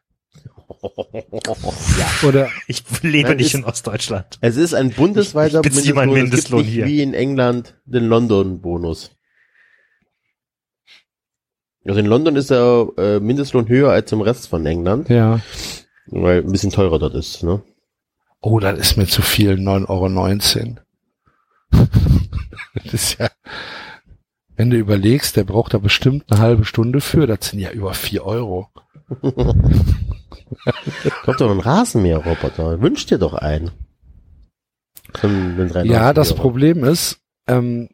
[2.22, 4.38] Oder Ich lebe Nein, nicht ist- in Ostdeutschland.
[4.42, 6.86] Es ist ein bundesweiter Ich- ich beziehe meinen Es gibt Mindestlohn nicht hier.
[6.86, 9.10] Wie in England den London-Bonus.
[11.86, 15.40] Also in London ist der äh, Mindestlohn höher als im Rest von England, ja.
[16.06, 17.42] weil ein bisschen teurer dort ist.
[17.42, 17.62] Ne?
[18.40, 20.78] Oh, das ist mir zu viel, 9,19 Euro.
[22.74, 23.28] das ist ja,
[24.56, 27.92] wenn du überlegst, der braucht da bestimmt eine halbe Stunde für, das sind ja über
[27.92, 28.68] 4 Euro.
[31.24, 32.80] Kommt doch ein Rasenmäherroboter.
[32.80, 33.72] Wünsch dir doch einen.
[35.12, 36.42] Von den 93 Ja, das Euro.
[36.42, 37.88] Problem ist, ähm,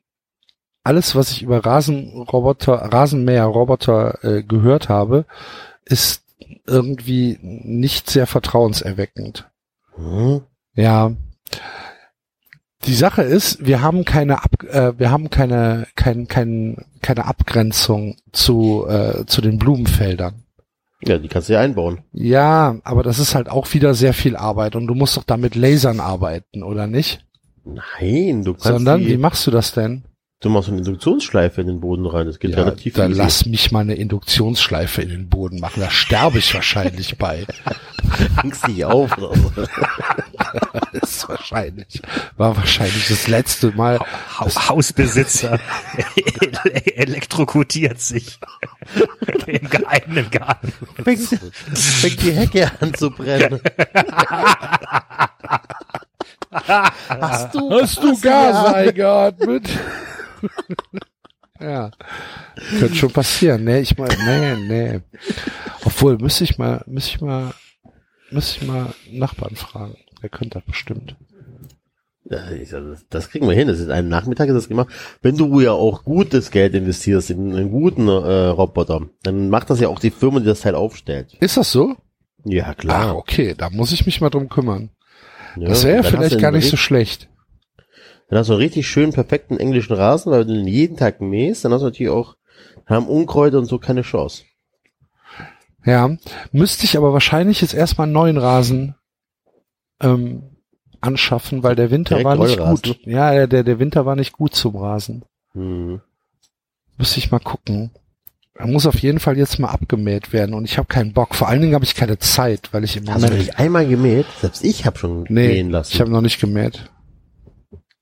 [0.82, 5.26] alles, was ich über Rasenroboter, Rasenmäherroboter äh, gehört habe,
[5.84, 6.22] ist
[6.66, 9.50] irgendwie nicht sehr vertrauenserweckend.
[9.96, 10.42] Hm?
[10.74, 11.12] Ja.
[12.86, 18.16] Die Sache ist, wir haben keine Ab äh, wir haben keine kein, kein, keine Abgrenzung
[18.32, 20.44] zu äh, zu den Blumenfeldern.
[21.02, 22.02] Ja, die kannst du ja einbauen.
[22.12, 25.36] Ja, aber das ist halt auch wieder sehr viel Arbeit und du musst doch da
[25.36, 27.24] mit Lasern arbeiten, oder nicht?
[27.64, 30.04] Nein, du kannst Sondern wie die, machst du das denn?
[30.40, 32.26] Du machst eine Induktionsschleife in den Boden rein.
[32.26, 33.20] Das geht Ja, relativ dann easy.
[33.20, 35.80] lass mich mal eine Induktionsschleife in den Boden machen.
[35.80, 37.46] Da sterbe ich wahrscheinlich bei.
[38.42, 39.10] Hängst dich auf.
[40.92, 42.02] Das ist wahrscheinlich.
[42.36, 44.00] War wahrscheinlich das letzte Mal.
[44.00, 45.60] Ha Hausbesitzer
[46.96, 48.40] elektrokutiert sich
[49.46, 50.72] im geheimen Garten.
[51.04, 51.20] Fängt,
[51.74, 53.60] fängt die Hecke an zu brennen.
[56.50, 59.68] Hast du, Hast du Gas eingeatmet?
[61.60, 61.90] ja.
[62.78, 63.64] Könnte schon passieren.
[63.64, 65.00] Nee, ich mal, nee, nee.
[65.84, 67.52] Obwohl, müsste ich mal, müsste ich mal,
[68.30, 69.96] müsste ich mal Nachbarn fragen.
[70.22, 71.16] Der könnte das bestimmt.
[72.24, 72.38] Ja,
[73.08, 73.66] das, kriegen wir hin.
[73.66, 74.88] Das ist ein Nachmittag ist das gemacht.
[75.20, 79.80] Wenn du ja auch gutes Geld investierst in einen guten äh, Roboter, dann macht das
[79.80, 81.36] ja auch die Firma, die das Teil aufstellt.
[81.40, 81.96] Ist das so?
[82.44, 83.16] Ja, Ah, klar.
[83.16, 84.90] okay, da muss ich mich mal drum kümmern.
[85.56, 87.28] Ja, Das wäre hast vielleicht gar nicht so schlecht.
[88.30, 91.64] Dann hast du einen richtig schönen, perfekten englischen Rasen, weil du den jeden Tag mähst,
[91.64, 92.36] dann hast du natürlich auch,
[92.86, 94.44] haben Unkräuter und so keine Chance.
[95.84, 96.16] Ja,
[96.52, 98.94] müsste ich aber wahrscheinlich jetzt erstmal einen neuen Rasen
[100.00, 100.42] ähm,
[101.00, 102.92] anschaffen, weil der Winter Direkt war nicht Rollrasen?
[102.92, 103.06] gut.
[103.06, 105.24] Ja, der, der, der Winter war nicht gut zum Rasen.
[105.52, 106.00] Hm.
[106.98, 107.90] Müsste ich mal gucken.
[108.54, 111.34] Er muss auf jeden Fall jetzt mal abgemäht werden und ich habe keinen Bock.
[111.34, 113.88] Vor allen Dingen habe ich keine Zeit, weil ich im Hast du Moment nicht einmal
[113.88, 114.26] gemäht?
[114.40, 115.90] Selbst ich habe schon nee, mähen lassen.
[115.94, 116.90] ich habe noch nicht gemäht.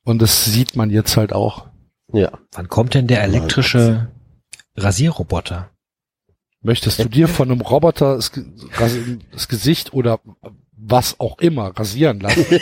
[0.09, 1.67] Und das sieht man jetzt halt auch.
[2.15, 2.31] ja.
[2.53, 4.09] Wann kommt denn der elektrische
[4.75, 5.69] Rasierroboter?
[6.63, 8.33] Möchtest du dir von einem Roboter das,
[9.33, 10.19] das Gesicht oder
[10.77, 12.47] was auch immer rasieren lassen?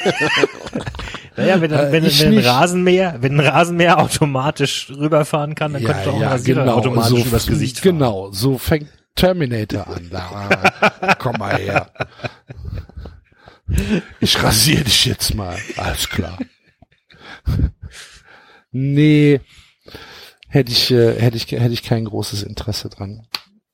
[1.39, 2.47] Naja, wenn, Äh, wenn, wenn ein.
[2.47, 7.47] Rasenmäher, wenn ein Rasenmäher automatisch rüberfahren kann, dann könnte auch ein Rasierer automatisch so, übers
[7.47, 7.99] Gesicht fahren.
[7.99, 10.09] Genau, so fängt Terminator an.
[10.11, 11.91] Da, komm mal her.
[14.21, 15.59] Ich rasiere dich jetzt mal.
[15.77, 16.39] Alles klar.
[18.73, 19.41] Nee,
[20.49, 23.27] hätte ich, äh, hätte ich, hätte ich kein großes Interesse dran.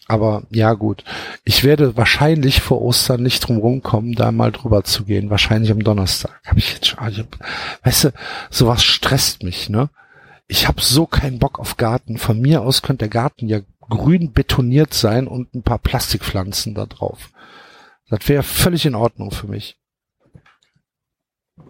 [0.07, 1.05] Aber ja gut,
[1.45, 5.31] ich werde wahrscheinlich vor Ostern nicht drum rumkommen, da mal drüber zu gehen.
[5.31, 6.41] Wahrscheinlich am Donnerstag.
[6.45, 7.39] Hab ich jetzt schon, hab,
[7.85, 8.13] weißt du,
[8.51, 9.91] sowas stresst mich, ne?
[10.49, 12.19] Ich habe so keinen Bock auf Garten.
[12.19, 16.87] Von mir aus könnte der Garten ja grün betoniert sein und ein paar Plastikpflanzen da
[16.87, 17.31] drauf.
[18.09, 19.79] Das wäre völlig in Ordnung für mich.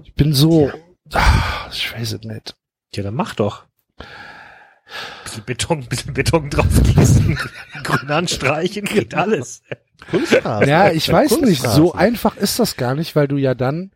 [0.03, 0.71] Ich bin so,
[1.15, 2.55] ah, ich weiß es nicht.
[2.95, 3.65] Ja, dann mach doch.
[5.25, 7.39] Bisschen Beton, bisschen Beton draufgießen,
[7.83, 9.63] grün anstreichen, geht alles.
[10.11, 10.69] Kunstrasen.
[10.69, 13.93] Ja, ich weiß nicht, so einfach ist das gar nicht, weil du ja dann,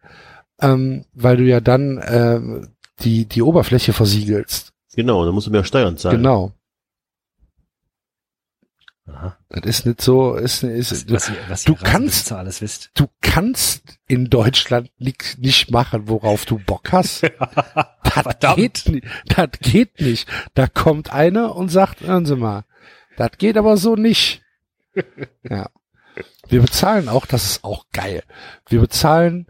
[0.60, 2.68] ähm, weil du ja dann ähm,
[3.00, 4.72] die die Oberfläche versiegelst.
[4.94, 6.18] Genau, dann musst du mehr Steuern zahlen.
[6.18, 6.52] Genau.
[9.06, 9.36] Aha.
[9.50, 12.90] Das ist nicht so, ist, ist Was, was ihr, was du kannst- alles wisst.
[12.94, 17.22] du kannst in Deutschland nicht, nicht machen, worauf du Bock hast.
[18.16, 19.06] Das geht nicht.
[19.26, 20.26] Das geht nicht.
[20.54, 22.64] Da kommt einer und sagt, hören Sie mal,
[23.18, 24.42] das geht aber so nicht.
[25.42, 25.68] Ja.
[26.48, 28.22] Wir bezahlen auch, das ist auch geil.
[28.68, 29.48] Wir bezahlen,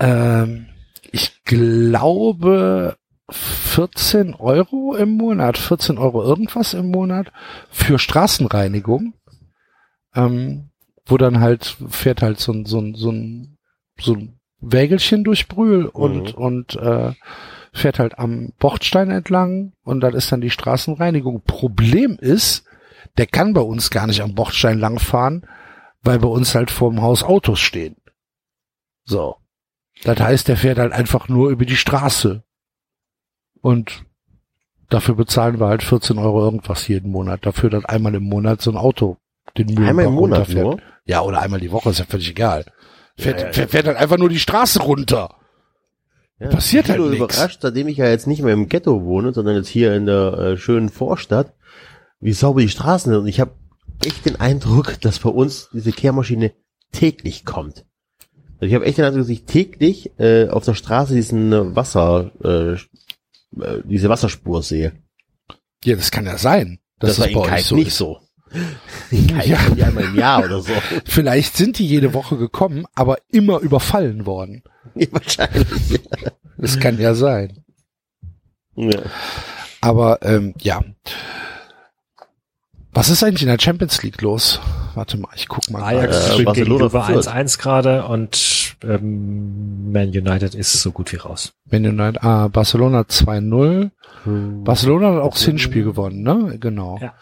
[0.00, 0.66] ähm,
[1.12, 2.96] ich glaube,
[3.30, 7.32] 14 Euro im Monat, 14 Euro irgendwas im Monat
[7.70, 9.14] für Straßenreinigung.
[10.14, 10.70] Ähm,
[11.04, 13.58] wo dann halt fährt halt so ein, so ein, so ein,
[13.98, 16.42] so ein Wägelchen durch Brühl und, Mhm.
[16.42, 17.12] und äh,
[17.72, 21.42] fährt halt am Bordstein entlang und dann ist dann die Straßenreinigung.
[21.42, 22.64] Problem ist,
[23.18, 25.46] der kann bei uns gar nicht am Bordstein langfahren,
[26.02, 27.96] weil bei uns halt vorm Haus Autos stehen.
[29.04, 29.36] So.
[30.02, 32.42] Das heißt, der fährt halt einfach nur über die Straße.
[33.60, 34.04] Und
[34.88, 37.44] dafür bezahlen wir halt 14 Euro irgendwas jeden Monat.
[37.44, 39.16] Dafür, dass einmal im Monat so ein Auto
[39.56, 40.78] den Mühlenbach Einmal im Monat nur.
[41.04, 42.64] Ja, oder einmal die Woche, ist ja völlig egal.
[43.16, 45.36] Fährt, Ja, ja, fährt, fährt halt einfach nur die Straße runter.
[46.38, 47.16] Ja, Passiert halt nix.
[47.16, 50.32] überrascht, seitdem ich ja jetzt nicht mehr im Ghetto wohne, sondern jetzt hier in der
[50.34, 51.54] äh, schönen Vorstadt,
[52.20, 53.22] wie sauber die Straßen sind.
[53.22, 53.52] Und ich habe
[54.04, 56.52] echt den Eindruck, dass bei uns diese Kehrmaschine
[56.92, 57.86] täglich kommt.
[58.58, 61.74] Also ich habe echt den Eindruck, dass ich täglich äh, auf der Straße diesen äh,
[61.74, 62.76] Wasser, äh,
[63.60, 64.92] äh, diese Wasserspur sehe.
[65.84, 66.78] Ja, das kann ja sein.
[66.98, 67.98] dass Das, war es in Kalk so nicht ist.
[67.98, 68.20] so.
[69.10, 69.58] In Kalk Ja.
[69.86, 70.72] einmal im Jahr oder so.
[71.04, 74.62] Vielleicht sind die jede Woche gekommen, aber immer überfallen worden.
[74.94, 76.00] Ja, wahrscheinlich.
[76.56, 77.64] Das kann ja sein.
[78.76, 79.00] Ja.
[79.82, 80.82] Aber ähm, ja.
[82.92, 84.58] Was ist eigentlich in der Champions League los?
[84.94, 85.82] Warte mal, ich guck mal.
[85.82, 87.28] Ajax Äh, Barcelona gegenüber führt.
[87.28, 88.36] 1-1 gerade und
[88.82, 91.52] ähm, Man United ist so gut wie raus.
[91.64, 93.90] Wenn United, ah, Barcelona 2-0.
[94.24, 94.64] Hm.
[94.64, 96.58] Barcelona hat auch das Hinspiel gewonnen, ne?
[96.58, 96.98] Genau.
[97.00, 97.14] Ja.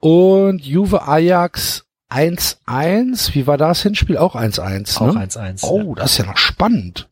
[0.00, 3.34] Und Juve Ajax 1-1.
[3.34, 4.18] Wie war das Hinspiel?
[4.18, 5.26] Auch 1-1, Auch ne?
[5.26, 5.64] 1-1.
[5.64, 7.08] Oh, das ist ja noch spannend.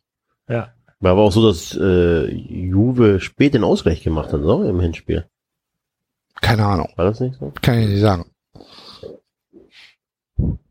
[0.48, 0.72] ja.
[1.02, 5.24] War aber auch so, dass äh, Juve spät den Ausgleich gemacht hat, so im Hinspiel.
[6.42, 6.90] Keine Ahnung.
[6.96, 7.54] War das nicht so?
[7.62, 8.26] Kann ich nicht sagen.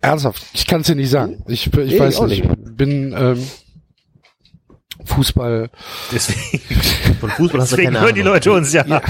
[0.02, 1.44] Ernsthaft, ich kann es dir nicht sagen.
[1.48, 2.44] Ich, ich Nee, weiß auch nicht.
[2.46, 3.46] Ich bin ähm,
[5.06, 5.70] Fußball.
[6.12, 6.60] Deswegen,
[7.20, 8.34] Von Fußball hast du deswegen keine hören die Ahnung.
[8.34, 9.02] Leute uns ja.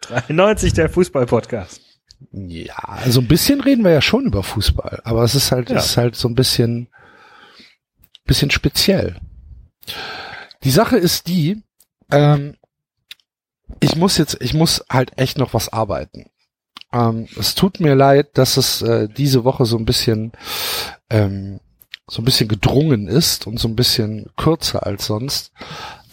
[0.00, 1.80] 93 der Fußball-Podcast.
[2.32, 5.76] Ja, also ein bisschen reden wir ja schon über Fußball, aber es ist halt, Ja.
[5.76, 6.88] es ist halt so ein bisschen,
[8.24, 9.16] bisschen speziell.
[10.64, 11.62] Die Sache ist die,
[12.10, 12.56] ähm,
[13.80, 16.26] ich muss jetzt, ich muss halt echt noch was arbeiten.
[16.96, 20.32] Ähm, es tut mir leid, dass es äh, diese Woche so ein bisschen,
[21.10, 21.60] ähm,
[22.08, 25.52] so ein bisschen gedrungen ist und so ein bisschen kürzer als sonst.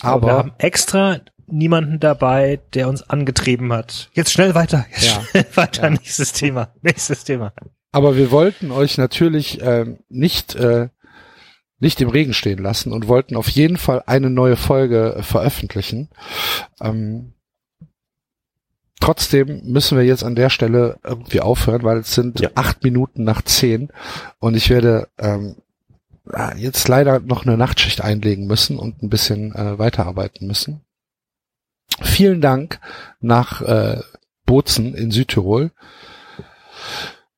[0.01, 4.10] Aber wir haben extra niemanden dabei, der uns angetrieben hat.
[4.14, 4.85] Jetzt schnell weiter.
[4.91, 5.22] Jetzt Ja.
[5.23, 5.84] schnell weiter.
[5.84, 5.89] Ja.
[5.91, 6.73] Nächstes Thema.
[6.81, 7.53] Nächstes Thema.
[7.91, 10.89] Aber wir wollten euch natürlich ähm, nicht äh,
[11.80, 16.10] nicht im Regen stehen lassen und wollten auf jeden Fall eine neue Folge veröffentlichen.
[16.80, 17.32] Ähm,
[19.04, 22.52] trotzdem müssen wir jetzt an der Stelle irgendwie aufhören, weil es sind Ja.
[22.56, 23.90] acht Minuten nach zehn
[24.40, 25.58] und ich werde ähm,
[26.56, 30.80] jetzt leider noch eine Nachtschicht einlegen müssen und ein bisschen äh, weiterarbeiten müssen.
[32.02, 32.80] Vielen Dank
[33.20, 34.02] nach äh,
[34.46, 35.72] Bozen in Südtirol.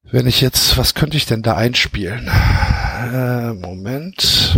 [0.03, 2.27] Wenn ich jetzt, was könnte ich denn da einspielen?
[2.27, 4.55] Äh, Moment.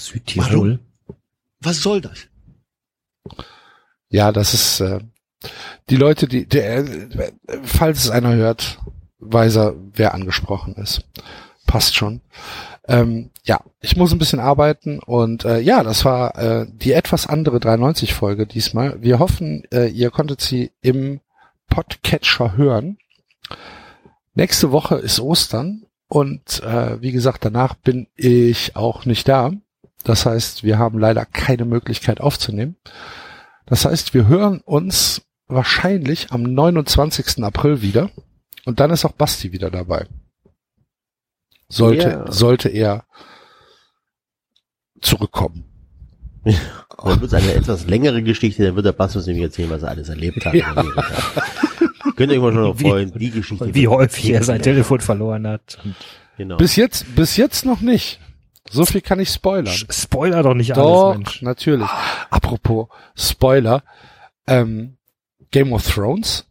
[0.00, 0.78] Südtirol.
[1.60, 2.26] Was soll das?
[4.14, 5.00] Ja, das ist äh,
[5.90, 7.32] die Leute, die, der, äh,
[7.64, 8.78] falls es einer hört,
[9.18, 11.02] weiß er, wer angesprochen ist.
[11.66, 12.20] Passt schon.
[12.86, 17.26] Ähm, ja, ich muss ein bisschen arbeiten und äh, ja, das war äh, die etwas
[17.26, 19.02] andere 93-Folge diesmal.
[19.02, 21.18] Wir hoffen, äh, ihr konntet sie im
[21.68, 22.98] Podcatcher hören.
[24.34, 29.50] Nächste Woche ist Ostern und äh, wie gesagt, danach bin ich auch nicht da.
[30.04, 32.76] Das heißt, wir haben leider keine Möglichkeit aufzunehmen.
[33.66, 37.42] Das heißt, wir hören uns wahrscheinlich am 29.
[37.44, 38.10] April wieder
[38.64, 40.06] und dann ist auch Basti wieder dabei.
[41.68, 42.32] Sollte, Ja.
[42.32, 43.04] sollte er
[45.00, 45.64] zurückkommen.
[46.44, 49.88] Dann wird es eine etwas längere Geschichte, dann wird der Bastus nämlich erzählen, was er
[49.90, 50.54] alles erlebt hat.
[50.54, 50.74] Ja.
[52.16, 53.74] Könnt ihr euch mal schon noch Wie- freuen, die Geschichte.
[53.74, 54.60] Wie häufig er sein.
[54.62, 55.78] Telefon verloren hat.
[56.36, 56.56] Genau.
[56.58, 58.20] Bis jetzt, bis jetzt noch nicht.
[58.70, 59.74] So viel kann ich spoilern.
[59.90, 61.42] Spoiler doch nicht Doch, alles, Mensch.
[61.42, 61.88] natürlich.
[62.30, 63.82] Apropos Spoiler,
[64.46, 64.96] ähm,
[65.50, 66.46] Game of Thrones.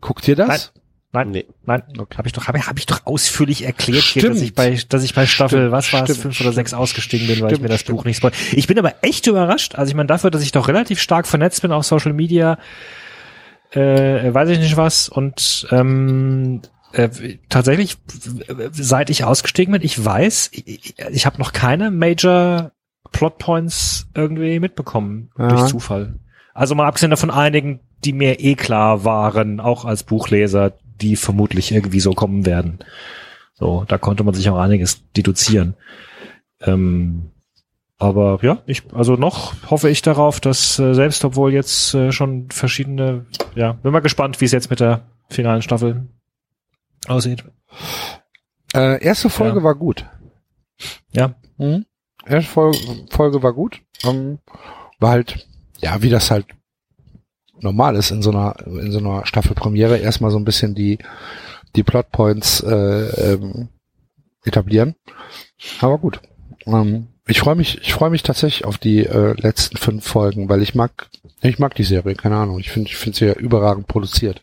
[0.00, 0.72] Guckt ihr das?
[1.10, 1.46] Nein, Nee.
[1.64, 2.18] nein, Okay.
[2.18, 4.36] habe ich doch, habe hab ich doch ausführlich erklärt, hier, Stimmt.
[4.36, 6.70] dass ich bei, dass ich bei Staffel, Stimmt, was war es, stimmt, fünf oder sechs
[6.70, 6.82] stimmt.
[6.82, 7.98] ausgestiegen bin, weil ich Stimmt, mir das stimmt.
[7.98, 8.32] Buch nicht spoil.
[8.52, 9.74] Ich bin aber echt überrascht.
[9.74, 12.58] Also ich meine, dafür, dass ich doch relativ stark vernetzt bin auf Social Media,
[13.72, 16.60] äh, weiß ich nicht was und ähm,
[16.92, 17.08] äh,
[17.48, 17.98] tatsächlich,
[18.72, 22.72] seit ich ausgestiegen bin, ich weiß, ich, ich habe noch keine Major
[23.12, 25.48] Plotpoints irgendwie mitbekommen Ja.
[25.48, 26.18] durch Zufall.
[26.54, 31.72] Also mal abgesehen davon einigen, die mir eh klar waren, auch als Buchleser, die vermutlich
[31.72, 32.78] irgendwie so kommen werden.
[33.54, 35.74] So, da konnte man sich auch einiges deduzieren.
[36.60, 37.30] Ähm,
[37.98, 42.48] aber ja, ich, also noch hoffe ich darauf, dass äh, selbst obwohl jetzt äh, schon
[42.50, 46.06] verschiedene, ja, bin mal gespannt, wie es jetzt mit der finalen Staffel
[47.06, 47.44] aussieht.
[48.74, 49.64] Äh, erste Folge Ja.
[49.64, 50.04] war gut.
[51.12, 51.34] Ja.
[51.56, 51.86] Mhm.
[52.26, 52.78] Erste Folge,
[53.10, 53.80] Folge war gut.
[54.04, 54.38] Ähm,
[54.98, 55.46] war halt,
[55.80, 56.46] ja, wie das halt
[57.60, 60.98] normal ist in so einer, in so einer Staffelpremiere, erstmal so ein bisschen die,
[61.76, 63.68] die Plotpoints äh, ähm,
[64.44, 64.94] etablieren.
[65.80, 66.20] Aber gut.
[66.66, 70.62] Ähm, ich freue mich, ich freue mich tatsächlich auf die äh, letzten fünf Folgen, weil
[70.62, 71.08] ich mag,
[71.42, 72.58] ich mag die Serie, keine Ahnung.
[72.58, 74.42] Ich finde, ich finde sie ja überragend produziert.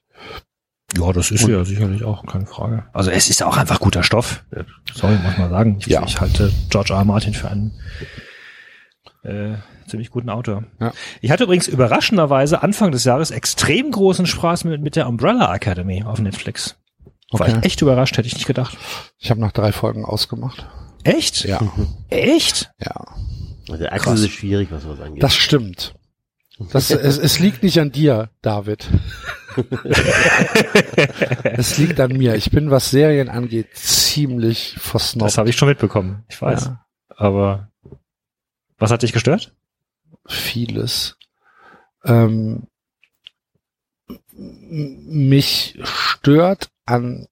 [0.98, 2.84] Ja, das ist Und- ja sicherlich auch keine Frage.
[2.94, 4.44] Also es ist auch einfach guter Stoff.
[4.94, 5.78] Sorry, muss man sagen.
[5.80, 6.04] Ich, Ja.
[6.06, 7.00] ich halte George R.
[7.00, 7.06] R.
[7.06, 7.74] Martin für einen
[9.24, 9.56] äh,
[9.88, 10.64] ziemlich guten Autor.
[10.80, 10.94] Ja.
[11.22, 16.04] Ich hatte übrigens überraschenderweise Anfang des Jahres extrem großen Spaß mit, mit der Umbrella Academy
[16.04, 16.76] auf Netflix.
[17.32, 17.58] War Okay.
[17.60, 18.78] ich echt überrascht, hätte ich nicht gedacht.
[19.18, 20.68] Ich habe nach drei Folgen ausgemacht.
[21.04, 21.44] Echt?
[21.46, 21.60] Ja,
[22.10, 22.72] Echt?
[22.80, 23.06] ja.
[23.70, 24.20] Also Axel Krass.
[24.22, 25.22] ist schwierig, was sowas angeht.
[25.24, 25.96] Das stimmt.
[26.58, 28.88] Das, es, es liegt nicht an dir, David.
[31.44, 32.36] es liegt an mir.
[32.36, 35.30] Ich bin, was Serien angeht, ziemlich versnobbt.
[35.30, 36.24] Das habe ich schon mitbekommen.
[36.30, 36.66] Ich weiß.
[36.66, 36.86] Ja.
[37.10, 37.72] Aber
[38.78, 39.54] was hat dich gestört?
[40.28, 41.18] Vieles.
[42.06, 42.68] Ähm,
[44.32, 47.28] mich stört an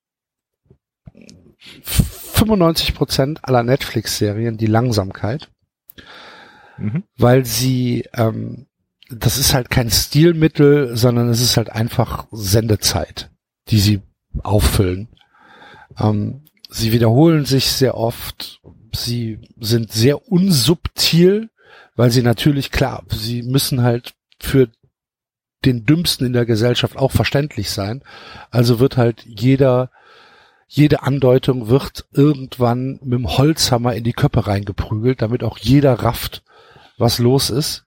[1.84, 5.50] 95 Prozent aller Netflix-Serien die Langsamkeit.
[6.78, 7.04] Mhm.
[7.18, 8.66] weil sie, ähm,
[9.19, 13.31] das ist halt kein Stilmittel, sondern es ist halt einfach Sendezeit,
[13.69, 14.02] die sie
[14.41, 15.10] auffüllen.
[15.99, 18.61] Ähm, sie wiederholen sich sehr oft,
[18.94, 21.49] sie sind sehr unsubtil,
[21.95, 24.69] weil sie natürlich, klar, sie müssen halt für
[25.65, 28.03] den Dümmsten in der Gesellschaft auch verständlich sein.
[28.52, 29.91] Also wird halt jeder,
[30.68, 36.44] jede Andeutung wird irgendwann mit dem Holzhammer in die Köpfe reingeprügelt, damit auch jeder rafft,
[36.98, 37.85] was los ist.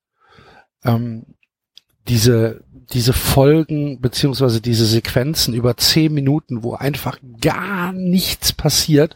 [0.85, 1.27] Ähm,
[2.09, 2.63] diese,
[2.93, 9.15] diese Folgen beziehungsweise diese Sequenzen über zehn Minuten, wo einfach gar nichts passiert,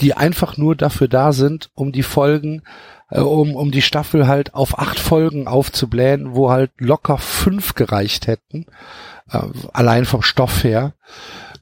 [0.00, 2.62] die einfach nur dafür da sind, um die Folgen,
[3.10, 8.26] äh, um, um die Staffel halt auf acht Folgen aufzublähen, wo halt locker fünf gereicht
[8.26, 8.66] hätten,
[9.30, 9.42] äh,
[9.72, 10.94] allein vom Stoff her.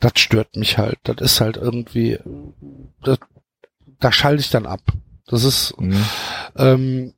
[0.00, 0.98] Das stört mich halt.
[1.04, 2.18] Das ist halt irgendwie,
[3.02, 3.18] das,
[4.00, 4.80] da schalte ich dann ab.
[5.26, 6.04] Das ist, Mhm.
[6.56, 7.14] ähm,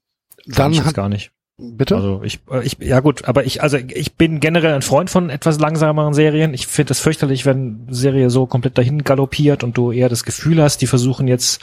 [0.46, 1.30] dann ich hat, gar nicht.
[1.56, 1.94] Bitte?
[1.94, 5.30] Also ich, äh, ich, ja gut, aber ich, also ich bin generell ein Freund von
[5.30, 6.52] etwas langsameren Serien.
[6.52, 10.24] Ich finde es fürchterlich, wenn eine Serie so komplett dahin galoppiert und du eher das
[10.24, 11.62] Gefühl hast, die versuchen jetzt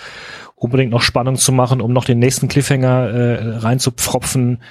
[0.55, 4.61] unbedingt noch Spannung zu machen, um noch den nächsten Cliffhanger äh, reinzupfropfen.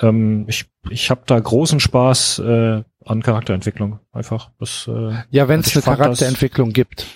[0.00, 4.00] Ähm, ich ich habe da großen Spaß äh, an Charakterentwicklung.
[4.12, 4.50] Einfach.
[4.60, 7.06] Das, äh, ja, wenn es ich eine fand das- Charakterentwicklung gibt.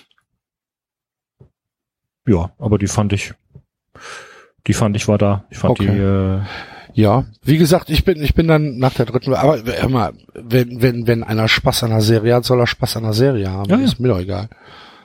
[2.27, 3.33] ja, aber die fand ich,
[4.65, 5.45] die fand ich war da.
[5.51, 5.85] Ich fand Okay.
[5.91, 6.41] die, äh,
[6.93, 10.81] Ja, wie gesagt, ich bin, ich bin dann nach der dritten, aber hör mal, wenn,
[10.81, 13.69] wenn, wenn einer Spaß an der Serie hat, soll er Spaß an der Serie haben.
[13.69, 13.83] Ja, ja.
[13.85, 14.49] Ist mir doch egal.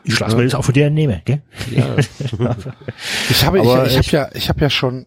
[0.05, 1.43] ich schlag's mir jetzt auch für dir nehmen, gell?
[1.75, 1.97] Ja.
[3.31, 5.07] ich habe, Aber ich, ich habe ich- ja, ich habe ja schon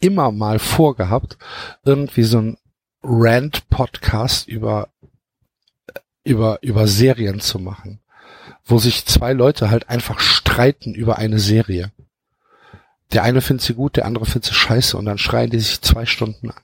[0.00, 1.38] immer mal vorgehabt,
[1.84, 2.56] irgendwie so ein
[3.04, 4.88] Rant-Podcast über,
[6.24, 8.00] über, über Serien zu machen,
[8.64, 11.90] wo sich zwei Leute halt einfach streiten über eine Serie.
[13.12, 15.80] Der eine findet sie gut, der andere findet sie scheiße und dann schreien die sich
[15.82, 16.60] zwei Stunden an.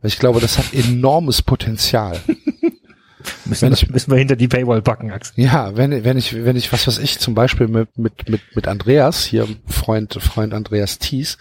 [0.00, 2.20] Weil ich glaube, das hat enormes Potenzial.
[3.44, 5.42] Müssen, ich- müssen wir hinter die Paywall packen, Axel.
[5.44, 8.68] Ja, wenn, wenn ich, wenn ich, was weiß ich, zum Beispiel mit, mit, mit, mit
[8.68, 11.36] Andreas, hier Freund, Freund Andreas Thies,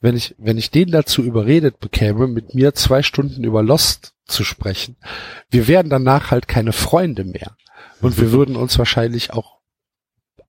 [0.00, 4.42] wenn ich, wenn ich den dazu überredet bekäme, mit mir zwei Stunden über Lost zu
[4.44, 4.96] sprechen,
[5.48, 7.56] wir wären danach halt keine Freunde mehr.
[8.00, 9.58] Und wir würden uns wahrscheinlich auch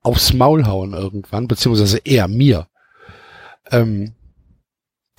[0.01, 2.67] aufs Maul hauen irgendwann, beziehungsweise eher mir.
[3.72, 4.14] Ähm,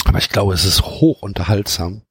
[0.04, 2.02] aber ich glaube, es ist hoch unterhaltsam.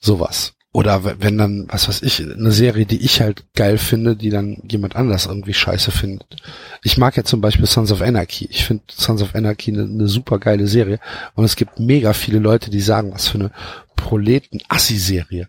[0.00, 0.54] Sowas.
[0.72, 4.60] Oder wenn dann, was weiß ich, eine Serie, die ich halt geil finde, die dann
[4.68, 6.36] jemand anders irgendwie scheiße findet.
[6.82, 8.46] Ich mag ja zum Beispiel Sons of Anarchy.
[8.50, 10.98] Ich finde Sons of Anarchy eine, eine super geile Serie.
[11.36, 13.52] Und es gibt mega viele Leute, die sagen, was für eine
[13.94, 15.48] Proleten-Assi-Serie.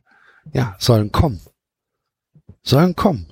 [0.53, 1.41] Ja, sollen kommen.
[2.61, 3.25] Sollen kommen.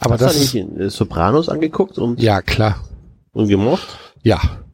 [0.00, 2.84] Aber Hast das du ist, nicht in, äh, Sopranos angeguckt und, ja, klar.
[3.32, 3.86] und gemocht?
[4.22, 4.64] Ja.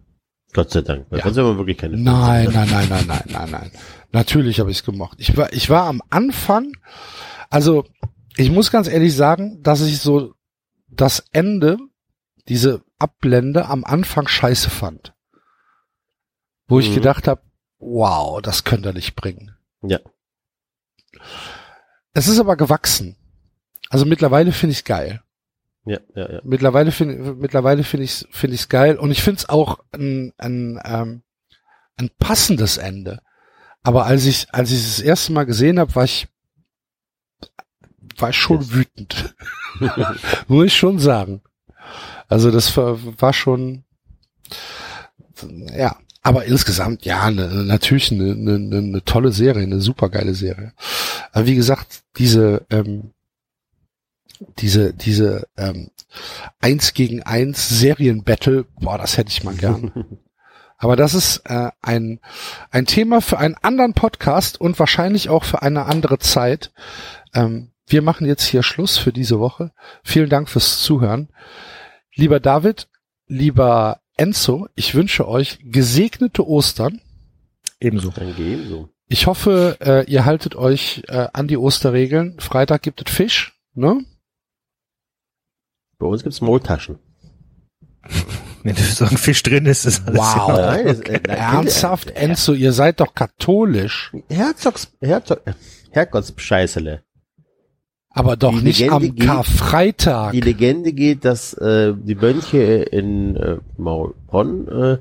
[0.52, 1.06] Gott sei Dank.
[1.10, 1.24] Weil Ja.
[1.24, 3.70] sonst haben wir wirklich keine Nein, nein, nein, nein, nein, nein, nein.
[4.12, 5.18] Natürlich habe ich es gemocht.
[5.20, 6.72] Ich war, ich war am Anfang,
[7.50, 7.84] also
[8.36, 10.34] ich muss ganz ehrlich sagen, dass ich so
[10.88, 11.76] das Ende,
[12.48, 15.14] diese Abblende am Anfang scheiße fand.
[16.68, 16.94] Wo ich Mhm.
[16.94, 17.42] gedacht habe,
[17.78, 19.54] wow, das könnt ihr nicht bringen.
[19.82, 19.98] Ja.
[22.14, 23.16] Es ist aber gewachsen.
[23.90, 25.22] Also mittlerweile finde ich es geil.
[25.86, 26.40] Ja, ja, ja.
[26.42, 30.32] Mittlerweile finde mittlerweile finde ich finde ich es geil und ich finde es auch ein,
[30.36, 31.22] ein, ähm,
[31.96, 33.20] ein passendes Ende.
[33.84, 36.26] Aber als ich als ich es das erste Mal gesehen habe, war ich
[38.18, 38.72] war ich schon Yes.
[38.72, 39.34] wütend.
[40.48, 41.42] Muss ich schon sagen.
[42.26, 43.84] Also das war, war schon
[45.76, 50.72] ja, aber insgesamt ja, ne, natürlich eine, eine, eine tolle Serie, eine supergeile Serie.
[51.30, 53.12] Aber wie gesagt, diese ähm,
[54.58, 55.90] diese diese ähm,
[56.60, 59.92] eins gegen eins Serienbattle, boah, das hätte ich mal gern.
[60.78, 62.20] Aber das ist äh, ein
[62.70, 66.72] ein Thema für einen anderen Podcast und wahrscheinlich auch für eine andere Zeit.
[67.34, 69.72] Ähm, wir machen jetzt hier Schluss für diese Woche.
[70.02, 71.28] Vielen Dank fürs Zuhören.
[72.14, 72.88] Lieber David,
[73.26, 77.00] lieber Enzo, ich wünsche euch gesegnete Ostern.
[77.78, 78.10] Ebenso.
[78.10, 78.88] Danke ebenso.
[79.08, 82.40] Ich hoffe, äh, ihr haltet euch äh, an die Osterregeln.
[82.40, 84.04] Freitag gibt es Fisch, ne?
[85.98, 86.98] Bei uns gibt's Maultaschen.
[88.62, 90.36] Wenn du so ein Fisch drin ist, ist alles Wow.
[90.48, 90.56] Ordnung.
[90.66, 95.42] Nein, das, äh, nein, Ernsthaft, äh, Enzo, ihr seid doch katholisch, Herzogs, Herzog,
[95.90, 97.02] Herrgottsscheißele.
[98.10, 100.32] aber doch Die nicht Legende am geht- Karfreitag.
[100.32, 104.98] Die Legende geht, dass äh, die Mönche in äh, Maulbronn äh,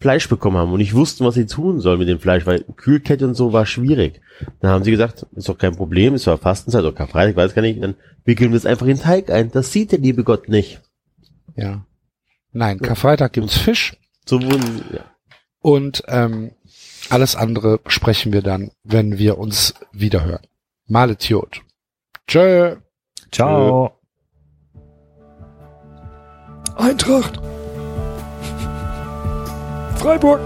[0.00, 3.26] Fleisch bekommen haben und nicht wussten, was sie tun sollen mit dem Fleisch, weil Kühlkette
[3.26, 4.20] und so war schwierig.
[4.60, 7.62] Dann haben sie gesagt, ist doch kein Problem, ist zwar Fastenzeit oder Karfreitag, weiß gar
[7.62, 9.50] nicht, dann wickeln wir es einfach in den Teig ein.
[9.50, 10.80] Das sieht der liebe Gott nicht.
[11.56, 11.84] Ja.
[12.52, 15.00] Nein, Karfreitag gibt's Fisch So wurden, ja.
[15.60, 16.52] und ähm,
[17.10, 20.46] alles andere besprechen wir dann, wenn wir uns wiederhören.
[20.86, 21.62] Malet Jod.
[22.26, 22.76] Tschö.
[23.32, 23.98] Ciao.
[26.76, 27.40] Eintracht.
[29.98, 30.40] Freiburg.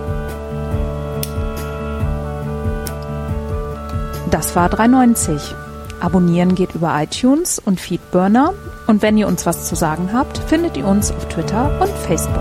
[4.31, 5.55] Das war 390.
[6.01, 8.55] Abonnieren geht über iTunes und Feedburner.
[8.87, 12.39] Und wenn ihr uns was zu sagen habt, findet ihr uns auf Twitter und Facebook.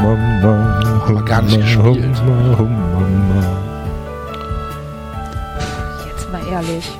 [0.00, 2.04] Haben wir gar nicht gespielt.
[6.06, 6.90] Jetzt mal ehrlich,